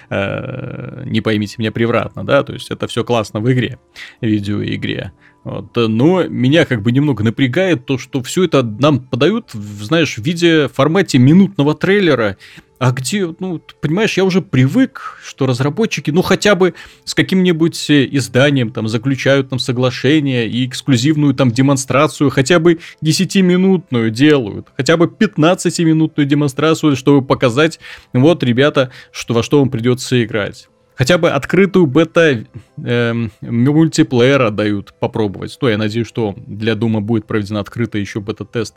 Э, 0.10 1.04
не 1.06 1.22
поймите 1.22 1.56
меня 1.58 1.72
превратно, 1.72 2.24
да, 2.26 2.44
то 2.44 2.54
есть 2.54 2.72
это 2.72 2.88
все 2.88 3.04
классно 3.04 3.42
в 3.42 3.52
игре, 3.52 3.78
видеоигре. 4.22 5.12
Вот. 5.44 5.76
Но 5.76 6.24
меня 6.24 6.66
как 6.66 6.82
бы 6.82 6.92
немного 6.92 7.24
напрягает 7.24 7.86
то, 7.86 7.98
что 7.98 8.22
все 8.24 8.46
это 8.46 8.64
нам 8.64 9.00
подают, 9.00 9.52
знаешь, 9.52 10.16
в 10.16 10.24
виде 10.24 10.68
формате 10.68 11.18
минутного 11.18 11.76
трейлера, 11.76 12.38
а 12.80 12.92
где, 12.92 13.36
ну, 13.40 13.62
понимаешь, 13.82 14.16
я 14.16 14.24
уже 14.24 14.42
привык, 14.42 15.20
что 15.22 15.46
разработчики, 15.46 16.12
ну, 16.12 16.22
хотя 16.22 16.56
бы 16.56 16.74
с 17.04 17.14
каким-нибудь 17.14 17.90
э, 17.90 18.08
изданием 18.12 18.72
там 18.72 18.88
заключают 18.88 19.50
там 19.50 19.60
соглашение 19.60 20.48
и 20.48 20.66
эксклюзивную 20.66 21.34
там 21.34 21.52
демонстрацию, 21.52 22.30
хотя 22.30 22.60
бы 22.60 22.80
10-минутную 23.04 24.12
делают, 24.12 24.70
хотя 24.78 24.96
бы 24.96 25.08
15-минутную 25.08 26.26
демонстрацию, 26.26 26.96
чтобы 26.96 27.26
показать, 27.26 27.80
вот, 28.14 28.44
ребята, 28.44 28.92
что 29.12 29.34
во 29.34 29.44
что 29.44 29.60
вам 29.60 29.70
придется 29.70 30.24
играть 30.24 30.70
хотя 30.96 31.18
бы 31.18 31.30
открытую 31.30 31.86
бета 31.86 32.44
э, 32.84 33.14
мультиплеера 33.40 34.50
дают 34.50 34.94
попробовать. 35.00 35.58
Ну, 35.62 35.70
я 35.70 35.78
надеюсь, 35.78 36.08
что 36.08 36.36
для 36.46 36.76
Дума 36.76 37.00
будет 37.00 37.26
проведен 37.26 37.56
открытый 37.56 38.02
еще 38.02 38.20
бета-тест. 38.20 38.76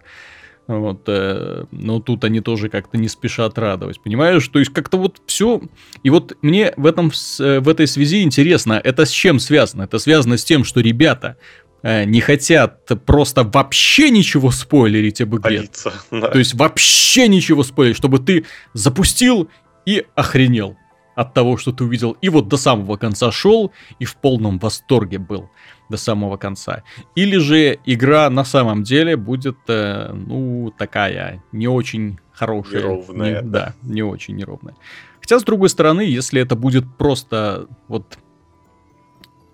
Вот, 0.69 1.03
э, 1.09 1.65
но 1.73 2.01
тут 2.01 2.25
они 2.25 2.41
тоже 2.41 2.69
как-то 2.69 2.97
не 2.97 3.09
спешат 3.09 3.59
радовать, 3.59 4.01
понимаешь? 4.01 4.47
То 4.49 4.59
есть 4.61 4.73
как-то 4.73 4.97
вот 4.97 5.21
все. 5.27 5.61
И 6.03 6.11
вот 6.11 6.37
мне 6.41 6.73
в, 6.77 6.87
этом, 6.87 7.11
э, 7.41 7.61
в 7.61 7.69
этой 7.69 7.87
связи 7.87 8.23
интересно, 8.23 8.81
это 8.83 9.05
с 9.05 9.11
чем 9.11 9.41
связано? 9.41 9.83
Это 9.83 9.99
связано 9.99 10.37
с 10.37 10.45
тем, 10.45 10.63
что 10.65 10.81
ребята 10.81 11.37
э, 11.83 12.05
не 12.05 12.21
хотят 12.21 12.87
просто 13.05 13.43
вообще 13.43 14.11
ничего 14.11 14.51
спойлерить 14.53 15.21
об 15.21 15.37
игре. 15.37 15.69
Да. 16.11 16.29
То 16.29 16.39
есть 16.39 16.55
вообще 16.55 17.27
ничего 17.27 17.65
спойлерить, 17.65 17.97
чтобы 17.97 18.21
ты 18.21 18.45
запустил 18.73 19.49
и 19.85 20.05
охренел 20.15 20.77
от 21.15 21.35
того, 21.35 21.57
что 21.57 21.73
ты 21.73 21.85
увидел, 21.85 22.17
и 22.23 22.29
вот 22.29 22.49
до 22.49 22.57
самого 22.57 22.97
конца 22.97 23.31
шел 23.31 23.73
и 23.99 24.05
в 24.05 24.17
полном 24.17 24.59
восторге 24.59 25.19
был 25.19 25.51
до 25.89 25.97
самого 25.97 26.37
конца. 26.37 26.83
Или 27.15 27.39
же 27.39 27.79
игра 27.85 28.31
на 28.31 28.45
самом 28.45 28.83
деле 28.83 29.17
будет, 29.17 29.59
э, 29.69 30.13
ну, 30.13 30.73
такая, 30.77 31.43
не 31.53 31.69
очень 31.69 32.19
хорошая. 32.33 32.81
Неровная. 32.81 33.43
Не, 33.43 33.49
да, 33.49 33.75
не 33.83 34.03
очень 34.03 34.37
неровная. 34.37 34.75
Хотя, 35.21 35.39
с 35.39 35.45
другой 35.45 35.69
стороны, 35.69 36.01
если 36.01 36.41
это 36.41 36.57
будет 36.57 36.85
просто 36.97 37.69
вот 37.89 38.19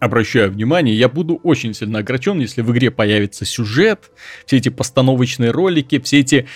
обращаю 0.01 0.51
внимание, 0.51 0.95
я 0.95 1.09
буду 1.09 1.41
очень 1.43 1.75
сильно 1.75 2.01
огорчен, 2.01 2.39
если 2.41 2.63
в 2.63 2.71
игре 2.73 2.91
появится 2.91 3.45
сюжет, 3.45 4.11
все 4.47 4.57
эти 4.59 4.69
постановочные 4.69 5.51
ролики, 5.51 5.99
все 6.01 6.21
эти 6.21 6.47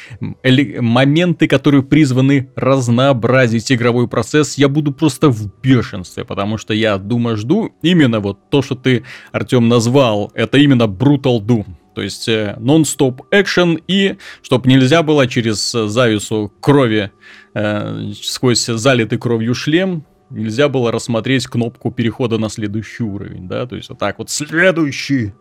моменты, 0.80 1.48
которые 1.48 1.82
призваны 1.82 2.50
разнообразить 2.56 3.70
игровой 3.72 4.08
процесс, 4.08 4.56
я 4.58 4.68
буду 4.68 4.92
просто 4.92 5.28
в 5.28 5.50
бешенстве, 5.62 6.24
потому 6.24 6.58
что 6.58 6.74
я 6.74 6.98
думаю, 6.98 7.36
жду 7.36 7.74
именно 7.82 8.20
вот 8.20 8.50
то, 8.50 8.62
что 8.62 8.74
ты, 8.74 9.04
Артем, 9.32 9.68
назвал, 9.68 10.30
это 10.34 10.58
именно 10.58 10.84
Brutal 10.84 11.40
Doom. 11.40 11.66
То 11.94 12.02
есть 12.02 12.28
э, 12.28 12.56
нон-стоп 12.58 13.22
экшен 13.30 13.78
и 13.86 14.16
чтобы 14.40 14.70
нельзя 14.70 15.02
было 15.02 15.26
через 15.26 15.72
завесу 15.72 16.52
крови 16.60 17.10
э, 17.54 18.12
сквозь 18.22 18.64
залитый 18.64 19.18
кровью 19.18 19.54
шлем 19.54 20.04
нельзя 20.32 20.68
было 20.68 20.90
рассмотреть 20.90 21.46
кнопку 21.46 21.90
перехода 21.90 22.38
на 22.38 22.48
следующий 22.48 23.04
уровень, 23.04 23.48
да, 23.48 23.66
то 23.66 23.76
есть 23.76 23.88
вот 23.88 23.98
так 23.98 24.18
вот 24.18 24.30
следующий 24.30 25.32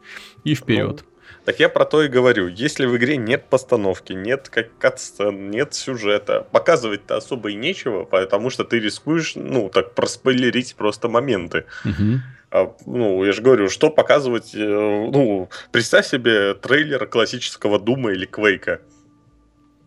и 0.43 0.55
вперед. 0.55 1.03
Ну, 1.03 1.11
так 1.45 1.59
я 1.59 1.69
про 1.69 1.85
то 1.85 2.03
и 2.03 2.07
говорю. 2.07 2.47
Если 2.47 2.85
в 2.85 2.95
игре 2.97 3.17
нет 3.17 3.45
постановки, 3.49 4.13
нет 4.13 4.49
как 4.49 4.77
катсцен, 4.77 5.49
нет 5.49 5.73
сюжета, 5.73 6.45
показывать-то 6.51 7.17
особо 7.17 7.49
и 7.49 7.55
нечего, 7.55 8.03
потому 8.03 8.49
что 8.51 8.63
ты 8.63 8.79
рискуешь, 8.79 9.33
ну, 9.35 9.69
так 9.69 9.95
проспойлерить 9.95 10.75
просто 10.75 11.07
моменты. 11.09 11.65
Угу. 11.83 12.19
А, 12.51 12.75
ну, 12.85 13.23
я 13.23 13.31
же 13.31 13.41
говорю, 13.41 13.69
что 13.69 13.89
показывать, 13.89 14.53
э, 14.53 14.59
ну, 14.59 15.49
представь 15.71 16.05
себе 16.05 16.53
трейлер 16.53 17.07
классического 17.07 17.79
Дума 17.79 18.11
или 18.11 18.25
Квейка. 18.25 18.81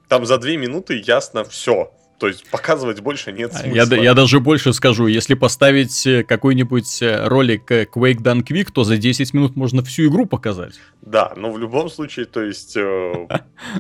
Там 0.08 0.26
за 0.26 0.38
две 0.38 0.56
минуты 0.56 1.00
ясно 1.04 1.44
все. 1.44 1.92
То 2.18 2.28
есть 2.28 2.48
показывать 2.50 3.00
больше 3.00 3.32
нет 3.32 3.50
а, 3.54 3.58
смысла. 3.58 3.94
Я, 3.96 4.02
я 4.02 4.14
даже 4.14 4.40
больше 4.40 4.72
скажу, 4.72 5.06
если 5.06 5.34
поставить 5.34 6.06
э, 6.06 6.22
какой-нибудь 6.22 7.02
э, 7.02 7.26
ролик 7.26 7.70
э, 7.70 7.86
Quake 7.92 8.18
Done 8.18 8.44
Quick, 8.44 8.68
то 8.72 8.84
за 8.84 8.96
10 8.96 9.34
минут 9.34 9.56
можно 9.56 9.82
всю 9.82 10.06
игру 10.06 10.26
показать. 10.26 10.74
Да, 11.02 11.32
но 11.36 11.50
в 11.50 11.58
любом 11.58 11.90
случае, 11.90 12.26
то 12.26 12.40
есть 12.42 12.76
э, 12.76 13.26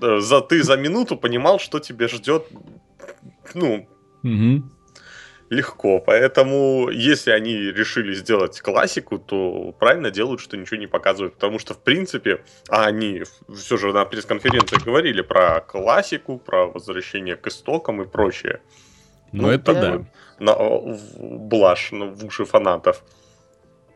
за, 0.00 0.40
ты 0.40 0.62
за 0.62 0.76
минуту 0.76 1.16
понимал, 1.16 1.60
что 1.60 1.78
тебя 1.78 2.08
ждет, 2.08 2.46
ну, 3.54 3.88
легко. 5.54 6.00
Поэтому, 6.00 6.90
если 6.90 7.30
они 7.30 7.54
решили 7.54 8.14
сделать 8.14 8.60
классику, 8.60 9.18
то 9.18 9.74
правильно 9.78 10.10
делают, 10.10 10.40
что 10.40 10.56
ничего 10.56 10.78
не 10.78 10.86
показывают. 10.86 11.34
Потому 11.34 11.58
что, 11.58 11.74
в 11.74 11.82
принципе, 11.82 12.44
а 12.68 12.86
они 12.86 13.22
все 13.54 13.76
же 13.76 13.92
на 13.92 14.04
пресс-конференции 14.04 14.76
говорили 14.84 15.22
про 15.22 15.60
классику, 15.60 16.38
про 16.38 16.66
возвращение 16.66 17.36
к 17.36 17.46
истокам 17.46 18.02
и 18.02 18.06
прочее. 18.06 18.60
Ну, 19.32 19.44
ну 19.44 19.50
это 19.50 19.74
да. 19.74 20.04
На, 20.38 20.56
блажь 21.16 21.90
ну, 21.92 22.10
в 22.10 22.24
уши 22.24 22.44
фанатов. 22.44 23.02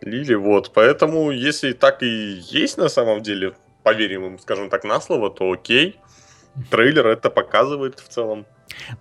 Лили, 0.01 0.35
вот. 0.35 0.73
Поэтому, 0.75 1.31
если 1.31 1.73
так 1.73 2.03
и 2.03 2.41
есть 2.51 2.79
на 2.79 2.89
самом 2.89 3.23
деле, 3.23 3.55
поверим 3.83 4.27
им, 4.27 4.39
скажем 4.39 4.71
так, 4.71 4.85
на 4.85 5.01
слово, 5.01 5.31
то 5.31 5.51
окей. 5.53 5.99
Трейлер 6.71 7.07
это 7.07 7.31
показывает 7.31 8.01
в 8.01 8.09
целом. 8.09 8.47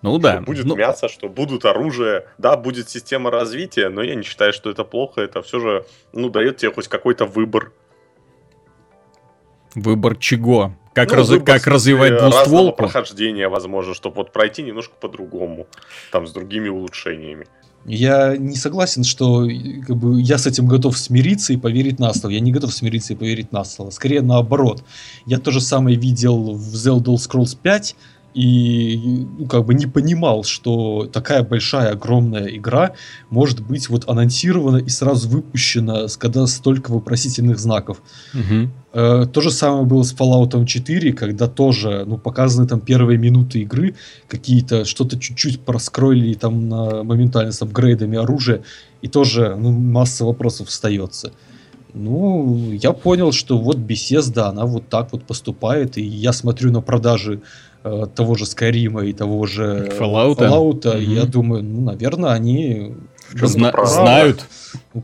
Ну 0.01 0.17
да. 0.17 0.33
Что 0.33 0.41
будет 0.41 0.65
ну... 0.65 0.75
мясо, 0.75 1.07
что 1.09 1.29
будут 1.29 1.65
оружие, 1.65 2.25
да, 2.37 2.57
будет 2.57 2.89
система 2.89 3.31
развития, 3.31 3.89
но 3.89 4.01
я 4.01 4.15
не 4.15 4.23
считаю, 4.23 4.53
что 4.53 4.69
это 4.69 4.83
плохо, 4.83 5.21
это 5.21 5.41
все 5.41 5.59
же, 5.59 5.85
ну, 6.13 6.29
дает 6.29 6.57
тебе 6.57 6.71
хоть 6.71 6.87
какой-то 6.87 7.25
выбор. 7.25 7.71
Выбор 9.75 10.15
чего? 10.15 10.73
Как, 10.93 11.11
ну, 11.11 11.17
раз, 11.17 11.29
выбор, 11.29 11.45
как 11.45 11.67
развивать 11.67 12.17
двустволку? 12.17 12.77
прохождения, 12.77 13.47
возможно, 13.49 13.93
чтобы 13.93 14.15
вот 14.17 14.33
пройти 14.33 14.63
немножко 14.63 14.95
по-другому, 14.99 15.67
там, 16.11 16.25
с 16.25 16.31
другими 16.31 16.69
улучшениями. 16.69 17.45
Я 17.85 18.35
не 18.35 18.55
согласен, 18.55 19.05
что 19.05 19.47
как 19.87 19.95
бы, 19.95 20.19
я 20.19 20.37
с 20.37 20.45
этим 20.45 20.67
готов 20.67 20.97
смириться 20.97 21.53
и 21.53 21.57
поверить 21.57 21.99
на 21.99 22.13
слово. 22.13 22.33
Я 22.33 22.41
не 22.41 22.51
готов 22.51 22.73
смириться 22.73 23.13
и 23.13 23.15
поверить 23.15 23.53
на 23.53 23.63
слово. 23.63 23.91
Скорее 23.91 24.21
наоборот. 24.21 24.83
Я 25.25 25.39
то 25.39 25.51
же 25.51 25.61
самое 25.61 25.95
видел 25.95 26.53
в 26.53 26.73
Elder 26.73 27.15
Scrolls 27.15 27.57
5, 27.61 27.95
и 28.37 29.25
ну, 29.39 29.47
как 29.47 29.65
бы 29.65 29.73
не 29.73 29.87
понимал, 29.87 30.43
что 30.43 31.09
такая 31.11 31.41
большая, 31.41 31.93
огромная 31.93 32.45
игра 32.55 32.93
может 33.31 33.61
быть 33.61 33.89
вот 33.89 34.07
анонсирована 34.07 34.77
и 34.77 34.89
сразу 34.89 35.27
выпущена, 35.27 36.05
когда 36.19 36.45
столько 36.45 36.91
вопросительных 36.91 37.57
знаков. 37.57 37.99
Угу. 38.35 38.69
Э, 38.93 39.25
то 39.25 39.41
же 39.41 39.49
самое 39.49 39.85
было 39.85 40.03
с 40.03 40.13
Fallout 40.13 40.65
4, 40.65 41.13
когда 41.13 41.47
тоже 41.47 42.03
ну, 42.05 42.19
показаны 42.19 42.67
там 42.67 42.79
первые 42.79 43.17
минуты 43.17 43.61
игры, 43.61 43.95
какие-то 44.27 44.85
что-то 44.85 45.17
чуть-чуть 45.17 45.61
проскроили 45.61 46.35
там 46.35 46.69
на, 46.69 47.03
моментально 47.03 47.51
с 47.51 47.63
апгрейдами 47.63 48.19
оружия, 48.19 48.61
и 49.01 49.07
тоже 49.07 49.55
ну, 49.59 49.71
масса 49.71 50.25
вопросов 50.25 50.67
остается. 50.67 51.31
Ну, 51.95 52.71
я 52.71 52.91
понял, 52.91 53.31
что 53.31 53.57
вот 53.57 53.77
Bethesda, 53.77 54.49
она 54.49 54.67
вот 54.67 54.89
так 54.89 55.11
вот 55.11 55.23
поступает, 55.23 55.97
и 55.97 56.03
я 56.03 56.33
смотрю 56.33 56.71
на 56.71 56.81
продажи 56.81 57.39
Э, 57.39 57.66
того 58.15 58.35
же 58.35 58.45
Скайрима 58.45 59.05
и 59.05 59.13
того 59.13 59.45
же 59.45 59.89
Fallout, 59.99 60.37
Fallout 60.37 60.81
mm-hmm. 60.81 61.13
я 61.15 61.25
думаю, 61.25 61.63
ну, 61.63 61.81
наверное, 61.81 62.31
они 62.31 62.95
Зна- 63.33 63.73
знают. 63.85 64.45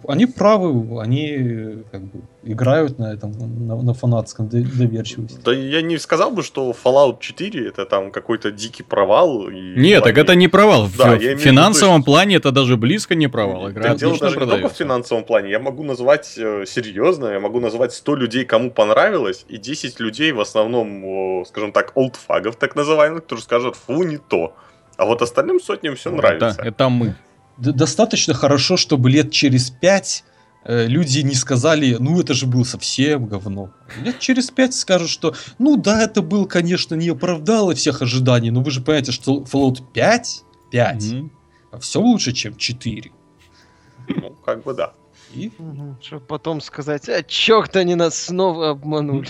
Они 0.08 0.26
правы, 0.26 1.02
они 1.02 1.84
как 1.92 2.02
бы 2.02 2.22
играют 2.44 3.00
на 3.00 3.14
этом, 3.14 3.32
на, 3.68 3.82
на 3.82 3.94
фанатском 3.94 4.48
доверчивости. 4.50 5.40
Да 5.44 5.54
я 5.54 5.82
не 5.82 5.98
сказал 5.98 6.32
бы, 6.32 6.44
что 6.44 6.72
Fallout 6.72 7.20
4 7.20 7.68
это 7.68 7.86
там 7.86 8.12
какой-то 8.12 8.52
дикий 8.52 8.84
провал. 8.84 9.50
И 9.50 9.80
Нет, 9.80 10.04
так 10.04 10.18
это 10.18 10.36
не 10.36 10.48
провал. 10.48 10.90
Да, 10.98 11.16
в 11.16 11.38
финансовом 11.38 11.98
виду, 11.98 12.06
плане 12.06 12.36
это 12.38 12.52
даже 12.52 12.78
близко 12.78 13.16
не 13.16 13.28
провал. 13.28 13.70
Игра 13.70 13.96
дело 13.96 14.18
даже 14.18 14.36
продается. 14.36 14.44
не 14.44 14.62
только 14.62 14.74
в 14.74 14.78
финансовом 14.78 15.24
плане. 15.24 15.52
Я 15.52 15.60
могу 15.60 15.84
назвать 15.84 16.34
э, 16.38 16.66
серьезно, 16.66 17.28
я 17.28 17.40
могу 17.40 17.60
назвать 17.60 17.94
100 17.94 18.16
людей, 18.16 18.46
кому 18.46 18.72
понравилось, 18.72 19.46
и 19.48 19.58
10 19.58 20.00
людей, 20.00 20.32
в 20.32 20.42
основном, 20.42 21.46
скажем 21.46 21.72
так, 21.72 21.92
олдфагов 21.96 22.56
так 22.56 22.76
называемых, 22.76 23.24
которые 23.24 23.44
скажут, 23.44 23.76
фу, 23.76 24.04
не 24.04 24.18
то. 24.18 24.56
А 24.98 25.06
вот 25.06 25.22
остальным 25.22 25.60
сотням 25.60 25.96
все 25.96 26.12
нравится. 26.12 26.56
Это, 26.60 26.68
это 26.68 26.90
мы. 26.90 27.16
Достаточно 27.58 28.34
хорошо, 28.34 28.78
чтобы 28.78 29.10
лет 29.10 29.32
через 29.32 29.70
пять 29.70 30.24
э, 30.64 30.88
люди 30.88 31.20
не 31.20 31.36
сказали, 31.36 31.98
ну 32.00 32.20
это 32.20 32.34
же 32.34 32.48
был 32.48 32.66
совсем 32.66 33.26
говно. 33.26 33.72
Лет 34.04 34.20
через 34.20 34.50
пять 34.52 34.74
скажут, 34.74 35.10
что 35.10 35.36
ну 35.60 35.78
да, 35.78 36.04
это 36.04 36.22
был, 36.22 36.46
конечно, 36.46 36.96
не 36.96 37.10
оправдало 37.10 37.76
всех 37.76 38.02
ожиданий, 38.02 38.52
но 38.52 38.62
вы 38.62 38.72
же 38.72 38.82
понимаете, 38.82 39.12
что 39.12 39.42
Fallout 39.42 39.84
5, 39.94 40.44
5, 40.72 41.04
mm-hmm. 41.04 41.30
все 41.80 42.00
лучше, 42.00 42.32
чем 42.34 42.56
4. 42.56 43.12
Ну, 44.10 44.36
как 44.46 44.64
бы 44.64 44.74
да. 44.74 44.94
И... 45.34 45.52
Угу. 45.58 45.98
Чтобы 46.02 46.26
потом 46.26 46.62
сказать, 46.62 47.10
а 47.10 47.24
черт, 47.24 47.76
они 47.76 47.96
нас 47.96 48.16
снова 48.16 48.72
обманули. 48.72 49.28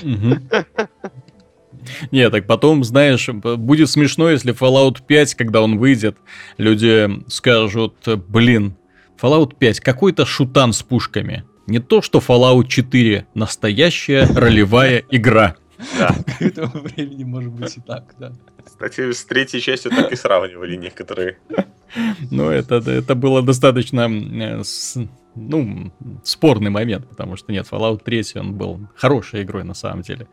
Не, 2.11 2.29
так 2.29 2.47
потом, 2.47 2.83
знаешь, 2.83 3.27
будет 3.29 3.89
смешно, 3.89 4.29
если 4.29 4.53
Fallout 4.53 4.99
5, 5.05 5.35
когда 5.35 5.61
он 5.61 5.77
выйдет, 5.77 6.17
люди 6.57 7.09
скажут, 7.27 7.95
блин, 8.27 8.75
Fallout 9.21 9.55
5 9.57 9.79
какой-то 9.79 10.25
шутан 10.25 10.73
с 10.73 10.83
пушками. 10.83 11.43
Не 11.67 11.79
то, 11.79 12.01
что 12.01 12.19
Fallout 12.19 12.67
4 12.67 13.27
настоящая 13.33 14.25
ролевая 14.25 15.03
игра. 15.09 15.55
Да. 15.97 16.15
К 16.37 16.41
этому 16.41 16.81
времени 16.81 17.23
может 17.23 17.51
быть 17.51 17.77
и 17.77 17.81
так, 17.81 18.15
да. 18.19 18.33
Кстати, 18.65 19.11
с 19.11 19.25
третьей 19.25 19.61
частью 19.61 19.91
так 19.91 20.11
и 20.11 20.15
сравнивали 20.15 20.75
некоторые. 20.75 21.37
Ну, 22.31 22.49
это, 22.49 22.75
это 22.75 23.15
было 23.15 23.41
достаточно 23.41 24.09
ну, 25.35 25.91
спорный 26.23 26.69
момент, 26.69 27.07
потому 27.09 27.35
что 27.35 27.51
нет, 27.51 27.67
Fallout 27.69 28.03
3, 28.03 28.23
он 28.35 28.53
был 28.53 28.79
хорошей 28.95 29.43
игрой 29.43 29.63
на 29.63 29.73
самом 29.73 30.01
деле. 30.01 30.27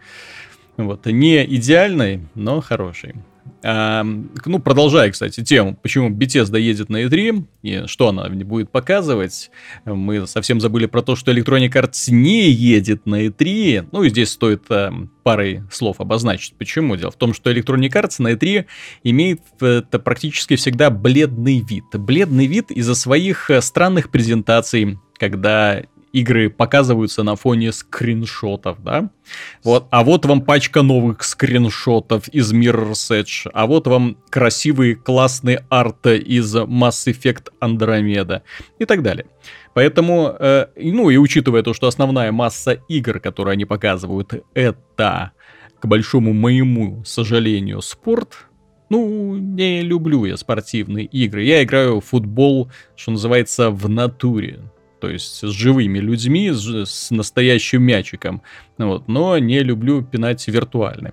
Вот, 0.85 1.07
не 1.07 1.45
идеальной, 1.45 2.21
но 2.35 2.61
хорошей. 2.61 3.15
А, 3.63 4.03
ну, 4.03 4.59
продолжая, 4.59 5.11
кстати, 5.11 5.43
тему, 5.45 5.77
почему 5.81 6.09
Bethesda 6.11 6.59
едет 6.59 6.89
на 6.89 7.05
E3 7.05 7.45
и 7.63 7.83
что 7.87 8.09
она 8.09 8.29
будет 8.29 8.71
показывать. 8.71 9.51
Мы 9.85 10.27
совсем 10.27 10.61
забыли 10.61 10.87
про 10.87 11.03
то, 11.03 11.15
что 11.15 11.33
Electronic 11.33 11.73
Arts 11.73 12.11
не 12.11 12.51
едет 12.51 13.05
на 13.07 13.27
E3. 13.27 13.89
Ну, 13.93 14.03
и 14.03 14.09
здесь 14.09 14.31
стоит 14.31 14.65
а, 14.71 14.93
парой 15.23 15.63
слов 15.71 16.01
обозначить. 16.01 16.55
Почему? 16.57 16.97
Дело 16.97 17.11
в 17.11 17.17
том, 17.17 17.35
что 17.35 17.53
Electronic 17.53 17.91
Arts 17.91 18.15
на 18.19 18.33
E3 18.33 18.65
имеет 19.05 19.41
это 19.61 19.99
практически 19.99 20.57
всегда 20.57 20.91
бледный 20.91 21.61
вид. 21.61 21.85
Бледный 21.93 22.47
вид 22.47 22.71
из-за 22.71 22.95
своих 22.95 23.51
э, 23.51 23.61
странных 23.61 24.11
презентаций, 24.11 24.99
когда 25.19 25.83
игры 26.13 26.51
показываются 26.51 27.23
на 27.23 27.37
фоне 27.37 27.73
скриншотов, 27.73 28.83
да? 28.83 29.11
Вот, 29.63 29.87
а 29.91 30.03
вот 30.05 30.25
вам 30.27 30.43
пачка 30.43 30.83
новых 30.83 31.23
скриншотов 31.23 32.29
из 32.29 32.53
Mirror's 32.53 33.11
Edge, 33.11 33.51
а 33.53 33.67
вот 33.67 33.87
вам 33.87 34.17
красивый 34.31 34.95
классный 34.95 35.59
арт 35.69 36.07
из 36.07 36.55
Mass 36.57 37.07
Effect 37.07 37.49
Andromeda 37.61 38.43
и 38.79 38.85
так 38.85 39.03
далее. 39.03 39.27
Поэтому, 39.75 40.35
э, 40.39 40.67
ну 40.77 41.11
и 41.11 41.17
учитывая 41.17 41.63
то, 41.63 41.75
что 41.75 41.87
основная 41.87 42.33
масса 42.33 42.73
игр, 42.89 43.21
которые 43.21 43.53
они 43.53 43.65
показывают, 43.65 44.35
это, 44.55 45.31
к 45.81 45.87
большому 45.87 46.33
моему 46.33 47.05
сожалению, 47.05 47.81
спорт, 47.83 48.47
ну, 48.89 49.37
не 49.37 49.83
люблю 49.83 50.25
я 50.25 50.37
спортивные 50.37 51.07
игры. 51.07 51.45
Я 51.45 51.63
играю 51.63 52.01
в 52.01 52.07
футбол, 52.07 52.71
что 52.97 53.13
называется, 53.13 53.71
в 53.71 53.89
натуре 53.89 54.59
то 55.01 55.09
есть 55.09 55.41
с 55.41 55.51
живыми 55.51 55.99
людьми, 55.99 56.51
с 56.53 57.11
настоящим 57.11 57.83
мячиком, 57.83 58.43
вот, 58.79 59.09
но 59.09 59.39
не 59.39 59.61
люблю 59.61 60.03
пинать 60.03 60.47
виртуальный. 60.47 61.13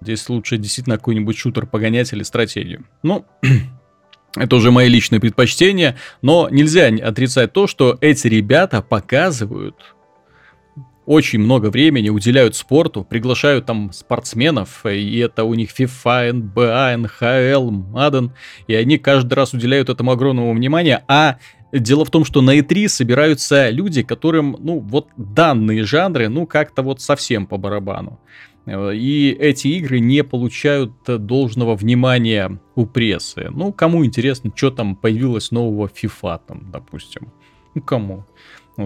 Здесь 0.00 0.28
лучше 0.28 0.58
действительно 0.58 0.96
какой-нибудь 0.96 1.36
шутер 1.36 1.66
погонять 1.66 2.12
или 2.12 2.22
стратегию. 2.22 2.84
Ну, 3.02 3.26
это 4.36 4.56
уже 4.56 4.70
мои 4.70 4.88
личные 4.88 5.20
предпочтения, 5.20 5.96
но 6.22 6.48
нельзя 6.50 6.88
отрицать 6.88 7.52
то, 7.52 7.66
что 7.66 7.98
эти 8.00 8.28
ребята 8.28 8.82
показывают 8.82 9.96
очень 11.06 11.38
много 11.38 11.70
времени 11.70 12.10
уделяют 12.10 12.56
спорту, 12.56 13.04
приглашают 13.04 13.64
там 13.64 13.92
спортсменов, 13.92 14.84
и 14.84 15.18
это 15.18 15.44
у 15.44 15.54
них 15.54 15.70
FIFA, 15.70 16.32
NBA, 16.32 17.06
NHL, 17.06 17.70
Madden, 17.92 18.30
и 18.66 18.74
они 18.74 18.98
каждый 18.98 19.34
раз 19.34 19.54
уделяют 19.54 19.88
этому 19.88 20.10
огромного 20.10 20.52
внимания, 20.52 21.04
а 21.06 21.38
Дело 21.72 22.04
в 22.04 22.10
том, 22.10 22.24
что 22.24 22.42
на 22.42 22.58
E3 22.58 22.88
собираются 22.88 23.70
люди, 23.70 24.02
которым, 24.02 24.56
ну, 24.60 24.78
вот 24.78 25.08
данные 25.16 25.84
жанры, 25.84 26.28
ну, 26.28 26.46
как-то 26.46 26.82
вот 26.82 27.00
совсем 27.00 27.46
по 27.46 27.56
барабану. 27.56 28.20
И 28.66 29.36
эти 29.38 29.68
игры 29.68 30.00
не 30.00 30.24
получают 30.24 30.92
должного 31.06 31.76
внимания 31.76 32.58
у 32.74 32.86
прессы. 32.86 33.48
Ну, 33.50 33.72
кому 33.72 34.04
интересно, 34.04 34.50
что 34.54 34.70
там 34.70 34.96
появилось 34.96 35.52
нового 35.52 35.88
FIFA, 35.88 36.40
там, 36.48 36.70
допустим. 36.72 37.32
Ну, 37.74 37.82
кому? 37.82 38.24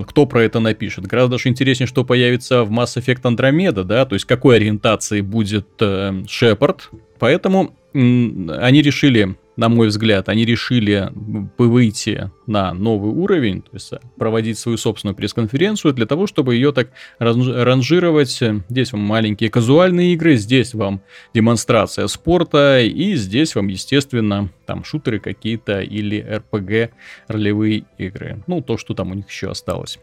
Кто 0.06 0.26
про 0.26 0.42
это 0.42 0.60
напишет? 0.60 1.06
Гораздо 1.06 1.32
даже 1.32 1.48
интереснее, 1.48 1.86
что 1.86 2.04
появится 2.04 2.62
в 2.64 2.70
Mass 2.70 2.96
Effect 2.96 3.22
Andromeda, 3.22 3.82
да, 3.82 4.04
то 4.04 4.14
есть 4.14 4.24
какой 4.24 4.56
ориентации 4.56 5.20
будет 5.20 5.68
э, 5.80 6.22
Шепард. 6.28 6.90
Поэтому 7.18 7.74
м- 7.92 8.50
они 8.60 8.82
решили 8.82 9.36
на 9.61 9.68
мой 9.68 9.88
взгляд, 9.88 10.30
они 10.30 10.46
решили 10.46 11.11
выйти 11.58 12.30
на 12.46 12.72
новый 12.72 13.12
уровень, 13.12 13.61
то 13.61 13.68
есть 13.74 13.92
проводить 14.16 14.58
свою 14.58 14.78
собственную 14.78 15.14
пресс-конференцию 15.14 15.92
для 15.92 16.06
того, 16.06 16.26
чтобы 16.26 16.54
ее 16.54 16.72
так 16.72 16.88
ранжировать. 17.18 18.40
Здесь 18.70 18.92
вам 18.92 19.02
маленькие 19.02 19.50
казуальные 19.50 20.14
игры, 20.14 20.36
здесь 20.36 20.72
вам 20.72 21.02
демонстрация 21.34 22.06
спорта, 22.06 22.80
и 22.80 23.14
здесь 23.16 23.54
вам, 23.54 23.68
естественно, 23.68 24.48
там 24.64 24.82
шутеры 24.82 25.20
какие-то 25.20 25.82
или 25.82 26.18
RPG 26.18 26.88
ролевые 27.28 27.84
игры. 27.98 28.42
Ну, 28.46 28.62
то, 28.62 28.78
что 28.78 28.94
там 28.94 29.11
у 29.11 29.14
них 29.14 29.28
еще 29.28 29.50
осталось. 29.50 29.98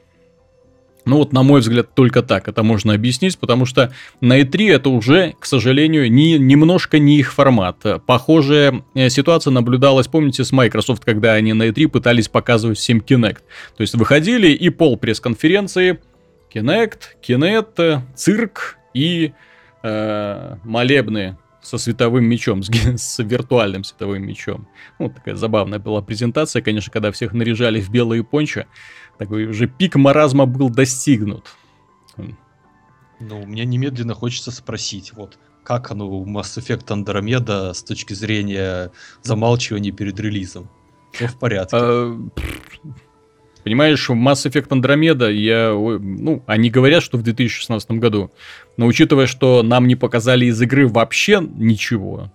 Ну 1.07 1.17
вот, 1.17 1.31
на 1.31 1.41
мой 1.41 1.61
взгляд, 1.61 1.95
только 1.95 2.21
так 2.21 2.49
это 2.49 2.63
можно 2.63 2.93
объяснить, 2.93 3.37
потому 3.39 3.65
что 3.65 3.93
на 4.19 4.41
E3 4.41 4.75
это 4.75 4.89
уже, 4.89 5.35
к 5.39 5.45
сожалению, 5.45 6.11
не, 6.11 6.37
немножко 6.37 6.99
не 6.99 7.17
их 7.17 7.33
формат. 7.33 7.77
Похожая 8.05 8.83
э, 8.93 9.09
ситуация 9.09 9.51
наблюдалась, 9.51 10.07
помните, 10.07 10.43
с 10.43 10.51
Microsoft, 10.51 11.05
когда 11.05 11.33
они 11.33 11.53
на 11.53 11.69
E3 11.69 11.87
пытались 11.87 12.27
показывать 12.27 12.77
всем 12.77 12.99
Kinect. 12.99 13.39
То 13.77 13.81
есть 13.81 13.95
выходили 13.95 14.49
и 14.49 14.69
пол 14.69 14.97
пресс-конференции, 14.97 15.99
Kinect, 16.53 16.99
Kinect, 17.25 18.01
цирк 18.15 18.77
и 18.93 19.31
э, 19.83 20.55
молебны 20.65 21.37
со 21.61 21.77
световым 21.77 22.25
мечом, 22.25 22.63
с, 22.63 22.69
с 22.97 23.19
виртуальным 23.23 23.83
световым 23.83 24.25
мечом. 24.25 24.67
Вот 24.99 25.15
такая 25.15 25.35
забавная 25.35 25.79
была 25.79 26.01
презентация, 26.01 26.61
конечно, 26.61 26.91
когда 26.91 27.11
всех 27.11 27.33
наряжали 27.33 27.81
в 27.81 27.89
белые 27.89 28.23
пончо. 28.23 28.65
Такой 29.17 29.45
уже 29.45 29.67
пик 29.67 29.95
маразма 29.95 30.45
был 30.45 30.69
достигнут. 30.69 31.55
Ну, 33.19 33.45
мне 33.45 33.65
немедленно 33.65 34.13
хочется 34.13 34.51
спросить, 34.51 35.13
вот, 35.13 35.39
как 35.63 35.89
оно 35.91 36.07
у 36.07 36.25
Mass 36.25 36.57
Effect 36.57 36.85
Andromeda 36.87 37.73
с 37.73 37.83
точки 37.83 38.13
зрения 38.13 38.91
замалчивания 39.23 39.91
перед 39.91 40.19
релизом? 40.19 40.69
Все 41.11 41.27
в 41.27 41.39
порядке. 41.39 41.77
А, 41.77 42.15
понимаешь, 43.63 44.07
в 44.07 44.13
Mass 44.13 44.45
Effect 44.45 44.67
Andromeda 44.67 45.31
я, 45.31 45.71
ну, 45.71 46.43
они 46.45 46.69
говорят, 46.69 47.01
что 47.01 47.17
в 47.17 47.23
2016 47.23 47.91
году, 47.91 48.31
но 48.77 48.85
учитывая, 48.85 49.25
что 49.25 49.63
нам 49.63 49.87
не 49.87 49.95
показали 49.95 50.45
из 50.45 50.61
игры 50.61 50.87
вообще 50.87 51.41
ничего, 51.41 52.31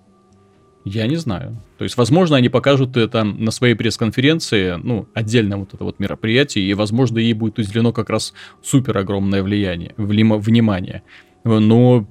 я 0.84 1.06
не 1.06 1.16
знаю. 1.16 1.56
То 1.78 1.84
есть, 1.84 1.96
возможно, 1.96 2.36
они 2.36 2.48
покажут 2.48 2.96
это 2.96 3.24
на 3.24 3.50
своей 3.50 3.74
пресс-конференции, 3.74 4.74
ну, 4.82 5.06
отдельно 5.14 5.58
вот 5.58 5.74
это 5.74 5.84
вот 5.84 5.98
мероприятие, 6.00 6.64
и, 6.64 6.74
возможно, 6.74 7.18
ей 7.18 7.34
будет 7.34 7.58
уделено 7.58 7.92
как 7.92 8.10
раз 8.10 8.34
супер 8.62 8.98
огромное 8.98 9.42
влияние, 9.42 9.94
внимание. 9.96 11.02
Но 11.44 12.06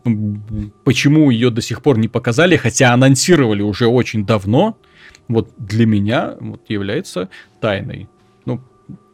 почему 0.84 1.30
ее 1.30 1.50
до 1.50 1.62
сих 1.62 1.82
пор 1.82 1.98
не 1.98 2.08
показали, 2.08 2.58
хотя 2.58 2.94
анонсировали 2.94 3.62
уже 3.62 3.88
очень 3.88 4.26
давно, 4.26 4.78
вот 5.28 5.54
для 5.58 5.86
меня 5.86 6.36
вот 6.40 6.62
является 6.70 7.30
тайной. 7.62 8.10
Ну, 8.46 8.62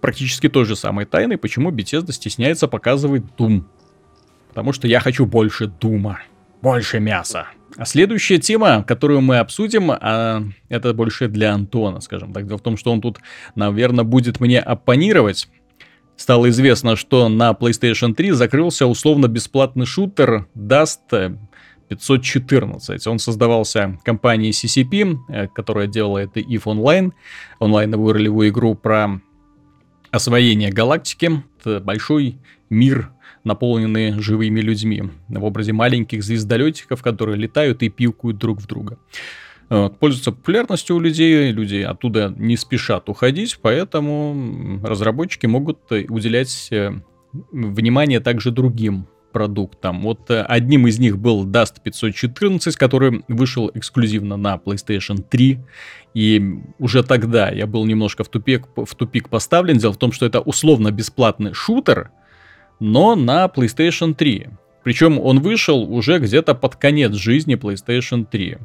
практически 0.01 0.49
той 0.49 0.65
же 0.65 0.75
самой 0.75 1.05
тайной, 1.05 1.37
почему 1.37 1.71
Bethesda 1.71 2.11
стесняется 2.11 2.67
показывать 2.67 3.23
Doom. 3.37 3.63
Потому 4.49 4.73
что 4.73 4.87
я 4.87 4.99
хочу 4.99 5.27
больше 5.27 5.67
Дума, 5.67 6.19
больше 6.61 6.99
мяса. 6.99 7.47
А 7.75 7.85
следующая 7.85 8.39
тема, 8.39 8.83
которую 8.83 9.21
мы 9.21 9.37
обсудим, 9.37 9.91
а 9.91 10.43
это 10.69 10.93
больше 10.93 11.27
для 11.27 11.53
Антона, 11.53 12.01
скажем 12.01 12.33
так. 12.33 12.47
Дело 12.47 12.57
в 12.57 12.61
том, 12.61 12.77
что 12.77 12.91
он 12.91 13.01
тут, 13.01 13.19
наверное, 13.55 14.03
будет 14.03 14.39
мне 14.39 14.59
оппонировать. 14.59 15.47
Стало 16.15 16.49
известно, 16.49 16.95
что 16.95 17.29
на 17.29 17.51
PlayStation 17.51 18.15
3 18.15 18.31
закрылся 18.31 18.87
условно-бесплатный 18.87 19.85
шутер 19.85 20.47
Dust 20.55 21.37
514. 21.89 23.05
Он 23.07 23.19
создавался 23.19 23.99
компанией 24.03 24.51
CCP, 24.51 25.17
э, 25.29 25.47
которая 25.47 25.87
делала 25.87 26.17
это 26.17 26.39
EVE 26.39 26.63
Online, 26.63 27.11
онлайновую 27.59 28.13
ролевую 28.13 28.49
игру 28.49 28.75
про 28.75 29.21
освоение 30.11 30.71
галактики. 30.71 31.43
Это 31.59 31.79
большой 31.79 32.39
мир 32.69 33.11
наполненные 33.43 34.19
живыми 34.19 34.59
людьми 34.59 35.03
в 35.27 35.43
образе 35.43 35.73
маленьких 35.73 36.23
звездолетиков, 36.23 37.01
которые 37.01 37.37
летают 37.37 37.83
и 37.83 37.89
пилкают 37.89 38.37
друг 38.37 38.59
в 38.59 38.67
друга. 38.67 38.97
пользуется 39.99 40.31
популярностью 40.31 40.95
у 40.95 40.99
людей, 40.99 41.51
люди 41.51 41.77
оттуда 41.77 42.33
не 42.37 42.57
спешат 42.57 43.09
уходить, 43.09 43.59
поэтому 43.61 44.79
разработчики 44.83 45.45
могут 45.45 45.79
уделять 45.91 46.69
внимание 47.51 48.19
также 48.19 48.51
другим 48.51 49.07
продуктам. 49.33 50.01
Вот 50.01 50.31
одним 50.31 50.87
из 50.87 50.99
них 50.99 51.17
был 51.17 51.45
Dust 51.45 51.75
514, 51.83 52.75
который 52.75 53.23
вышел 53.27 53.69
эксклюзивно 53.73 54.37
на 54.37 54.55
PlayStation 54.55 55.21
3. 55.21 55.59
И 56.13 56.55
уже 56.79 57.03
тогда 57.03 57.49
я 57.49 57.67
был 57.67 57.85
немножко 57.85 58.23
в 58.23 58.29
тупик, 58.29 58.67
в 58.75 58.95
тупик 58.95 59.29
поставлен. 59.29 59.77
Дело 59.77 59.93
в 59.93 59.97
том, 59.97 60.11
что 60.11 60.25
это 60.25 60.39
условно 60.39 60.91
бесплатный 60.91 61.53
шутер, 61.53 62.09
но 62.79 63.15
на 63.15 63.45
PlayStation 63.45 64.13
3. 64.13 64.47
Причем 64.83 65.19
он 65.19 65.39
вышел 65.39 65.81
уже 65.93 66.19
где-то 66.19 66.55
под 66.55 66.75
конец 66.75 67.13
жизни 67.13 67.55
PlayStation 67.55 68.25
3. 68.29 68.57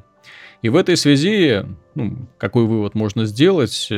И 0.63 0.69
в 0.69 0.77
этой 0.77 0.97
связи, 0.97 1.65
ну, 1.97 2.29
какой 2.39 2.65
вывод 2.65 2.95
можно 2.95 3.27
сделать, 3.27 3.91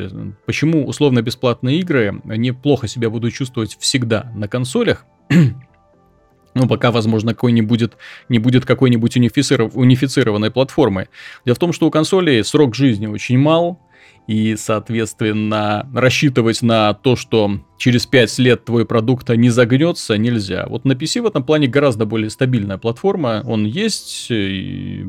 почему 0.47 0.87
условно-бесплатные 0.87 1.79
игры 1.81 2.23
неплохо 2.25 2.89
себя 2.89 3.11
будут 3.11 3.35
чувствовать 3.35 3.77
всегда 3.79 4.33
на 4.35 4.49
консолях, 4.49 5.05
ну, 6.55 6.67
пока, 6.67 6.91
возможно, 6.91 7.35
какой 7.35 7.53
не 7.53 7.61
будет, 7.61 7.99
не 8.31 8.39
будет 8.39 8.65
какой-нибудь 8.65 9.15
унифициров, 9.17 9.77
унифицированной 9.77 10.51
платформы. 10.51 11.09
Дело 11.45 11.55
в 11.55 11.59
том, 11.59 11.75
что 11.75 11.87
у 11.87 11.91
консолей 11.91 12.43
срок 12.43 12.75
жизни 12.75 13.07
очень 13.07 13.37
мал, 13.37 13.79
и, 14.27 14.57
соответственно, 14.57 15.89
рассчитывать 15.95 16.62
на 16.62 16.95
то, 16.95 17.14
что 17.16 17.59
через 17.77 18.07
5 18.07 18.39
лет 18.39 18.64
твой 18.64 18.87
продукт 18.87 19.29
не 19.31 19.51
загнется, 19.51 20.16
нельзя. 20.16 20.66
Вот 20.68 20.85
на 20.85 20.93
PC 20.93 21.22
в 21.22 21.27
этом 21.27 21.45
плане 21.45 21.68
гораздо 21.68 22.07
более 22.07 22.31
стабильная 22.31 22.79
платформа. 22.79 23.43
Он 23.47 23.64
есть, 23.64 24.31
и 24.31 25.05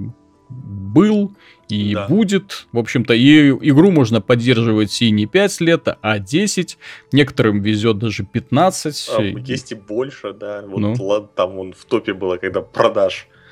был 0.50 1.32
и 1.70 1.96
да. 1.96 2.08
будет. 2.08 2.68
В 2.72 2.78
общем-то, 2.78 3.14
и 3.14 3.50
игру 3.50 3.90
можно 3.90 4.22
поддерживать 4.22 5.02
и 5.02 5.10
не 5.12 5.26
5 5.26 5.62
лет, 5.62 5.88
а 6.02 6.20
10. 6.20 6.78
Некоторым 7.12 7.62
везет 7.62 7.98
даже 7.98 8.24
15. 8.26 9.10
А, 9.18 9.22
есть 9.22 9.72
и 9.72 9.76
больше, 9.76 10.34
да. 10.34 10.64
Вот 10.68 10.80
ну. 10.80 11.30
там 11.36 11.58
он 11.58 11.74
в 11.74 11.86
топе 11.86 12.14
было, 12.14 12.38
когда 12.38 12.62
продаж 12.62 13.28
Э, 13.28 13.45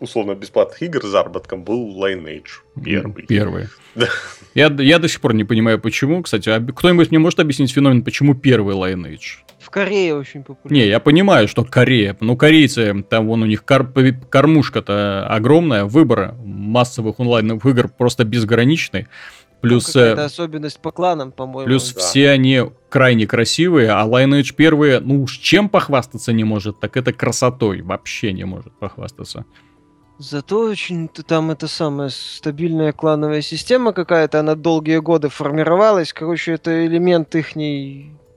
условно 0.00 0.34
бесплатных 0.34 0.80
игр 0.82 1.02
с 1.02 1.08
заработком 1.08 1.64
был 1.64 2.02
Lineage 2.02 2.62
первый. 2.84 3.26
Первый. 3.26 3.68
Я, 4.54 4.66
я 4.66 4.98
до 4.98 5.08
сих 5.08 5.20
пор 5.22 5.32
не 5.34 5.44
понимаю, 5.44 5.78
почему. 5.78 6.22
Кстати, 6.22 6.48
а 6.50 6.60
кто-нибудь 6.60 7.10
мне 7.10 7.18
может 7.18 7.40
объяснить 7.40 7.72
феномен, 7.72 8.02
почему 8.04 8.34
первый 8.34 8.74
Lineage? 8.76 9.40
В 9.58 9.70
Корее 9.70 10.14
очень 10.14 10.42
популярный. 10.42 10.80
Не, 10.84 10.88
я 10.88 11.00
понимаю, 11.00 11.48
что 11.48 11.64
Корея. 11.64 12.14
Ну, 12.20 12.36
корейцы, 12.36 13.02
там 13.08 13.28
вон 13.28 13.42
у 13.42 13.46
них 13.46 13.64
кор- 13.64 13.90
кормушка-то 14.28 15.26
огромная, 15.26 15.84
выбор 15.84 16.34
массовых 16.44 17.18
онлайновых 17.18 17.64
игр 17.64 17.88
просто 17.88 18.24
безграничный. 18.24 19.06
Плюс... 19.62 19.94
Это 19.94 20.24
особенность 20.24 20.80
по 20.80 20.90
кланам, 20.90 21.30
по-моему. 21.30 21.66
Плюс 21.66 21.92
да. 21.94 22.00
все 22.00 22.30
они 22.30 22.64
крайне 22.88 23.26
красивые, 23.26 23.90
а 23.90 24.04
Lineage 24.06 24.54
первые, 24.54 24.98
ну 25.00 25.22
уж 25.22 25.38
чем 25.38 25.68
похвастаться 25.68 26.32
не 26.32 26.44
может, 26.44 26.80
так 26.80 26.96
это 26.96 27.12
красотой 27.12 27.80
вообще 27.80 28.32
не 28.32 28.44
может 28.44 28.72
похвастаться. 28.78 29.46
Зато 30.18 30.58
очень 30.58 31.08
там 31.08 31.52
это 31.52 31.68
самая 31.68 32.10
стабильная 32.10 32.92
клановая 32.92 33.40
система 33.40 33.92
какая-то, 33.92 34.40
она 34.40 34.56
долгие 34.56 34.98
годы 34.98 35.28
формировалась. 35.28 36.12
Короче, 36.12 36.52
это 36.52 36.84
элемент 36.86 37.34
их 37.34 37.56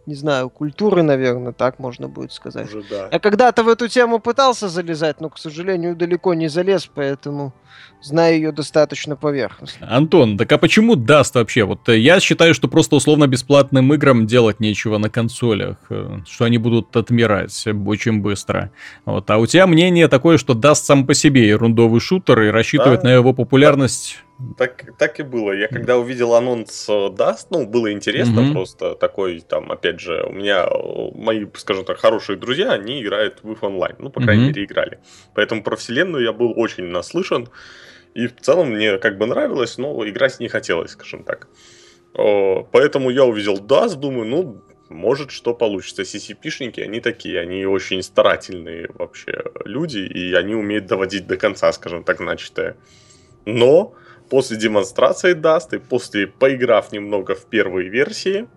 не 0.06 0.16
знаю, 0.16 0.50
культуры, 0.50 1.02
наверное, 1.02 1.52
так 1.52 1.80
можно 1.80 2.08
будет 2.08 2.32
сказать. 2.32 2.68
Уже 2.68 2.84
да. 2.90 3.10
Я 3.12 3.20
когда-то 3.20 3.64
в 3.64 3.68
эту 3.68 3.88
тему 3.88 4.20
пытался 4.20 4.70
залезать, 4.70 5.20
но, 5.22 5.30
к 5.30 5.38
сожалению, 5.38 5.96
далеко 5.96 6.34
не 6.34 6.48
залез, 6.48 6.90
поэтому 6.94 7.54
знаю 8.02 8.36
ее 8.36 8.52
достаточно 8.52 9.16
поверхностно. 9.16 9.88
Антон, 9.90 10.38
так 10.38 10.52
а 10.52 10.58
почему 10.58 10.96
даст 10.96 11.36
вообще? 11.36 11.64
Вот 11.64 11.90
э, 11.90 11.98
я 11.98 12.20
считаю, 12.20 12.54
что 12.54 12.68
просто 12.68 12.96
условно 12.96 13.28
бесплатным 13.28 13.94
играм 13.94 14.28
делать 14.28 14.60
нечего 14.60 14.98
на 14.98 15.10
консолях, 15.10 15.78
э, 15.90 16.20
что 16.30 16.46
они 16.46 16.58
будут 16.58 16.96
отмирать 16.96 17.66
очень 17.68 18.22
быстро. 18.22 18.72
Вот. 19.06 19.30
А 19.32 19.38
у 19.38 19.48
тебя 19.48 19.66
мнение 19.66 20.08
такое, 20.08 20.38
что 20.38 20.54
даст 20.54 20.86
сам 20.86 21.08
по 21.08 21.14
себе 21.14 21.48
ерундовый 21.48 22.00
шутер 22.00 22.44
и 22.44 22.50
рассчитывать 22.50 23.02
да. 23.02 23.10
на 23.10 23.14
его 23.14 23.34
популярность 23.34 24.25
так, 24.58 24.98
так 24.98 25.20
и 25.20 25.24
было. 25.24 25.52
Я 25.52 25.68
когда 25.68 25.98
увидел 25.98 26.34
анонс 26.34 26.90
Dust, 26.90 27.48
ну, 27.52 27.66
было 27.66 27.92
интересно 27.92 28.42
mm-hmm. 28.42 28.52
просто. 28.52 28.96
Такой, 28.96 29.40
там, 29.42 29.72
опять 29.72 30.00
же, 30.00 30.24
у 30.24 30.32
меня 30.34 30.68
мои, 31.14 31.46
скажем 31.56 31.86
так, 31.86 31.98
хорошие 31.98 32.38
друзья, 32.38 32.72
они 32.72 33.02
играют 33.02 33.40
в 33.44 33.52
их 33.52 33.64
онлайн. 33.64 33.96
Ну, 34.00 34.10
по 34.10 34.22
крайней 34.22 34.46
mm-hmm. 34.46 34.48
мере, 34.48 34.64
играли. 34.66 35.00
Поэтому 35.34 35.64
про 35.64 35.76
вселенную 35.76 36.24
я 36.24 36.34
был 36.34 36.54
очень 36.56 36.86
наслышан. 36.86 37.48
И 38.14 38.28
в 38.28 38.36
целом 38.42 38.72
мне 38.72 38.98
как 38.98 39.18
бы 39.18 39.26
нравилось, 39.26 39.78
но 39.78 40.08
играть 40.08 40.40
не 40.40 40.48
хотелось, 40.48 40.92
скажем 40.92 41.24
так. 41.24 41.48
Поэтому 42.14 43.10
я 43.10 43.26
увидел 43.26 43.56
Dust, 43.58 43.98
думаю, 43.98 44.26
ну, 44.26 44.62
может, 44.90 45.32
что 45.32 45.54
получится. 45.54 46.04
CCP-шники, 46.04 46.80
они 46.80 47.02
такие, 47.02 47.40
они 47.40 47.66
очень 47.66 48.02
старательные 48.04 48.90
вообще 48.94 49.44
люди, 49.66 50.00
и 50.00 50.34
они 50.34 50.56
умеют 50.56 50.86
доводить 50.86 51.28
до 51.28 51.38
конца, 51.38 51.72
скажем 51.74 52.04
так, 52.04 52.20
начатое. 52.20 52.78
Но 53.46 53.96
после 54.30 54.58
демонстрации 54.58 55.34
Dust 55.34 55.74
и 55.74 55.78
после 55.78 56.28
поиграв 56.28 56.92
немного 56.92 57.36
в 57.36 57.46
первой 57.46 57.90
версии, 57.90 58.48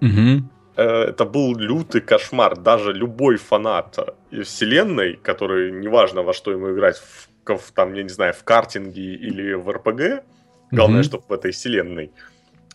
угу. 0.00 0.48
это 0.76 1.24
был 1.24 1.56
лютый 1.56 2.00
кошмар. 2.00 2.56
Даже 2.56 2.92
любой 2.92 3.36
фанат 3.36 3.98
вселенной, 4.30 5.16
который 5.16 5.72
неважно 5.72 6.22
во 6.22 6.32
что 6.32 6.52
ему 6.52 6.72
играть, 6.72 6.98
в, 6.98 7.28
в 7.56 7.72
там, 7.72 7.94
я 7.94 8.02
не 8.02 8.08
знаю, 8.10 8.32
в 8.32 8.44
картинге 8.44 9.14
или 9.14 9.54
в 9.54 9.70
РПГ, 9.70 10.24
главное, 10.70 11.00
угу. 11.00 11.04
чтобы 11.04 11.24
в 11.28 11.32
этой 11.32 11.52
вселенной, 11.52 12.12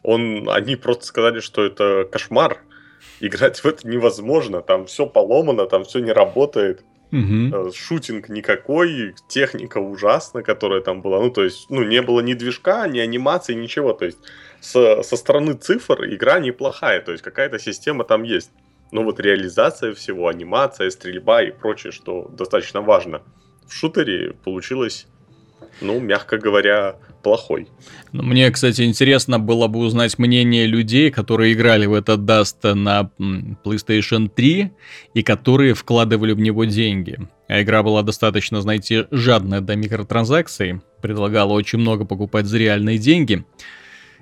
он, 0.04 0.50
они 0.50 0.76
просто 0.76 1.06
сказали, 1.06 1.40
что 1.40 1.64
это 1.64 2.08
кошмар. 2.12 2.58
Играть 3.20 3.60
в 3.60 3.66
это 3.66 3.88
невозможно, 3.88 4.62
там 4.62 4.86
все 4.86 5.06
поломано, 5.06 5.68
там 5.68 5.84
все 5.84 6.00
не 6.00 6.12
работает. 6.12 6.84
Угу. 7.12 7.72
Шутинг 7.74 8.30
никакой, 8.30 9.16
техника 9.28 9.80
ужасная, 9.80 10.44
которая 10.44 10.82
там 10.82 11.02
была. 11.02 11.20
Ну, 11.20 11.30
то 11.30 11.44
есть, 11.44 11.70
ну, 11.70 11.84
не 11.84 12.02
было 12.02 12.22
ни 12.22 12.34
движка, 12.34 12.88
ни 12.88 13.00
анимации, 13.00 13.54
ничего. 13.54 13.94
То 13.94 14.06
есть, 14.06 14.18
со, 14.62 15.04
со 15.04 15.18
стороны 15.18 15.54
цифр 15.54 16.06
игра 16.06 16.40
неплохая. 16.40 17.02
То 17.02 17.12
есть, 17.12 17.24
какая-то 17.24 17.60
система 17.60 18.04
там 18.06 18.24
есть. 18.24 18.52
Но 18.92 19.04
вот 19.04 19.20
реализация 19.20 19.94
всего, 19.94 20.28
анимация, 20.28 20.90
стрельба 20.90 21.44
и 21.44 21.52
прочее, 21.52 21.92
что 21.92 22.30
достаточно 22.30 22.82
важно. 22.82 23.22
В 23.68 23.74
шутере 23.74 24.34
получилось, 24.44 25.08
ну, 25.80 26.00
мягко 26.00 26.38
говоря, 26.38 26.96
плохой. 27.22 27.68
Мне, 28.12 28.50
кстати, 28.52 28.82
интересно 28.82 29.40
было 29.40 29.68
бы 29.68 29.80
узнать 29.80 30.18
мнение 30.18 30.66
людей, 30.66 31.12
которые 31.12 31.54
играли 31.54 31.86
в 31.86 31.94
этот 31.94 32.22
Dust 32.22 32.74
на 32.74 33.10
PlayStation 33.20 34.30
3 34.30 34.72
и 35.14 35.24
которые 35.24 35.74
вкладывали 35.74 36.34
в 36.34 36.40
него 36.40 36.66
деньги. 36.66 37.20
А 37.48 37.62
игра 37.62 37.84
была 37.84 38.02
достаточно, 38.02 38.62
знаете, 38.62 39.08
жадная 39.12 39.62
до 39.62 39.76
микротранзакций, 39.76 40.82
предлагала 41.02 41.54
очень 41.54 41.80
много 41.80 42.06
покупать 42.06 42.46
за 42.46 42.58
реальные 42.58 42.98
деньги. 42.98 43.44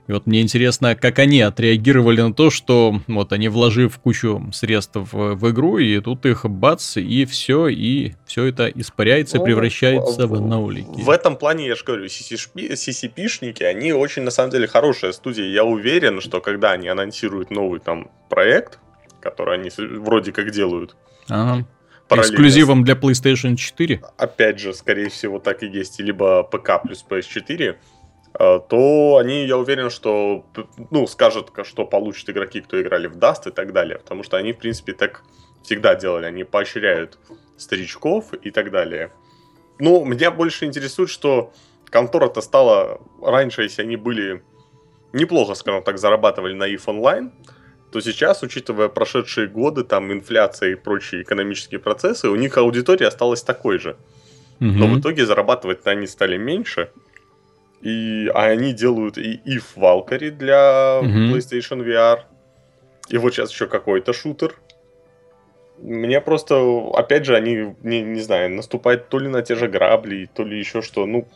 И 0.09 0.11
вот 0.11 0.25
мне 0.25 0.41
интересно, 0.41 0.95
как 0.95 1.19
они 1.19 1.39
отреагировали 1.39 2.21
на 2.21 2.33
то, 2.33 2.49
что 2.49 2.99
вот 3.05 3.31
они 3.31 3.47
вложив 3.47 3.99
кучу 3.99 4.43
средств 4.51 4.95
в, 4.95 5.35
в 5.35 5.51
игру, 5.51 5.77
и 5.77 5.99
тут 5.99 6.25
их 6.25 6.45
бац, 6.45 6.97
и 6.97 7.25
все, 7.25 7.67
и 7.67 8.13
все 8.25 8.45
это 8.45 8.67
испаряется, 8.69 9.37
ну, 9.37 9.43
превращается 9.43 10.25
в, 10.25 10.31
в 10.31 10.41
наулики. 10.41 10.87
В 10.99 11.11
этом 11.11 11.37
плане, 11.37 11.67
я 11.67 11.75
же 11.75 11.83
говорю, 11.85 12.05
CCP-шники, 12.05 13.61
они 13.61 13.93
очень, 13.93 14.23
на 14.23 14.31
самом 14.31 14.49
деле, 14.49 14.65
хорошая 14.65 15.11
студия. 15.11 15.45
Я 15.45 15.63
уверен, 15.63 16.21
что 16.21 16.41
когда 16.41 16.71
они 16.71 16.87
анонсируют 16.87 17.51
новый 17.51 17.79
там 17.79 18.09
проект, 18.31 18.79
который 19.19 19.59
они 19.59 19.69
вроде 19.77 20.31
как 20.31 20.49
делают, 20.49 20.95
ага. 21.27 21.67
Эксклюзивом 22.09 22.83
для 22.83 22.95
PlayStation 22.95 23.55
4? 23.55 24.01
Опять 24.17 24.59
же, 24.59 24.73
скорее 24.73 25.09
всего, 25.09 25.37
так 25.37 25.61
и 25.61 25.67
есть. 25.67 25.99
Либо 25.99 26.41
ПК 26.41 26.81
плюс 26.81 27.05
PS4 27.07 27.75
Э, 27.75 27.75
то 28.33 29.17
они, 29.17 29.45
я 29.45 29.57
уверен, 29.57 29.89
что, 29.89 30.45
ну, 30.91 31.07
скажут, 31.07 31.51
что 31.63 31.85
получат 31.85 32.29
игроки, 32.29 32.61
кто 32.61 32.81
играли 32.81 33.07
в 33.07 33.17
Dust 33.17 33.49
и 33.49 33.51
так 33.51 33.73
далее. 33.73 33.97
Потому 33.99 34.23
что 34.23 34.37
они, 34.37 34.53
в 34.53 34.57
принципе, 34.57 34.93
так 34.93 35.23
всегда 35.63 35.95
делали. 35.95 36.25
Они 36.25 36.43
поощряют 36.43 37.17
старичков 37.57 38.33
и 38.33 38.51
так 38.51 38.71
далее. 38.71 39.11
Ну, 39.79 40.05
меня 40.05 40.31
больше 40.31 40.65
интересует, 40.65 41.09
что 41.09 41.51
контора-то 41.89 42.41
стала... 42.41 43.01
Раньше, 43.21 43.63
если 43.63 43.81
они 43.81 43.97
были 43.97 44.43
неплохо, 45.11 45.55
скажем 45.55 45.83
так, 45.83 45.97
зарабатывали 45.97 46.53
на 46.53 46.71
EVE 46.71 46.85
Online, 46.85 47.31
то 47.91 47.99
сейчас, 47.99 48.43
учитывая 48.43 48.89
прошедшие 48.89 49.47
годы, 49.47 49.83
там, 49.83 50.13
инфляция 50.13 50.73
и 50.73 50.75
прочие 50.75 51.23
экономические 51.23 51.79
процессы, 51.79 52.29
у 52.29 52.35
них 52.35 52.57
аудитория 52.57 53.07
осталась 53.07 53.41
такой 53.41 53.79
же. 53.79 53.97
Угу. 54.61 54.69
Но 54.69 54.87
в 54.87 54.99
итоге 54.99 55.25
зарабатывать 55.25 55.87
они 55.87 56.05
стали 56.05 56.37
меньше– 56.37 56.91
и, 57.81 58.29
а 58.33 58.45
они 58.45 58.73
делают 58.73 59.17
и 59.17 59.41
If 59.45 59.75
Valkyrie 59.75 60.31
для 60.31 61.01
mm-hmm. 61.01 61.31
PlayStation 61.31 61.85
VR. 61.85 62.21
И 63.09 63.17
вот 63.17 63.33
сейчас 63.33 63.51
еще 63.51 63.67
какой-то 63.67 64.13
шутер. 64.13 64.55
Мне 65.77 66.19
просто, 66.19 66.55
опять 66.93 67.25
же, 67.25 67.35
они, 67.35 67.75
не, 67.83 68.01
не 68.01 68.21
знаю, 68.21 68.51
наступают 68.51 69.07
то 69.07 69.17
ли 69.17 69.29
на 69.29 69.41
те 69.41 69.55
же 69.55 69.67
грабли, 69.67 70.29
то 70.33 70.43
ли 70.43 70.59
еще 70.59 70.81
что. 70.81 71.05
Ну, 71.05 71.27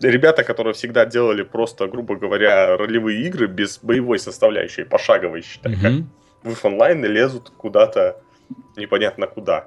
ребята, 0.00 0.44
которые 0.44 0.74
всегда 0.74 1.04
делали 1.06 1.42
просто, 1.42 1.88
грубо 1.88 2.16
говоря, 2.16 2.76
ролевые 2.76 3.22
игры 3.26 3.48
без 3.48 3.78
боевой 3.82 4.18
составляющей, 4.18 4.84
пошаговой, 4.84 5.42
считай, 5.42 5.74
угу. 5.74 5.82
как 5.82 6.54
в 6.56 6.64
онлайн 6.64 7.04
лезут 7.04 7.50
куда-то 7.50 8.22
непонятно 8.76 9.26
куда. 9.26 9.66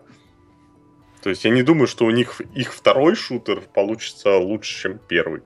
То 1.21 1.29
есть 1.29 1.45
я 1.45 1.51
не 1.51 1.63
думаю, 1.63 1.87
что 1.87 2.05
у 2.05 2.11
них 2.11 2.41
их 2.53 2.73
второй 2.73 3.15
шутер 3.15 3.61
получится 3.73 4.37
лучше, 4.37 4.81
чем 4.81 4.99
первый. 5.07 5.41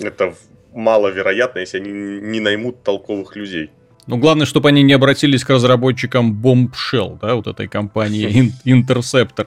Это 0.00 0.34
маловероятно, 0.72 1.60
если 1.60 1.78
они 1.78 1.90
не 1.90 2.40
наймут 2.40 2.82
толковых 2.82 3.36
людей. 3.36 3.70
Ну, 4.06 4.18
главное, 4.18 4.44
чтобы 4.44 4.68
они 4.68 4.82
не 4.82 4.92
обратились 4.92 5.44
к 5.44 5.50
разработчикам 5.50 6.32
Bombshell, 6.32 7.18
да, 7.20 7.34
вот 7.36 7.46
этой 7.46 7.68
компании 7.68 8.52
Interceptor. 8.66 9.46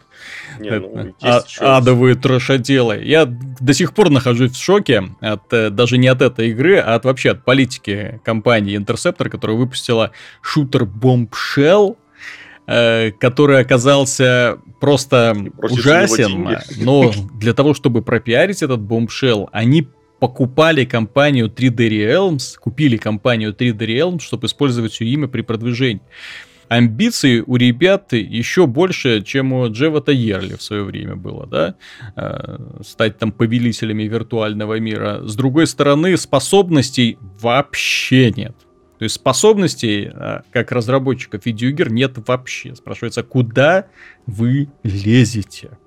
Не, 0.60 0.80
ну, 0.80 1.14
а, 1.22 1.78
адовые 1.78 2.16
трошоделы. 2.16 3.00
Я 3.04 3.26
до 3.26 3.74
сих 3.74 3.93
пор 3.93 4.10
нахожусь 4.10 4.54
в 4.54 4.64
шоке, 4.64 5.04
от, 5.22 5.54
э, 5.54 5.70
даже 5.70 6.00
не 6.00 6.08
от 6.08 6.24
этой 6.24 6.50
игры, 6.50 6.78
а 6.78 6.95
от 6.95 7.06
вообще 7.06 7.32
от 7.32 7.45
политики 7.45 8.20
компании 8.24 8.80
Interceptor, 8.80 9.30
которая 9.30 9.58
выпустила 9.58 10.12
шутер 10.41 10.86
Bombshell, 10.86 11.98
э, 12.66 13.12
который 13.12 13.60
оказался 13.60 14.58
просто 14.80 15.38
ужасен, 15.62 16.58
но 16.78 17.12
для 17.36 17.54
того, 17.54 17.76
чтобы 17.76 18.02
пропиарить 18.02 18.64
этот 18.64 18.80
Bombshell, 18.80 19.50
они 19.52 19.88
покупали 20.20 20.86
компанию 20.86 21.47
3D 21.47 21.89
Realms, 21.89 22.57
купили 22.59 22.97
компанию 22.97 23.53
3D 23.53 23.78
Realms, 23.78 24.20
чтобы 24.22 24.47
использовать 24.47 24.99
ее 24.99 25.13
имя 25.13 25.28
при 25.28 25.41
продвижении. 25.41 26.01
Амбиции 26.70 27.43
у 27.45 27.55
ребят 27.55 28.11
еще 28.11 28.68
больше, 28.68 29.24
чем 29.24 29.53
у 29.53 29.72
Джевата 29.72 30.11
Ерли 30.11 30.55
в 30.55 30.61
свое 30.61 30.84
время 30.84 31.15
было, 31.15 31.47
да, 31.47 31.76
э, 32.15 32.57
стать 32.86 33.18
там 33.18 33.32
повелителями 33.32 34.03
виртуального 34.03 34.78
мира. 34.80 35.22
С 35.24 35.36
другой 35.36 35.68
стороны, 35.68 36.18
способностей 36.18 37.18
вообще 37.39 38.32
нет. 38.32 38.55
То 38.99 39.03
есть 39.03 39.15
способностей, 39.15 40.11
э, 40.13 40.41
как 40.51 40.72
разработчиков 40.72 41.45
видеоигр, 41.45 41.89
нет 41.89 42.15
вообще. 42.28 42.76
Спрашивается, 42.76 43.24
куда 43.24 43.86
вы 44.26 44.68
лезете? 44.84 45.78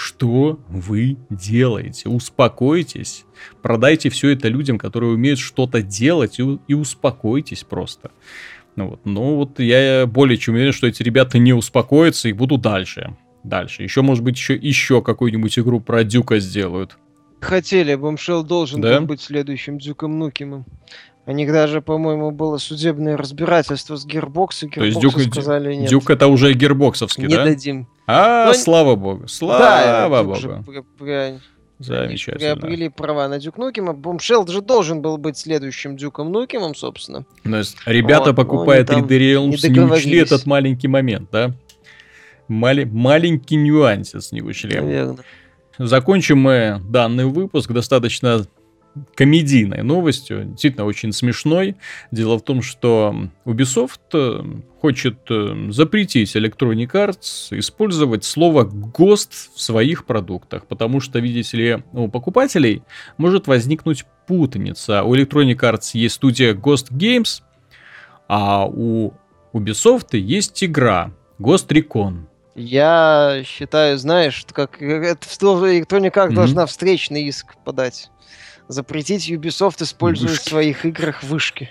Что 0.00 0.60
вы 0.68 1.16
делаете? 1.28 2.08
Успокойтесь. 2.08 3.24
Продайте 3.62 4.10
все 4.10 4.28
это 4.28 4.46
людям, 4.46 4.78
которые 4.78 5.12
умеют 5.12 5.40
что-то 5.40 5.82
делать, 5.82 6.38
и, 6.38 6.60
и 6.68 6.74
успокойтесь 6.74 7.64
просто. 7.64 8.12
Ну 8.76 8.90
вот, 8.90 9.00
ну 9.04 9.34
вот 9.34 9.58
я 9.58 10.06
более 10.06 10.38
чем 10.38 10.54
уверен, 10.54 10.72
что 10.72 10.86
эти 10.86 11.02
ребята 11.02 11.38
не 11.38 11.52
успокоятся 11.52 12.28
и 12.28 12.32
будут 12.32 12.60
дальше. 12.60 13.16
Дальше. 13.42 13.82
Еще, 13.82 14.02
может 14.02 14.22
быть, 14.22 14.36
еще, 14.36 14.54
еще 14.54 15.02
какую-нибудь 15.02 15.58
игру 15.58 15.80
про 15.80 16.04
Дюка 16.04 16.38
сделают. 16.38 16.96
Хотели, 17.40 17.96
Бомшел 17.96 18.44
должен 18.44 18.80
да? 18.80 19.00
был 19.00 19.08
быть 19.08 19.20
следующим 19.20 19.78
Дюком 19.78 20.16
Нукимом. 20.16 20.64
У 21.28 21.32
них 21.32 21.52
даже, 21.52 21.82
по-моему, 21.82 22.30
было 22.30 22.56
судебное 22.56 23.14
разбирательство 23.14 23.96
с 23.96 24.06
Gearbox, 24.06 24.66
и 24.66 24.68
То 24.70 24.82
есть 24.82 24.98
Дюк, 24.98 25.20
сказали 25.20 25.74
нет. 25.74 25.90
Дюк 25.90 26.08
это 26.08 26.26
уже 26.26 26.54
гербоксовский, 26.54 27.24
не 27.24 27.36
да? 27.36 27.44
Не 27.44 27.50
дадим. 27.50 27.86
А, 28.06 28.46
Но... 28.46 28.54
слава 28.54 28.96
богу, 28.96 29.28
слава 29.28 30.08
да, 30.08 30.08
богу. 30.08 30.36
Же, 30.36 31.38
Замечательно. 31.80 32.56
Приобрели 32.56 32.88
права 32.88 33.28
на 33.28 33.38
Дюк 33.38 33.58
Нукима. 33.58 33.92
Бомшелл 33.92 34.46
же 34.46 34.62
должен 34.62 35.02
был 35.02 35.18
быть 35.18 35.36
следующим 35.36 35.98
Дюком 35.98 36.32
Нукимом, 36.32 36.74
собственно. 36.74 37.26
То 37.44 37.56
есть 37.56 37.76
ребята, 37.84 38.30
вот, 38.30 38.36
покупая 38.36 38.82
3D 38.82 39.06
Realms, 39.08 39.68
не, 39.68 39.68
не 39.68 39.80
учли 39.80 40.16
этот 40.16 40.46
маленький 40.46 40.88
момент, 40.88 41.28
да? 41.30 41.52
Мали- 42.48 42.84
маленький 42.84 43.56
нюансец 43.56 44.32
не 44.32 44.40
учли. 44.40 44.80
Наверное. 44.80 45.24
Закончим 45.76 46.38
мы 46.38 46.80
данный 46.88 47.26
выпуск 47.26 47.70
достаточно 47.70 48.46
комедийной 49.14 49.82
новостью, 49.82 50.44
действительно 50.44 50.84
очень 50.84 51.12
смешной. 51.12 51.76
Дело 52.10 52.38
в 52.38 52.42
том, 52.42 52.62
что 52.62 53.28
Ubisoft 53.44 54.00
э, 54.12 54.42
хочет 54.80 55.18
э, 55.30 55.70
запретить 55.70 56.34
Electronic 56.36 56.90
Arts 56.92 57.58
использовать 57.58 58.24
слово 58.24 58.64
«гост» 58.64 59.50
в 59.54 59.60
своих 59.60 60.04
продуктах, 60.04 60.66
потому 60.66 61.00
что, 61.00 61.18
видите 61.18 61.56
ли, 61.56 61.82
у 61.92 62.08
покупателей 62.08 62.82
может 63.16 63.46
возникнуть 63.46 64.04
путаница. 64.26 65.02
У 65.02 65.14
Electronic 65.14 65.58
Arts 65.58 65.90
есть 65.94 66.16
студия 66.16 66.54
Ghost 66.54 66.92
Games, 66.92 67.42
а 68.28 68.66
у 68.66 69.12
Ubisoft 69.52 70.16
есть 70.16 70.62
игра 70.62 71.10
Ghost 71.38 71.68
Recon. 71.68 72.26
Я 72.54 73.42
считаю, 73.46 73.98
знаешь, 73.98 74.44
как 74.52 74.82
это 74.82 75.26
Electronic 75.26 76.12
Arts 76.12 76.30
mm-hmm. 76.30 76.34
должна 76.34 76.66
встречный 76.66 77.22
иск 77.24 77.56
подать 77.64 78.10
запретить 78.68 79.28
Ubisoft 79.30 79.82
использовать 79.82 80.32
вышки. 80.32 80.46
в 80.46 80.48
своих 80.48 80.84
играх 80.84 81.22
вышки. 81.22 81.70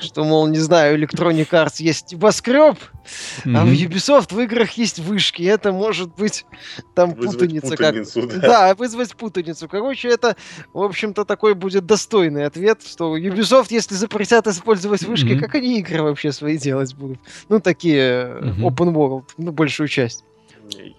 Что, 0.00 0.24
мол, 0.24 0.46
не 0.46 0.58
знаю, 0.58 0.96
Electronic 0.96 1.50
Arts 1.50 1.76
есть 1.78 2.12
небоскреб, 2.12 2.78
mm-hmm. 3.44 3.56
а 3.56 3.64
в 3.64 3.70
Ubisoft 3.70 4.32
в 4.32 4.40
играх 4.40 4.70
есть 4.72 5.00
вышки. 5.00 5.42
Это 5.42 5.72
может 5.72 6.14
быть 6.14 6.46
там 6.94 7.14
вызвать 7.14 7.62
путаница. 7.62 7.76
Как... 7.76 7.94
Да. 8.40 8.40
да, 8.40 8.74
вызвать 8.76 9.16
путаницу. 9.16 9.68
Короче, 9.68 10.08
это, 10.08 10.36
в 10.72 10.80
общем-то, 10.82 11.24
такой 11.24 11.54
будет 11.54 11.84
достойный 11.86 12.46
ответ, 12.46 12.82
что 12.86 13.16
Ubisoft, 13.16 13.68
если 13.70 13.94
запретят 13.96 14.46
использовать 14.46 15.02
вышки, 15.02 15.32
mm-hmm. 15.32 15.40
как 15.40 15.56
они 15.56 15.80
игры 15.80 16.02
вообще 16.02 16.30
свои 16.30 16.56
делать 16.56 16.94
будут? 16.94 17.18
Ну, 17.48 17.58
такие 17.58 17.98
mm-hmm. 18.00 18.60
open 18.60 18.92
world, 18.94 19.24
ну, 19.36 19.50
большую 19.50 19.88
часть. 19.88 20.24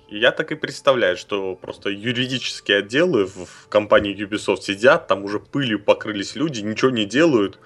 Я 0.10 0.32
так 0.32 0.52
и 0.52 0.56
представляю, 0.56 1.18
что 1.18 1.56
просто 1.56 1.90
юридические 1.90 2.80
отделы 2.80 3.26
в 3.26 3.68
компании 3.70 4.16
Ubisoft 4.16 4.62
сидят, 4.62 5.08
там 5.08 5.24
уже 5.24 5.40
пылью 5.40 5.80
покрылись 5.80 6.36
люди, 6.36 6.62
ничего 6.62 6.92
не 6.92 7.06
делают. 7.06 7.60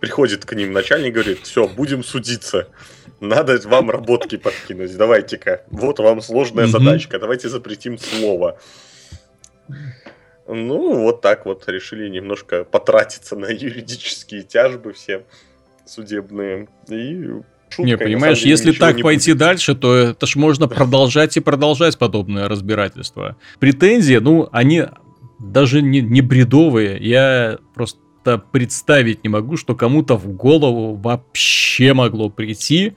Приходит 0.00 0.44
к 0.44 0.54
ним 0.54 0.72
начальник 0.72 1.08
и 1.08 1.12
говорит, 1.12 1.40
все, 1.40 1.66
будем 1.66 2.04
судиться. 2.04 2.68
Надо 3.20 3.58
вам 3.64 3.90
работки 3.90 4.36
подкинуть, 4.36 4.96
давайте-ка. 4.96 5.64
Вот 5.70 5.98
вам 5.98 6.20
сложная 6.20 6.66
mm-hmm. 6.66 6.68
задачка, 6.68 7.18
давайте 7.18 7.48
запретим 7.48 7.98
слово. 7.98 8.58
Ну, 10.46 11.02
вот 11.02 11.20
так 11.20 11.44
вот 11.44 11.68
решили 11.68 12.08
немножко 12.08 12.64
потратиться 12.64 13.36
на 13.36 13.46
юридические 13.46 14.42
тяжбы 14.42 14.92
все 14.92 15.24
судебные. 15.84 16.68
И 16.88 17.42
Шуткой, 17.70 17.86
не, 17.86 17.96
понимаешь, 17.96 18.40
деле, 18.40 18.50
если 18.50 18.72
так 18.72 19.00
пойти 19.02 19.32
будет. 19.32 19.40
дальше, 19.40 19.74
то 19.74 19.94
это 19.94 20.26
ж 20.26 20.36
можно 20.36 20.68
продолжать 20.68 21.36
и 21.36 21.40
продолжать 21.40 21.98
подобное 21.98 22.48
разбирательство. 22.48 23.36
Претензии, 23.58 24.16
ну, 24.16 24.48
они 24.52 24.84
даже 25.38 25.82
не, 25.82 26.00
не 26.00 26.20
бредовые. 26.20 26.98
Я 27.00 27.58
просто 27.74 27.98
представить 28.52 29.24
не 29.24 29.28
могу, 29.28 29.56
что 29.56 29.74
кому-то 29.74 30.16
в 30.16 30.28
голову 30.28 30.94
вообще 30.94 31.94
могло 31.94 32.28
прийти 32.28 32.94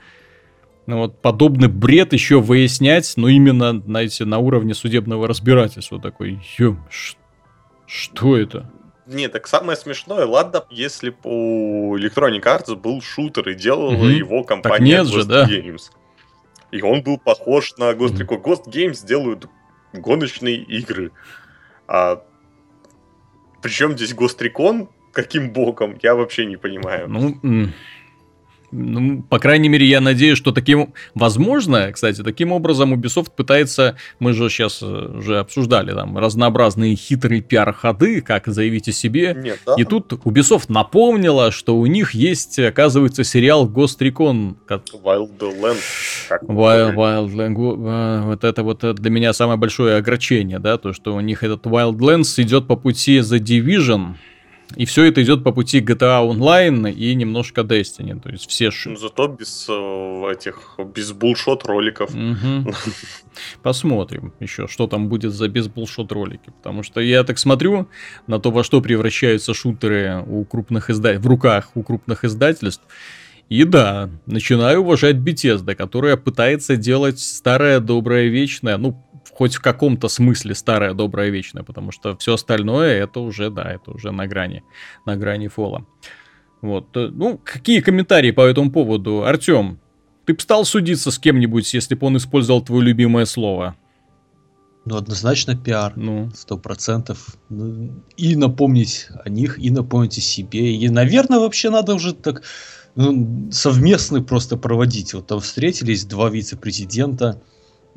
ну, 0.88 0.97
вот 0.97 1.22
подобный 1.22 1.67
бред 1.67 2.13
еще 2.13 2.41
выяснять, 2.41 3.13
но 3.15 3.30
именно, 3.30 3.82
знаете, 3.82 4.26
на 4.26 4.39
уровне 4.39 4.74
судебного 4.74 5.28
разбирательства 5.28 6.01
такой, 6.01 6.39
что 7.86 8.38
это? 8.38 8.72
Не, 9.12 9.28
так 9.28 9.47
самое 9.47 9.78
смешное, 9.78 10.26
ладно, 10.26 10.64
если 10.70 11.09
бы 11.09 11.18
у 11.24 11.97
Electronic 11.97 12.43
Arts 12.43 12.76
был 12.76 13.01
шутер 13.01 13.49
и 13.49 13.55
делала 13.55 13.93
угу. 13.93 14.05
его 14.05 14.43
компания 14.43 14.97
так 14.97 15.05
нет 15.05 15.05
Ghost 15.05 15.22
же, 15.22 15.26
да? 15.26 15.47
Games. 15.47 15.91
И 16.72 16.82
он 16.82 17.03
был 17.03 17.18
похож 17.18 17.76
на 17.78 17.91
Ghost 17.91 18.18
Recon. 18.18 18.41
Ghost 18.41 18.68
Games 18.68 19.05
делают 19.05 19.47
гоночные 19.91 20.55
игры. 20.55 21.12
А 21.88 22.24
причем 23.62 23.97
здесь 23.97 24.14
Ghost 24.14 24.39
Recon? 24.39 24.88
Каким 25.12 25.51
боком? 25.51 25.97
Я 26.01 26.16
вообще 26.16 26.45
не 26.45 26.55
понимаю. 26.55 27.09
Ну, 27.09 27.70
ну, 28.72 29.22
по 29.24 29.39
крайней 29.39 29.69
мере, 29.69 29.86
я 29.86 30.01
надеюсь, 30.01 30.38
что 30.38 30.51
таким... 30.51 30.93
Возможно, 31.13 31.91
кстати, 31.91 32.24
таким 32.24 32.51
образом 32.51 32.93
Ubisoft 32.93 33.32
пытается... 33.36 33.97
Мы 34.19 34.34
же 34.34 34.49
сейчас 34.49 34.80
э, 34.82 34.86
уже 34.86 35.39
обсуждали 35.39 35.93
там 35.93 36.17
разнообразные 36.17 36.95
хитрые 36.95 37.41
пиар-ходы, 37.41 38.22
как 38.22 38.47
заявить 38.47 38.88
о 38.88 38.91
себе. 38.91 39.36
Нет, 39.38 39.59
да? 39.65 39.76
И 39.78 39.84
тут 39.84 40.13
Ubisoft 40.13 40.65
напомнила, 40.69 41.51
что 41.51 41.78
у 41.78 41.86
них 41.86 42.11
есть, 42.11 42.59
оказывается, 42.59 43.24
сериал 43.24 43.67
Ghost 43.67 43.99
Recon. 43.99 44.55
Wildlands. 44.67 45.82
Wild, 46.43 46.95
Wildlands. 46.95 48.26
Вот 48.26 48.43
это 48.43 48.63
вот 48.63 48.95
для 48.95 49.09
меня 49.11 49.34
самое 49.34 49.57
большое 49.57 49.97
огорчение, 49.97 50.59
да, 50.59 50.78
то, 50.78 50.93
что 50.93 51.13
у 51.15 51.19
них 51.19 51.43
этот 51.43 51.65
Wildlands 51.65 52.41
идет 52.41 52.67
по 52.67 52.76
пути 52.76 53.19
The 53.19 53.39
Division, 53.39 54.15
и 54.76 54.86
все 54.86 55.05
это 55.05 55.22
идет 55.24 55.43
по 55.43 55.51
пути 55.51 55.80
GTA 55.80 56.28
Online 56.28 56.91
и 56.91 57.15
немножко 57.15 57.61
Destiny. 57.61 58.19
То 58.19 58.30
есть 58.30 58.49
все... 58.49 58.72
Ну, 58.86 58.95
зато 58.95 59.28
без 59.28 59.67
э, 59.69 60.32
этих, 60.32 60.80
без 60.95 61.11
булшот 61.11 61.65
роликов. 61.65 62.09
Угу. 62.13 62.74
Посмотрим 63.63 64.34
еще, 64.39 64.67
что 64.67 64.88
там 64.88 65.09
будет 65.09 65.34
за 65.34 65.47
без 65.47 65.67
булшот 65.67 66.11
ролики. 66.11 66.51
Потому 66.57 66.84
что 66.84 67.01
я 67.01 67.24
так 67.24 67.39
смотрю 67.39 67.88
на 68.28 68.39
то, 68.39 68.51
во 68.51 68.63
что 68.63 68.82
превращаются 68.82 69.53
шутеры 69.53 70.24
у 70.28 70.45
крупных 70.45 70.89
издателей, 70.89 71.22
в 71.22 71.28
руках 71.28 71.72
у 71.76 71.84
крупных 71.84 72.24
издательств. 72.24 72.84
И 73.49 73.65
да, 73.65 74.09
начинаю 74.26 74.80
уважать 74.80 75.17
Bethesda, 75.17 75.76
которая 75.76 76.15
пытается 76.15 76.78
делать 76.78 77.19
старое, 77.19 77.82
доброе, 77.82 78.30
вечное, 78.30 78.78
ну, 78.78 79.03
хоть 79.41 79.55
в 79.55 79.59
каком-то 79.59 80.07
смысле 80.07 80.53
старое, 80.53 80.93
доброе, 80.93 81.31
вечное, 81.31 81.63
потому 81.63 81.91
что 81.91 82.15
все 82.17 82.35
остальное 82.35 83.03
это 83.03 83.21
уже, 83.21 83.49
да, 83.49 83.63
это 83.63 83.89
уже 83.89 84.11
на 84.11 84.27
грани, 84.27 84.63
на 85.07 85.15
грани 85.15 85.47
фола. 85.47 85.87
Вот, 86.61 86.95
э, 86.95 87.09
ну, 87.11 87.39
какие 87.43 87.79
комментарии 87.79 88.29
по 88.29 88.41
этому 88.41 88.71
поводу? 88.71 89.23
Артем, 89.23 89.79
ты 90.25 90.35
бы 90.35 90.39
стал 90.39 90.63
судиться 90.63 91.09
с 91.09 91.17
кем-нибудь, 91.17 91.73
если 91.73 91.95
бы 91.95 92.05
он 92.05 92.17
использовал 92.17 92.61
твое 92.61 92.83
любимое 92.83 93.25
слово? 93.25 93.75
Ну, 94.85 94.95
однозначно 94.95 95.57
пиар. 95.57 95.93
Ну. 95.95 96.29
Сто 96.35 96.59
процентов. 96.59 97.35
Ну, 97.49 98.03
и 98.17 98.35
напомнить 98.35 99.07
о 99.25 99.29
них, 99.29 99.57
и 99.57 99.71
напомнить 99.71 100.19
о 100.19 100.21
себе. 100.21 100.75
И, 100.75 100.87
наверное, 100.87 101.39
вообще 101.39 101.71
надо 101.71 101.95
уже 101.95 102.13
так 102.13 102.43
ну, 102.93 103.49
совместный 103.51 104.21
просто 104.21 104.55
проводить. 104.55 105.15
Вот 105.15 105.25
там 105.25 105.39
встретились 105.39 106.05
два 106.05 106.29
вице-президента, 106.29 107.41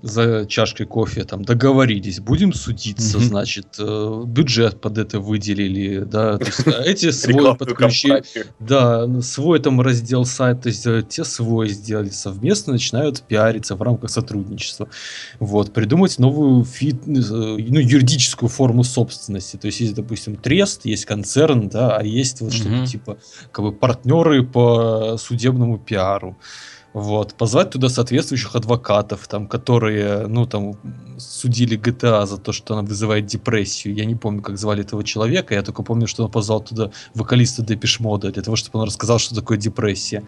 за 0.04 0.44
чашкой 0.44 0.84
кофе 0.84 1.24
там 1.24 1.44
договорились, 1.44 2.20
будем 2.20 2.52
судиться, 2.52 3.16
mm-hmm. 3.16 3.22
значит, 3.22 3.66
э, 3.78 4.22
бюджет 4.26 4.78
под 4.78 4.98
это 4.98 5.18
выделили, 5.18 6.00
да, 6.00 6.36
то 6.36 6.44
есть, 6.44 6.66
а 6.66 6.82
эти 6.82 7.10
свой 7.10 7.56
подключили, 7.56 8.22
да, 8.58 9.08
свой 9.22 9.60
там 9.60 9.80
раздел 9.80 10.26
сайта 10.26 10.70
сделали, 10.70 11.02
те 11.02 11.24
свой 11.24 11.70
сделали, 11.70 12.10
совместно 12.10 12.74
начинают 12.74 13.22
пиариться 13.22 13.76
в 13.76 13.82
рамках 13.82 14.10
сотрудничества, 14.10 14.90
вот, 15.40 15.72
придумать 15.72 16.18
новую 16.18 16.66
feat, 16.66 16.96
э, 17.06 17.10
ну, 17.10 17.80
юридическую 17.80 18.50
форму 18.50 18.84
собственности, 18.84 19.56
то 19.56 19.68
есть, 19.68 19.80
есть, 19.80 19.94
допустим, 19.94 20.36
трест, 20.36 20.84
есть 20.84 21.06
концерн, 21.06 21.70
да, 21.70 21.96
а 21.96 22.04
есть 22.04 22.42
вот 22.42 22.52
mm-hmm. 22.52 22.56
что-то 22.56 22.86
типа, 22.86 23.18
как 23.52 23.64
бы 23.64 23.72
партнеры 23.72 24.44
по 24.44 25.16
судебному 25.16 25.78
пиару, 25.78 26.36
вот, 26.94 27.34
позвать 27.34 27.70
туда 27.70 27.88
соответствующих 27.88 28.54
адвокатов, 28.54 29.26
там, 29.26 29.48
которые, 29.48 30.28
ну, 30.28 30.46
там, 30.46 30.76
судили 31.18 31.76
GTA 31.76 32.24
за 32.24 32.38
то, 32.38 32.52
что 32.52 32.74
она 32.74 32.86
вызывает 32.86 33.26
депрессию. 33.26 33.94
Я 33.94 34.04
не 34.04 34.14
помню, 34.14 34.42
как 34.42 34.56
звали 34.56 34.82
этого 34.82 35.02
человека, 35.02 35.54
я 35.54 35.62
только 35.62 35.82
помню, 35.82 36.06
что 36.06 36.24
он 36.24 36.30
позвал 36.30 36.60
туда 36.60 36.92
вокалиста 37.12 37.62
Депешмода 37.62 38.30
для 38.30 38.42
того, 38.42 38.56
чтобы 38.56 38.78
он 38.78 38.86
рассказал, 38.86 39.18
что 39.18 39.34
такое 39.34 39.58
депрессия. 39.58 40.22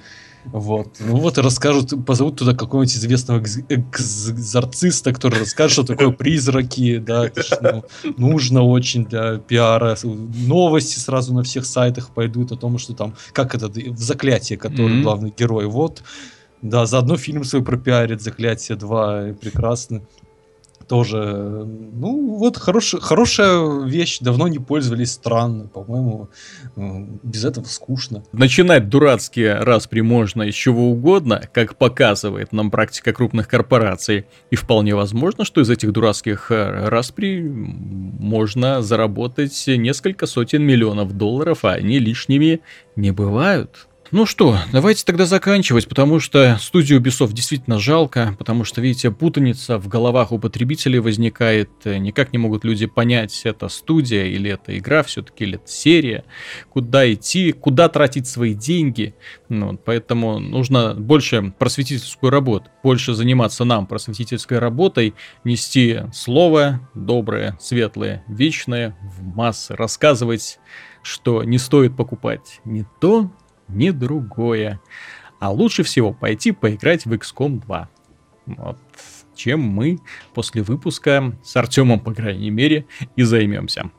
Вот. 0.47 0.97
Ну 0.99 1.17
вот 1.17 1.39
и 1.39 1.41
расскажут, 1.41 2.05
позовут 2.05 2.39
туда 2.39 2.53
какого-нибудь 2.53 2.97
известного 2.97 3.39
экзорциста, 3.39 5.13
который 5.13 5.41
расскажет, 5.41 5.73
что 5.73 5.85
такое 5.85 6.11
призраки, 6.11 6.99
да, 6.99 7.31
ну, 7.61 7.85
нужно 8.17 8.63
очень 8.63 9.05
для 9.05 9.39
пиара. 9.39 9.97
Новости 10.03 10.99
сразу 10.99 11.33
на 11.33 11.45
всех 11.45 11.65
сайтах 11.65 12.11
пойдут 12.11 12.51
о 12.51 12.57
том, 12.57 12.79
что 12.79 12.93
там, 12.93 13.15
как 13.33 13.55
это, 13.55 13.69
в 13.69 13.99
заклятие, 13.99 14.59
который 14.59 14.97
mm-hmm. 14.97 15.03
главный 15.03 15.35
герой. 15.37 15.67
Вот 15.67 16.03
да, 16.63 16.87
заодно 16.87 17.17
фильм 17.17 17.45
свой 17.45 17.63
пропиарит, 17.63 18.23
«Заклятие 18.23 18.77
2», 18.79 19.35
прекрасно. 19.35 20.03
Тоже, 20.89 21.19
ну, 21.67 22.37
вот 22.39 22.57
хорош, 22.57 22.95
хорошая 23.01 23.85
вещь, 23.87 24.19
давно 24.21 24.47
не 24.47 24.61
пользовались, 24.61 25.15
странно, 25.15 25.67
по-моему, 25.67 26.29
без 26.77 27.45
этого 27.45 27.65
скучно. 27.65 28.23
Начинать 28.31 28.89
дурацкие 28.89 29.57
распри 29.57 30.03
можно 30.03 30.45
из 30.45 30.55
чего 30.55 30.93
угодно, 30.93 31.43
как 31.53 31.75
показывает 31.75 32.53
нам 32.53 32.71
практика 32.71 33.13
крупных 33.13 33.49
корпораций, 33.49 34.27
и 34.51 34.57
вполне 34.57 34.95
возможно, 34.95 35.45
что 35.45 35.61
из 35.61 35.71
этих 35.71 35.91
дурацких 35.91 36.53
э, 36.53 36.89
распри 36.89 37.43
можно 37.43 38.81
заработать 38.81 39.65
несколько 39.67 40.27
сотен 40.27 40.63
миллионов 40.63 41.17
долларов, 41.17 41.65
а 41.65 41.73
они 41.73 41.99
лишними 41.99 42.61
не 42.95 43.11
бывают. 43.11 43.89
Ну 44.13 44.25
что, 44.25 44.57
давайте 44.73 45.05
тогда 45.05 45.27
заканчивать, 45.27 45.89
потому 45.89 46.21
что 46.21 46.59
студию 46.61 47.01
Ubisoft 47.01 47.33
действительно 47.33 47.81
жалко, 47.81 48.37
потому 48.39 48.63
что, 48.63 48.81
видите, 48.81 49.11
путаница 49.11 49.79
в 49.79 49.89
головах 49.89 50.31
у 50.31 50.39
потребителей 50.39 51.01
возникает, 51.01 51.71
никак 51.85 52.33
не 52.33 52.39
могут 52.39 52.65
люди 52.65 52.87
понять, 52.87 53.41
это 53.43 53.69
студия 53.69 54.27
или 54.27 54.49
это 54.49 54.79
игра, 54.79 55.03
все-таки 55.03 55.43
или 55.43 55.57
это 55.57 55.67
серия, 55.67 56.25
куда 56.71 57.13
идти, 57.13 57.51
куда 57.51 57.89
тратить 57.89 58.29
свои 58.29 58.55
деньги, 58.55 59.17
ну, 59.49 59.77
поэтому 59.77 60.39
нужно 60.39 60.95
больше 60.95 61.53
просветительскую 61.59 62.31
работу, 62.31 62.71
больше 62.85 63.13
заниматься 63.13 63.65
нам 63.65 63.89
просветительской 63.89 64.61
работой, 64.61 65.15
нести 65.43 66.03
слово 66.13 66.89
доброе, 66.95 67.59
светлое, 67.61 68.23
вечное 68.29 68.97
в 69.03 69.25
массы, 69.25 69.75
рассказывать, 69.75 70.61
что 71.03 71.43
не 71.43 71.59
стоит 71.59 71.97
покупать. 71.97 72.61
Не 72.65 72.85
то, 73.01 73.33
ни 73.69 73.91
другое. 73.91 74.81
А 75.39 75.51
лучше 75.51 75.83
всего 75.83 76.13
пойти 76.13 76.53
поиграть 76.53 77.07
в 77.07 77.13
XCOM 77.13 77.61
2. 77.61 77.89
Вот 78.47 78.79
чем 79.37 79.61
мы 79.61 79.99
после 80.35 80.63
выпуска 80.63 81.37
с 81.45 81.55
Артемом, 81.57 82.01
по 82.01 82.13
крайней 82.13 82.51
мере, 82.51 82.87
и 83.15 83.23
займемся. 83.23 83.91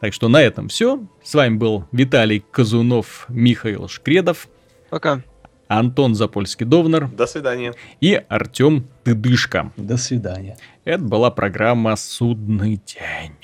Так 0.00 0.12
что 0.12 0.28
на 0.28 0.42
этом 0.42 0.68
все. 0.68 1.06
С 1.22 1.34
вами 1.34 1.56
был 1.56 1.86
Виталий 1.92 2.44
Казунов, 2.50 3.26
Михаил 3.28 3.88
Шкредов. 3.88 4.48
Пока. 4.90 5.22
Антон 5.68 6.14
Запольский-Довнер. 6.14 7.08
До 7.16 7.26
свидания. 7.26 7.72
И 8.00 8.14
Артем 8.28 8.86
Тыдышко. 9.04 9.72
До 9.76 9.96
свидания. 9.96 10.58
Это 10.84 11.02
была 11.02 11.30
программа 11.30 11.96
«Судный 11.96 12.80
день». 12.84 13.36